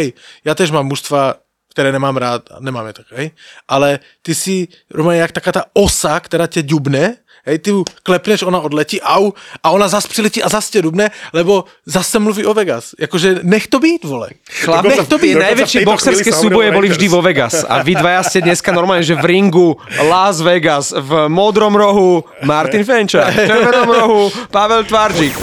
[0.45, 1.35] ja tež mám mužstva,
[1.71, 3.31] které nemám rád, a nemám je tak, hej.
[3.69, 7.17] Ale ty si, Roman, jak taká ta osa, která tě ďubne,
[7.47, 9.33] hej, ty ju klepneš, ona odletí, au,
[9.63, 12.95] a ona zas přiletí a zas tě dubne, lebo zase mluví o Vegas.
[12.99, 14.29] Jakože nech to být, vole.
[14.51, 15.37] Chlap, nech to být.
[15.39, 17.65] najväčšie boxerské súboje boli vždy vo Vegas.
[17.73, 19.77] A vy dvaja ste dneska normálne, že v ringu
[20.07, 24.21] Las Vegas, v modrom rohu Martin Fenča, v červenom rohu
[24.51, 25.35] Pavel Tvarčík.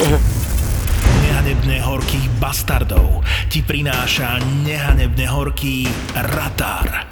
[1.25, 7.09] Nehanebne horkých bastardov ti prináša nehanebne horký Ratar.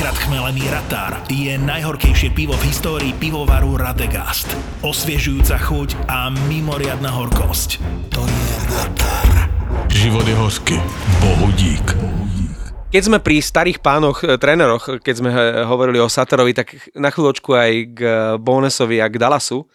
[0.00, 4.48] Trikrát chmelený Ratar je najhorkejšie pivo v histórii pivovaru Radegast.
[4.80, 7.76] Osviežujúca chuť a mimoriadna horkosť.
[8.08, 9.52] To je Ratar.
[9.92, 10.76] Život je hořky.
[11.20, 11.84] Bohu dík.
[12.88, 17.12] Keď sme pri starých pánoch, e, tréneroch, keď sme e, hovorili o Satarovi, tak na
[17.12, 18.00] chvíľočku aj k
[18.40, 19.68] Bonesovi a k Dallasu,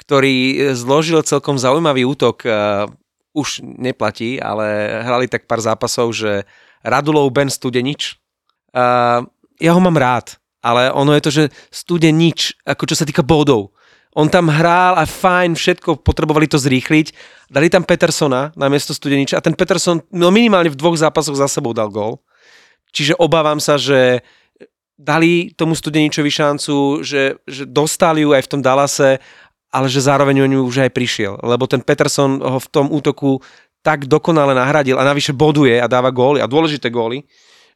[0.00, 2.40] ktorý e, zložil celkom zaujímavý útok.
[3.36, 6.48] Už neplatí, ale hrali tak pár zápasov, že
[6.80, 8.16] Radulov Ben Studenič.
[9.58, 13.74] Ja ho mám rád, ale ono je to, že Studenič, ako čo sa týka bodov.
[14.16, 17.12] On tam hrál a fajn, všetko, potrebovali to zrýchliť.
[17.52, 21.46] Dali tam Petersona na miesto Studeniča a ten Peterson no minimálne v dvoch zápasoch za
[21.46, 22.18] sebou dal gól.
[22.90, 24.24] Čiže obávam sa, že
[24.98, 29.22] dali tomu Studeničovi šancu, že, že dostali ju aj v tom Dallase,
[29.70, 31.38] ale že zároveň o ňu už aj prišiel.
[31.44, 33.38] Lebo ten Peterson ho v tom útoku
[33.86, 37.22] tak dokonale nahradil a navyše boduje a dáva góly a dôležité góly,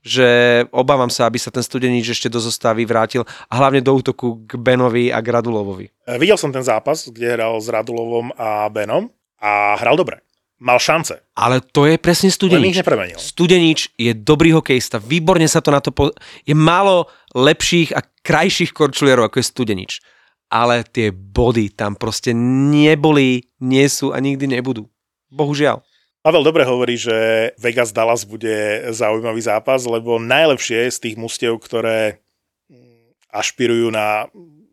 [0.03, 0.26] že
[0.74, 4.59] obávam sa, aby sa ten Studenič ešte do zostavy vrátil a hlavne do útoku k
[4.59, 5.86] Benovi a k Radulovovi.
[6.05, 9.07] E, Videl som ten zápas, kde hral s Radulovom a Benom
[9.38, 10.18] a hral dobre.
[10.62, 11.18] mal šance.
[11.34, 12.74] Ale to je presne Len Studenič.
[12.78, 13.18] nepremenil.
[13.18, 15.90] Studenič je dobrý hokejista, výborne sa to na to...
[15.90, 16.14] Po...
[16.46, 19.92] Je málo lepších a krajších korčulierov, ako je Studenič.
[20.55, 24.86] Ale tie body tam proste neboli, nie sú a nikdy nebudú.
[25.34, 25.82] Bohužiaľ.
[26.22, 32.22] Pavel dobre hovorí, že Vegas Dallas bude zaujímavý zápas, lebo najlepšie z tých mustiev, ktoré
[33.32, 34.30] ašpirujú na,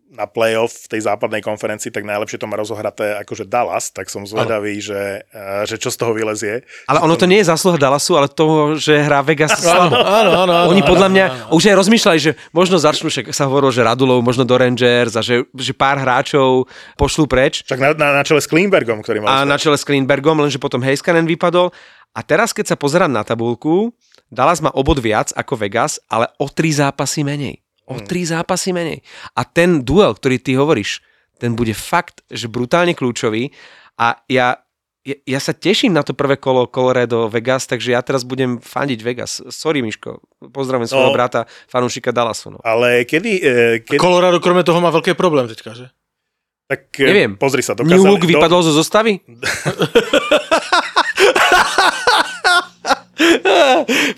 [0.10, 4.26] na playoff v tej západnej konferencii, tak najlepšie to má rozohraté akože Dallas, tak som
[4.26, 6.66] zvedavý, že, eh, že čo z toho vylezie.
[6.90, 9.94] Ale ono to nie je zásluha Dallasu, ale toho, že hrá Vegas slabo.
[9.94, 10.74] Áno, áno, áno.
[10.74, 14.44] Oni podľa mňa už aj rozmýšľali, že možno začnú, však sa hovorilo, že Radulov možno
[14.50, 16.66] do Rangers a že, že pár hráčov
[16.98, 17.62] pošlú preč.
[17.70, 19.30] Však na, na, na čele s Klingbergom, ktorý mal...
[19.30, 21.70] a na čele s Kleinbergom, lenže potom Heiskanen vypadol.
[22.18, 23.94] A teraz, keď sa pozerám na tabulku,
[24.34, 27.62] Dallas má obod viac ako Vegas, ale o tri zápasy menej.
[27.90, 29.02] O tri zápasy menej.
[29.34, 31.02] A ten duel, ktorý ty hovoríš,
[31.42, 33.50] ten bude fakt, že brutálne kľúčový.
[33.98, 34.62] A ja,
[35.02, 39.00] ja, ja sa teším na to prvé kolo Colorado Vegas, takže ja teraz budem fandiť
[39.02, 39.42] Vegas.
[39.50, 40.22] Sorry, Miško.
[40.54, 41.16] Pozdravím svojho No.
[41.16, 42.56] brata, fanúšika Dallasu.
[42.56, 42.60] No.
[42.64, 43.32] Ale kedy...
[43.42, 45.88] eh, kedy Colorado kromě toho má veľký problém teďka, že?
[46.70, 47.34] tak, eh, Neviem.
[47.34, 48.10] Pozri sa, New dokázali...
[48.14, 49.20] Hook vypadol zo zostavy?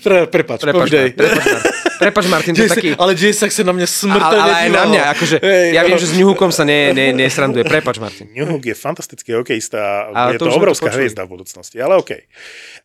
[0.02, 1.14] Pre, prepač, Prepač, povedej.
[1.14, 1.62] Mar- prepač,
[2.02, 2.90] prepač Martin, to je taký...
[2.98, 5.86] Ale Jason sa na mňa Ale, smrteľne ale aj na mňa, akože, Hej, ja no.
[5.86, 8.26] viem, že s New Hookom sa ne, ne, nesranduje, prepač Martin.
[8.34, 11.06] New Hook je fantastický hokejista a Ale je to to, to obrovská počuli.
[11.06, 12.10] hviezda v budúcnosti, ale OK.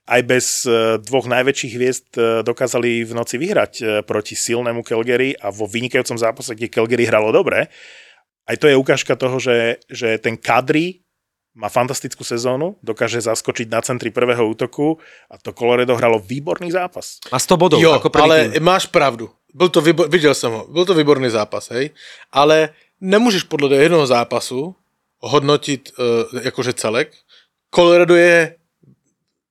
[0.05, 5.34] Aj bez eh, dvoch najväčších hviezd eh, dokázali v noci vyhrať eh, proti silnému Calgary
[5.34, 7.74] a vo vynikajúcom zápase, kde Calgary hralo dobre.
[8.47, 11.06] Aj to je ukážka toho, že, že ten Kadri
[11.57, 17.17] má fantastickú sezónu, dokáže zaskočiť na centri prvého útoku a to Colorado hralo výborný zápas.
[17.33, 18.61] Má 100 bodov, Jo, ako ale tým.
[18.61, 19.33] máš pravdu.
[19.57, 21.89] Byl to vybor, viděl jsem ho, byl to výborný zápas, hej.
[22.31, 22.69] Ale
[23.01, 24.75] nemůžeš podle jednoho zápasu
[25.19, 27.09] hodnotit uh, jakože celek.
[27.73, 28.55] Colorado je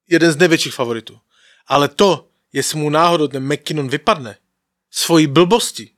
[0.08, 1.18] jeden z největších favoritů.
[1.66, 4.38] Ale to, jestli mu náhodou ten McKinnon vypadne
[4.90, 5.90] svojí blbosti,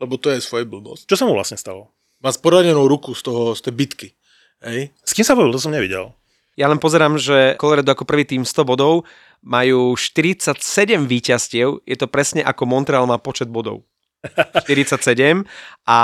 [0.00, 1.90] lebo to je svoje blbost, Čo sa mu vlastne stalo?
[2.22, 4.15] má sporanenou ruku z toho, z té bitky.
[4.64, 4.92] Hej.
[5.04, 5.52] S kým sa bavil?
[5.52, 6.12] To som nevidel.
[6.56, 9.04] Ja len pozerám, že Colorado ako prvý tým 100 bodov,
[9.44, 10.56] majú 47
[11.04, 13.84] víťazstiev, je to presne ako Montreal má počet bodov.
[14.64, 15.44] 47
[15.84, 15.98] a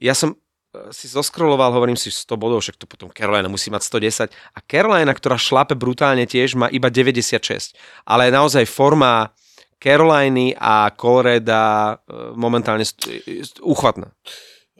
[0.00, 3.84] ja som eh, si zoskroloval, hovorím si 100 bodov, však to potom Carolina musí mať
[3.84, 7.76] 110 a Carolina, ktorá šlape brutálne tiež, má iba 96.
[8.08, 9.36] Ale naozaj forma
[9.76, 11.96] Caroliny a Colorado eh,
[12.32, 14.16] momentálne st- st- uchvatná.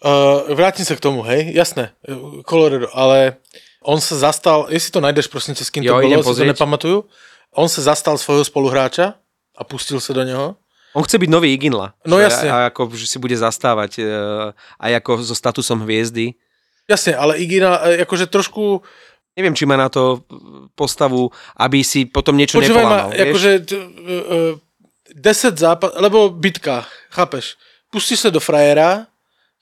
[0.01, 3.37] Uh, vrátim sa k tomu, hej, jasné, uh, Colorado, ale
[3.85, 6.41] on sa zastal, jestli to najdeš, prosím ťa, s kým to Jo, idem bolo, si
[6.41, 6.99] to nepamatujú,
[7.53, 9.21] on sa zastal svojho spoluhráča
[9.53, 10.57] a pustil sa do neho.
[10.97, 11.95] On chce byť nový Iginla.
[12.09, 12.49] No Že- jasne.
[12.51, 14.11] A ako, že si bude zastávať eh,
[14.83, 16.35] aj ako so statusom hviezdy.
[16.91, 18.83] Jasne, ale Igina, akože trošku,
[19.39, 20.27] Neviem, či má na to
[20.75, 23.11] postavu, aby si potom niečo počúvaj ma, nepolámal.
[23.15, 23.23] vieš?
[23.31, 24.53] akože t- uh,
[25.15, 26.83] 10 zápas, lebo bitka,
[27.15, 27.55] chápeš,
[27.95, 29.07] pustíš sa do frajera,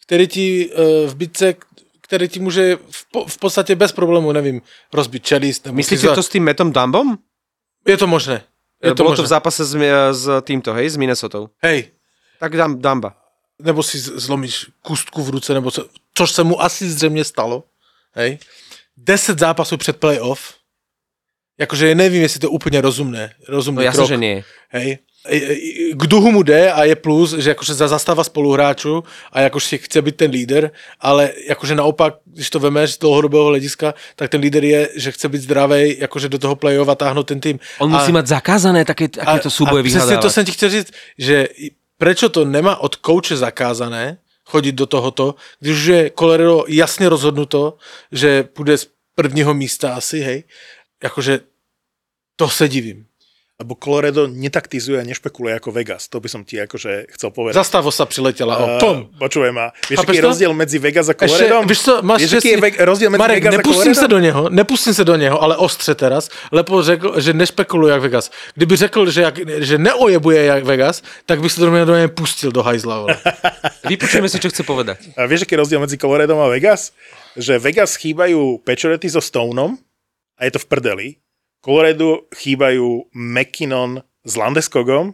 [0.08, 1.54] který ti uh, v bitce,
[2.00, 5.66] který ti může v, po, v podstatě bez problému, nevím, rozbiť čelist.
[5.66, 7.18] Myslíte za- to s tým Metom Dumbom?
[7.86, 8.42] Je to možné.
[8.82, 9.16] Je to Bolo možné.
[9.22, 9.76] to v zápase s,
[10.12, 11.38] s týmto, hej, s Minnesota.
[11.62, 11.90] Hej,
[12.40, 13.16] Tak dám Dumba.
[13.60, 17.64] nebo si zlomíš kustku v ruce, nebo co, což se mu asi zřejmě stalo,
[18.14, 18.38] hej.
[18.96, 20.54] 10 zápasů před playoff,
[21.58, 24.44] jakože nevím, jestli to je úplně rozumné, rozumný No jasne, krok, že nie.
[24.70, 24.98] hej.
[25.92, 30.02] K duhu mu jde a je plus, že jakože za- zastáva spoluhráčů a jakože chce
[30.02, 34.64] být ten líder, ale jakože naopak, když to vemeš z dlouhodobého hlediska, tak ten líder
[34.64, 37.58] je, že chce být zdravý, jakože do toho playoff a táhnout ten tým.
[37.78, 40.22] On musí mať zakázané také, takéto súboje a přesně vyhľadávať.
[40.22, 41.48] to jsem ti chtěl říct, že
[41.98, 47.76] prečo to nemá od kouče zakázané chodit do tohoto, když už je Colorado jasně rozhodnuto,
[48.12, 50.44] že půjde z prvního místa asi, hej,
[51.02, 51.40] jakože
[52.36, 53.07] to se divím.
[53.58, 56.06] Lebo Colorado netaktizuje a nešpekuluje ako Vegas.
[56.14, 57.58] To by som ti akože chcel povedať.
[57.58, 58.96] Zastavo sa priletěla, o, Uh, pom.
[59.18, 59.74] Počujem ma.
[59.90, 61.66] Vieš, aký je rozdiel medzi Vegas a Ešte, Coloredom?
[61.66, 64.14] víš co, máš Vieš, aký je ve- rozdiel medzi Marek, Vegas a nepustím se Coloredom?
[64.14, 68.30] do něho, nepustím se do něho, ale ostře teraz, lebo řekl, že nešpekuluje jak Vegas.
[68.54, 72.08] Kdyby řekl, že, jak, že neojebuje jak Vegas, tak bych se do mě do něj
[72.14, 73.06] pustil do hajzla.
[73.90, 75.02] Vypočujeme si, čo chce povedať.
[75.18, 76.94] A vieš, aký je rozdiel medzi Coloredom a Vegas?
[77.34, 79.74] Že Vegas chýbajú Pečorety so Stoneom
[80.38, 81.08] a je to v prdeli.
[81.68, 85.12] Colorado chýbajú McKinnon s Landeskogom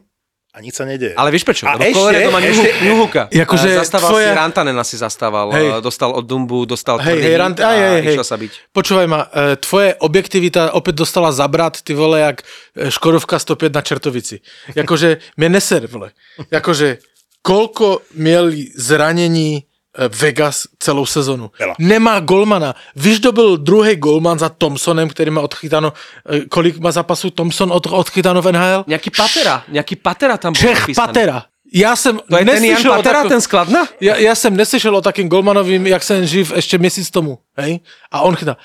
[0.54, 1.18] a nič sa nedeje.
[1.18, 1.66] Ale vieš prečo?
[1.66, 3.26] A Lebo ešte- Colorado má ešte- New Hooka.
[3.26, 5.50] Jakože zastával tvoje- si Rantanen asi zastával.
[5.50, 5.82] Hej.
[5.82, 8.14] Dostal od Dumbu, dostal Hej, hej, rant, a aj, hej.
[8.14, 8.52] išiel sa byť.
[8.70, 12.46] Počúvaj ma, e, tvoje objektivita opět dostala zabrat, ty vole, jak
[12.78, 14.38] e, Škodovka 105 na Čertovici.
[14.78, 16.14] Jakože, mě neser, vole.
[16.50, 16.98] Jakože,
[17.42, 19.73] kolko měli zranění eh,
[20.08, 21.50] Vegas celou sezonu.
[21.58, 21.74] Veľa.
[21.78, 22.74] Nemá golmana.
[22.96, 25.92] Víš, kdo byl druhý golman za Thompsonem, který má odchytáno,
[26.26, 28.84] eh, kolik má zápasů Thompson od, odchytáno v NHL?
[28.90, 30.86] Nejaký Patera, nejaký Patera tam bol Čech.
[30.96, 31.44] Patera.
[31.74, 33.80] Já jsem To je ten Jan neslyšel o Patera, takom- ten skladna?
[34.00, 37.80] Já, já jsem neslyšel o takým golmanovým, jak jsem živ ještě měsíc tomu, hej?
[38.10, 38.56] A on chytá.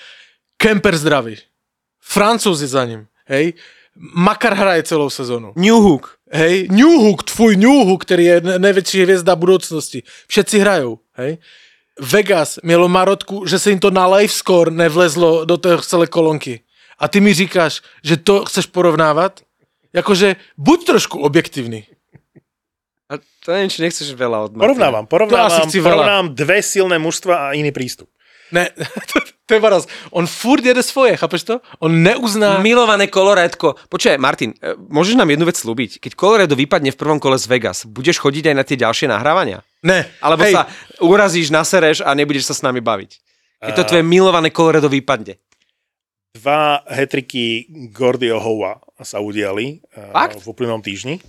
[0.57, 1.37] Kemper zdravý.
[2.01, 3.53] Francouzi za ním, hej?
[4.15, 5.53] Makar hraje celou sezonu.
[5.55, 6.15] Newhook.
[6.31, 10.03] Hej, Newhook, tvůj Newhook, který je největší hvězda budoucnosti.
[10.27, 11.37] Všetci hrajou, hej.
[11.99, 16.59] Vegas mělo marotku, že se jim to na live score nevlezlo do té celé kolonky.
[16.99, 19.39] A ty mi říkáš, že to chceš porovnávat?
[19.93, 21.83] Jakože buď trošku objektivní.
[23.09, 24.61] A to neviem, či nechceš veľa od Martina.
[24.61, 28.05] Porovnávam, porovnávam, porovnávam dve silné mužstva a iný prístup.
[28.51, 28.69] Ne,
[29.13, 29.85] to, to je baraz.
[30.11, 31.55] On furt jede svoje, chápeš to?
[31.79, 32.57] On neuzná...
[32.59, 33.77] Milované Kolorédko.
[33.89, 36.01] Počkaj, Martin, e, môžeš nám jednu vec slúbiť?
[36.01, 39.61] Keď Colorado vypadne v prvom kole z Vegas, budeš chodiť aj na tie ďalšie nahrávania?
[39.85, 40.67] Ne, Alebo hej, sa
[40.99, 43.11] urazíš, nasereš a nebudeš sa s nami baviť?
[43.59, 45.35] Keď to tvoje milované Colorado vypadne.
[46.39, 50.39] Dva hetriky Gordio Howa sa udiali eh, Fakt?
[50.39, 51.19] v uplynulom týždni.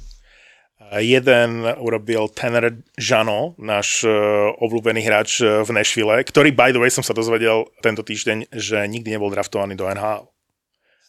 [0.99, 4.11] Jeden urobil Tanner Jano, náš eh,
[4.59, 8.83] obľúbený hráč eh, v Nashville, ktorý, by the way, som sa dozvedel tento týždeň, že
[8.91, 10.27] nikdy nebol draftovaný do NHL.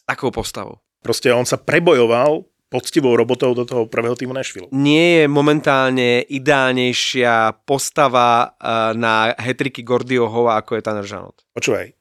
[0.06, 0.86] Takou postavou.
[1.02, 4.72] Proste on sa prebojoval poctivou robotou do toho prvého týmu Nashville.
[4.72, 11.36] Nie je momentálne ideálnejšia postava e, na hetriky Gordio Hova, ako je Tanner Janot.
[11.52, 11.92] Počúvaj,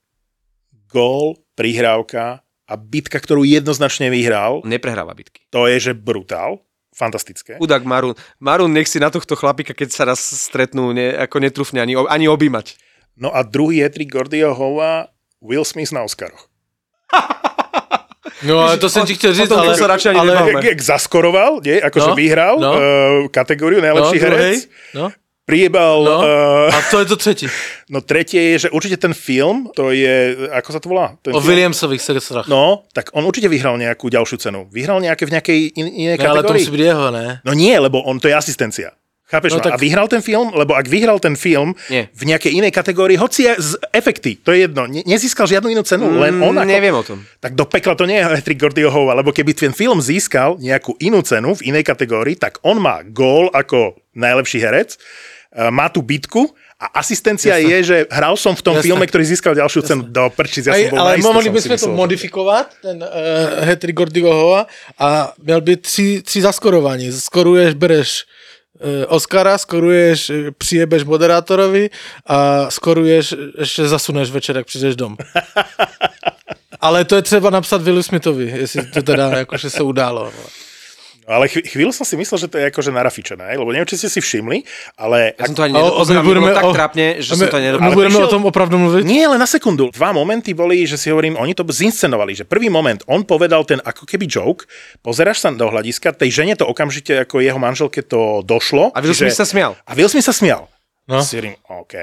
[0.87, 5.51] gól, prihrávka a bitka, ktorú jednoznačne vyhral, Neprehráva bitky.
[5.51, 6.63] to je, že brutál,
[7.01, 7.57] fantastické.
[7.57, 8.13] Chudák Marun.
[8.37, 12.29] Marun nech si na tohto chlapika, keď sa raz stretnú, ne, ako netrúfne ani, ani
[12.29, 12.77] objímať.
[13.17, 15.09] No a druhý hetrik Gordio Hova,
[15.41, 16.53] Will Smith na Oscaroch.
[18.43, 20.53] No ale to jsem ti chtěl říct, ale, sa radšej ani ale.
[20.53, 21.77] Jak, jak zaskoroval, nie?
[21.77, 22.73] akože No, vyhral no.
[22.73, 22.81] uh,
[23.29, 25.13] kategóriu no, najlepší druhej, herec, no,
[25.51, 27.47] priebal, no, uh, a to je to třetí.
[27.93, 31.19] no tretie je, že určite ten film, to je, ako sa to volá?
[31.19, 31.51] Ten O film?
[31.51, 32.47] Williamsových srdcach.
[32.47, 34.71] No, tak on určite vyhral nejakú ďalšiu cenu.
[34.71, 37.43] Vyhral nejaké v nejakej in, inej ne, ale to musí být jeho, ne?
[37.43, 38.95] No nie, lebo on to je asistencia.
[39.31, 39.67] Chápeš No no, ma?
[39.71, 40.51] tak- A vyhral ten film?
[40.51, 42.11] Lebo ak vyhral ten film Nie.
[42.11, 45.87] v nejakej inej kategórii, hoci je z efekty, to je jedno, ne, nezískal žiadnu inú
[45.87, 46.67] cenu, len on Mm, ako...
[46.67, 47.19] Neviem o tom.
[47.39, 50.99] Tak do pekla to nie je Patrick Gordio Hova, lebo keby ten film získal nejakú
[50.99, 54.99] inú cenu v inej kategórii, tak on má gól ako najlepší herec,
[55.71, 56.47] má tú bitku
[56.81, 57.69] a asistencia Jasné.
[57.69, 58.89] je, že hral som v tom Jasné.
[58.89, 60.03] filme, ktorý získal ďalšiu cenu.
[60.09, 63.09] Do prčic, ja Ej, som bol ale mohli si bychom to modifikovat, ten uh,
[63.69, 64.67] hetrik Gordyho Hova
[64.97, 67.13] a měl by tři, tři zaskorování.
[67.13, 68.25] Skoruješ, bereš
[68.81, 71.91] uh, Oscara, skoruješ, eh, přijebeš moderátorovi
[72.27, 75.17] a skoruješ, ještě zasuneš večer, jak přijdeš dom.
[76.81, 80.33] Ale to je třeba napsat Willu Smithovi, jestli to teda jakože se událo.
[81.31, 84.11] Ale chví- chvíľu som si myslel, že to je akože narafičené, lebo neviem, či ste
[84.11, 85.33] si všimli, ale...
[85.35, 87.57] Ja som to ani nedopozrel, my budeme tak o- trápne, že A som my, to
[87.57, 87.95] my nedopozrel.
[87.95, 89.03] budeme prišiel- o tom opravdu mluvit?
[89.05, 89.89] Nie, len na sekundu.
[89.91, 93.79] Dva momenty boli, že si hovorím, oni to zinscenovali, že prvý moment, on povedal ten
[93.79, 94.67] ako keby joke,
[94.99, 98.91] pozeráš sa do hľadiska, tej žene to okamžite ako jeho manželke to došlo.
[98.91, 99.79] A Will Smith sa smial.
[99.81, 100.67] A Will Smith sa smial.
[101.07, 101.23] No.
[101.23, 101.95] Si hovorím, OK.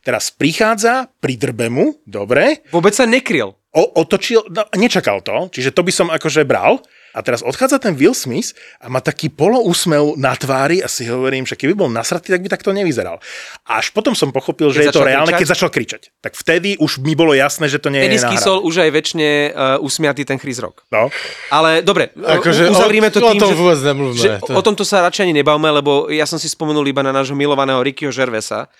[0.00, 3.54] Teraz prichádza, pridrbe mu, dobre, Vôbec sa nekryl.
[3.70, 6.82] o, otočil, no, nečakal to, čiže to by som akože bral.
[7.18, 11.42] A teraz odchádza ten Will Smith a má taký poloúsmev na tvári a si hovorím,
[11.42, 13.18] že keby bol nasratý, tak by takto nevyzeral.
[13.66, 15.40] A až potom som pochopil, že Keď je to začal reálne, kričať?
[15.42, 16.02] keď začal kričať.
[16.22, 19.28] Tak vtedy už mi bolo jasné, že to nie Vtedy je skysol už aj väčšine
[19.50, 20.86] uh, usmiatý ten Chris Rock.
[20.94, 21.10] No.
[21.50, 24.20] Ale dobre, Akože uzavrieme to tým, o tom že, vôbec nemluvme.
[24.22, 24.54] že to...
[24.54, 27.82] o tomto sa radšej ani nebavme, lebo ja som si spomenul iba na nášho milovaného
[27.82, 28.70] Rickyho Žervesa,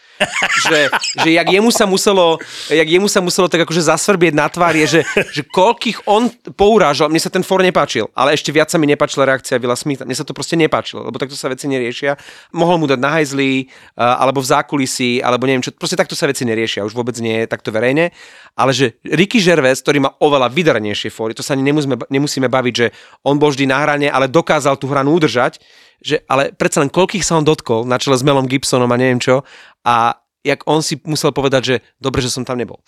[0.66, 0.90] že,
[1.24, 2.38] že jak, jemu sa muselo,
[2.68, 5.00] jak jemu sa muselo tak akože zasvrbieť na tvár, je, že,
[5.32, 9.28] že koľkých on pourážal, mne sa ten for nepáčil, ale ešte viac sa mi nepáčila
[9.28, 12.16] reakcia Willa Smitha, mne sa to proste nepáčilo, lebo takto sa veci neriešia.
[12.56, 16.28] Mohol mu dať na hajzli, uh, alebo v zákulisí, alebo neviem čo, proste takto sa
[16.28, 18.10] veci neriešia, už vôbec nie takto verejne,
[18.58, 22.74] ale že Ricky Gervais, ktorý má oveľa vydarenejšie fóry, to sa ani nemusíme, nemusíme baviť,
[22.74, 22.86] že
[23.24, 25.62] on bol vždy na hrane, ale dokázal tú hranu udržať,
[25.98, 29.18] že, ale predsa len koľkých sa on dotkol na čele s Melom Gibsonom a neviem
[29.18, 29.42] čo
[29.82, 30.14] a
[30.46, 32.78] jak on si musel povedať, že dobre, že som tam nebol.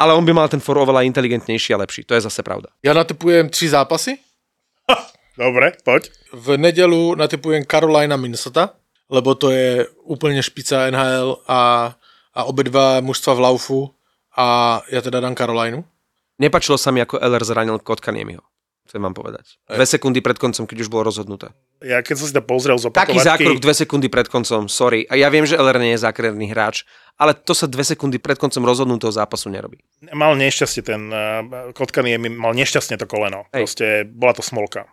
[0.00, 2.72] Ale on by mal ten for oveľa inteligentnejší a lepší, to je zase pravda.
[2.82, 4.18] Ja natypujem tři zápasy.
[5.38, 6.10] Dobre, poď.
[6.32, 8.70] V nedělu natypujem Carolina Minnesota,
[9.10, 11.94] lebo to je úplně špica NHL a,
[12.34, 13.94] a obě dva mužstva v laufu
[14.36, 15.84] a ja teda dám Carolinu.
[16.40, 18.40] Nepačilo sa mi, ako LR zranil Kotkaniemiho.
[18.88, 19.60] Chcem vám povedať.
[19.68, 21.52] Dve sekundy pred koncom, keď už bolo rozhodnuté.
[21.80, 25.08] Ja keď som si to pozrel z Taký zákrok dve sekundy pred koncom, sorry.
[25.08, 26.84] A ja viem, že LR nie je zákerný hráč,
[27.16, 29.80] ale to sa dve sekundy pred koncom rozhodnutého zápasu nerobí.
[30.12, 33.48] mal nešťastie ten uh, Kotkany, mal nešťastne to koleno.
[33.56, 33.64] Hej.
[33.64, 34.92] Proste bola to smolka.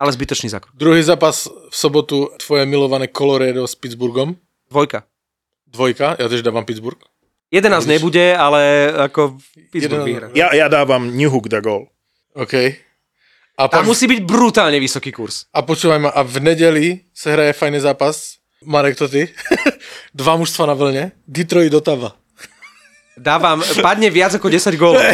[0.00, 0.72] Ale zbytočný zákrok.
[0.76, 4.36] Druhý zápas v sobotu tvoje milované Colorado s Pittsburghom.
[4.72, 5.04] Dvojka.
[5.68, 7.00] Dvojka, ja tiež dávam Pittsburgh.
[7.52, 9.36] 11 nebude, ale ako
[9.70, 10.08] Pittsburgh 11.
[10.08, 10.26] vyhra.
[10.32, 11.92] Ja, ja dávam New Hook da gol.
[12.36, 12.85] OK.
[13.56, 15.48] A, Tam musí byť brutálne vysoký kurz.
[15.48, 18.36] a počúvaj ma, a v nedeli sa hraje fajný zápas.
[18.60, 19.32] Marek, to ty?
[20.16, 21.16] Dva mužstva na vlne.
[21.24, 22.12] Detroit Ottawa.
[23.16, 25.00] Dávam, padne viac ako 10 gólov.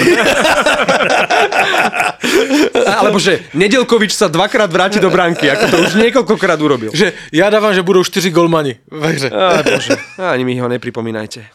[2.82, 6.90] Alebo že Nedelkovič sa dvakrát vráti do branky, ako to už niekoľkokrát urobil.
[6.90, 8.82] Že ja dávam, že budú 4 golmani.
[9.30, 9.94] Á, bože.
[10.18, 11.46] Ani mi ho nepripomínajte.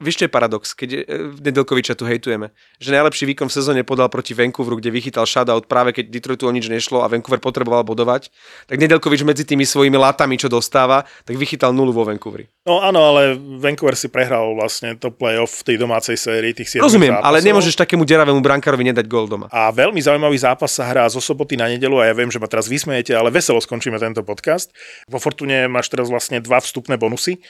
[0.00, 0.98] Vieš, čo je paradox, keď e,
[1.44, 2.54] Nedelkoviča tu hejtujeme?
[2.80, 6.52] Že najlepší výkon v sezóne podal proti Vancouveru, kde vychytal shutout práve keď Detroitu o
[6.54, 8.32] nič nešlo a Vancouver potreboval bodovať.
[8.64, 12.48] Tak Nedelkovič medzi tými svojimi latami, čo dostáva, tak vychytal nulu vo Vancouveri.
[12.64, 16.84] No áno, ale Vancouver si prehral vlastne to playoff v tej domácej sérii tých 7
[16.84, 17.28] Rozumiem, zápasov.
[17.32, 19.48] ale nemôžeš takému deravému brankárovi nedať gól doma.
[19.48, 22.44] A veľmi zaujímavý zápas sa hrá zo soboty na nedelu a ja viem, že ma
[22.44, 24.68] teraz vysmejete, ale veselo skončíme tento podcast.
[25.08, 27.40] Vo Fortune máš teraz vlastne dva vstupné bonusy,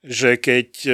[0.00, 0.90] že keď e,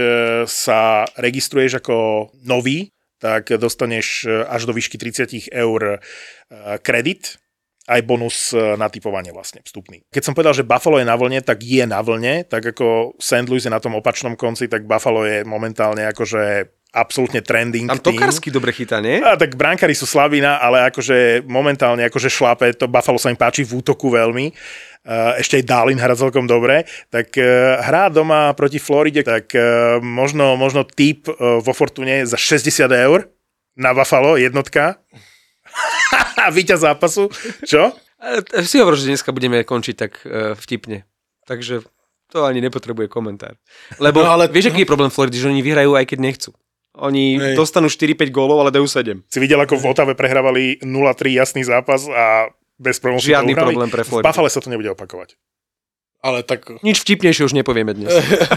[0.50, 2.90] sa registruješ ako nový,
[3.22, 5.98] tak dostaneš e, až do výšky 30 eur e,
[6.82, 7.38] kredit,
[7.86, 10.02] aj bonus na typovanie vlastne vstupný.
[10.10, 13.46] Keď som povedal, že Buffalo je na vlne, tak je na vlne, tak ako St.
[13.46, 17.98] Louis je na tom opačnom konci, tak Buffalo je momentálne akože absolútne trending Tam.
[18.00, 19.20] Tokarsky dobre chytá, nie?
[19.20, 23.66] A tak brankári sú slabina, ale akože momentálne akože šlape, to Buffalo sa im páči
[23.66, 24.50] v útoku veľmi.
[25.06, 26.82] Uh, ešte aj Dalin hrá celkom dobre,
[27.14, 32.90] tak uh, hrá doma proti Floride, tak uh, možno, možno typ vo Fortune za 60
[32.90, 33.30] eur
[33.78, 34.98] na Buffalo, jednotka.
[36.42, 37.30] A víťaz zápasu.
[37.62, 37.94] Čo?
[38.66, 40.12] Si hovoril, že dneska budeme končiť tak
[40.58, 41.04] vtipne.
[41.46, 41.84] Takže
[42.32, 43.54] to ani nepotrebuje komentár.
[44.02, 44.52] Lebo No, ale- ale...
[44.52, 46.50] vieš, aký je problém Floridy, že oni vyhrajú aj keď nechcú.
[46.96, 47.54] Oni Hej.
[47.60, 49.28] dostanú 4-5 gólov, ale dajú 7.
[49.28, 52.48] Si videl, ako v Otave prehrávali 0-3 jasný zápas a
[52.80, 54.24] bez problémov Žiadny problém pre V Floridu.
[54.24, 55.36] Buffale sa to nebude opakovať.
[56.24, 58.10] Ale tak Nič vtipnejšie už nepovieme dnes.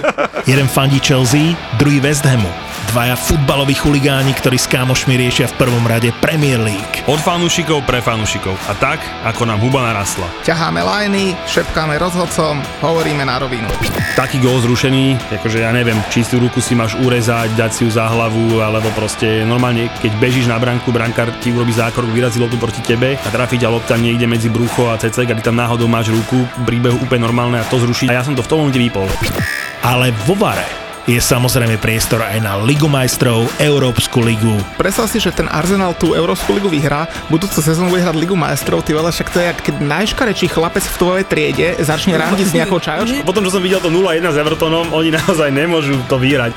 [0.51, 2.49] Jeden fandí Chelsea, druhý West Hamu.
[2.89, 7.05] Dvaja futbaloví chuligáni, ktorí s kámošmi riešia v prvom rade Premier League.
[7.05, 8.57] Od fanúšikov pre fanúšikov.
[8.65, 8.97] A tak,
[9.29, 10.25] ako nám huba narastla.
[10.41, 13.69] ťaháme lajny, šepkáme rozhodcom, hovoríme na rovinu.
[14.17, 18.09] Taký gól zrušený, akože ja neviem, čistú ruku si máš urezať, dať si ju za
[18.09, 22.81] hlavu, alebo proste normálne, keď bežíš na branku, brankár ti urobí zákrok, vyrazí loptu proti
[22.81, 26.09] tebe a trafi ťa lopta niekde medzi brucho a cecek a ty tam náhodou máš
[26.09, 28.09] ruku, príbehu úplne normálne a to zruší.
[28.09, 29.05] A ja som to v tom momente vypol.
[29.85, 34.61] Ale vo Vare je samozrejme priestor aj na Ligu majstrov, Európsku ligu.
[34.77, 38.85] Predstav si, že ten Arsenal tú Európsku ligu vyhrá, budúcu sezónu bude hrať Ligu majstrov,
[38.85, 42.53] ty vole, však to je, jak keď najškarečší chlapec v tvojej triede začne randiť s
[42.53, 43.25] nejakou čajočkou.
[43.25, 46.53] Potom, čo som videl to 0-1 s Evertonom, oni naozaj nemôžu to vyhrať.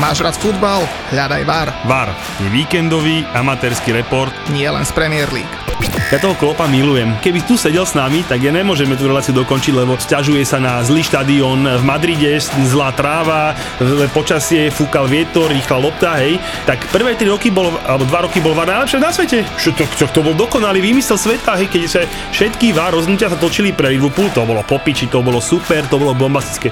[0.00, 0.82] Máš rád futbal?
[1.14, 2.10] Hľadaj VAR, VAR
[2.42, 5.64] je víkendový amatérsky report nie len z Premier League.
[6.12, 7.16] Ja toho klopa milujem.
[7.18, 10.78] Keby tu sedel s nami, tak ja nemôžeme tú reláciu dokončiť, lebo sťažuje sa na
[10.84, 12.38] zlý štadión v Madride,
[12.70, 16.38] zlá tráva, zlé počasie, fúkal vietor, rýchla lopta, hej.
[16.68, 19.42] Tak prvé 3 roky bol, alebo 2 roky bol VAR najlepšie na svete.
[19.58, 22.00] Čo to, čo, to bol dokonalý výmysel sveta, hej, keď sa
[22.30, 26.14] všetky VAR rozhodnutia sa točili pre Liverpool, to bolo popiči, to bolo super, to bolo
[26.14, 26.70] bombastické.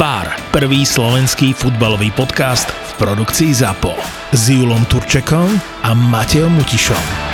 [0.00, 3.92] VAR, prvý slovenský futbalový podcast v produkcii ZAPO.
[4.32, 7.33] S Julom Turčekom a Mateom Mutišom.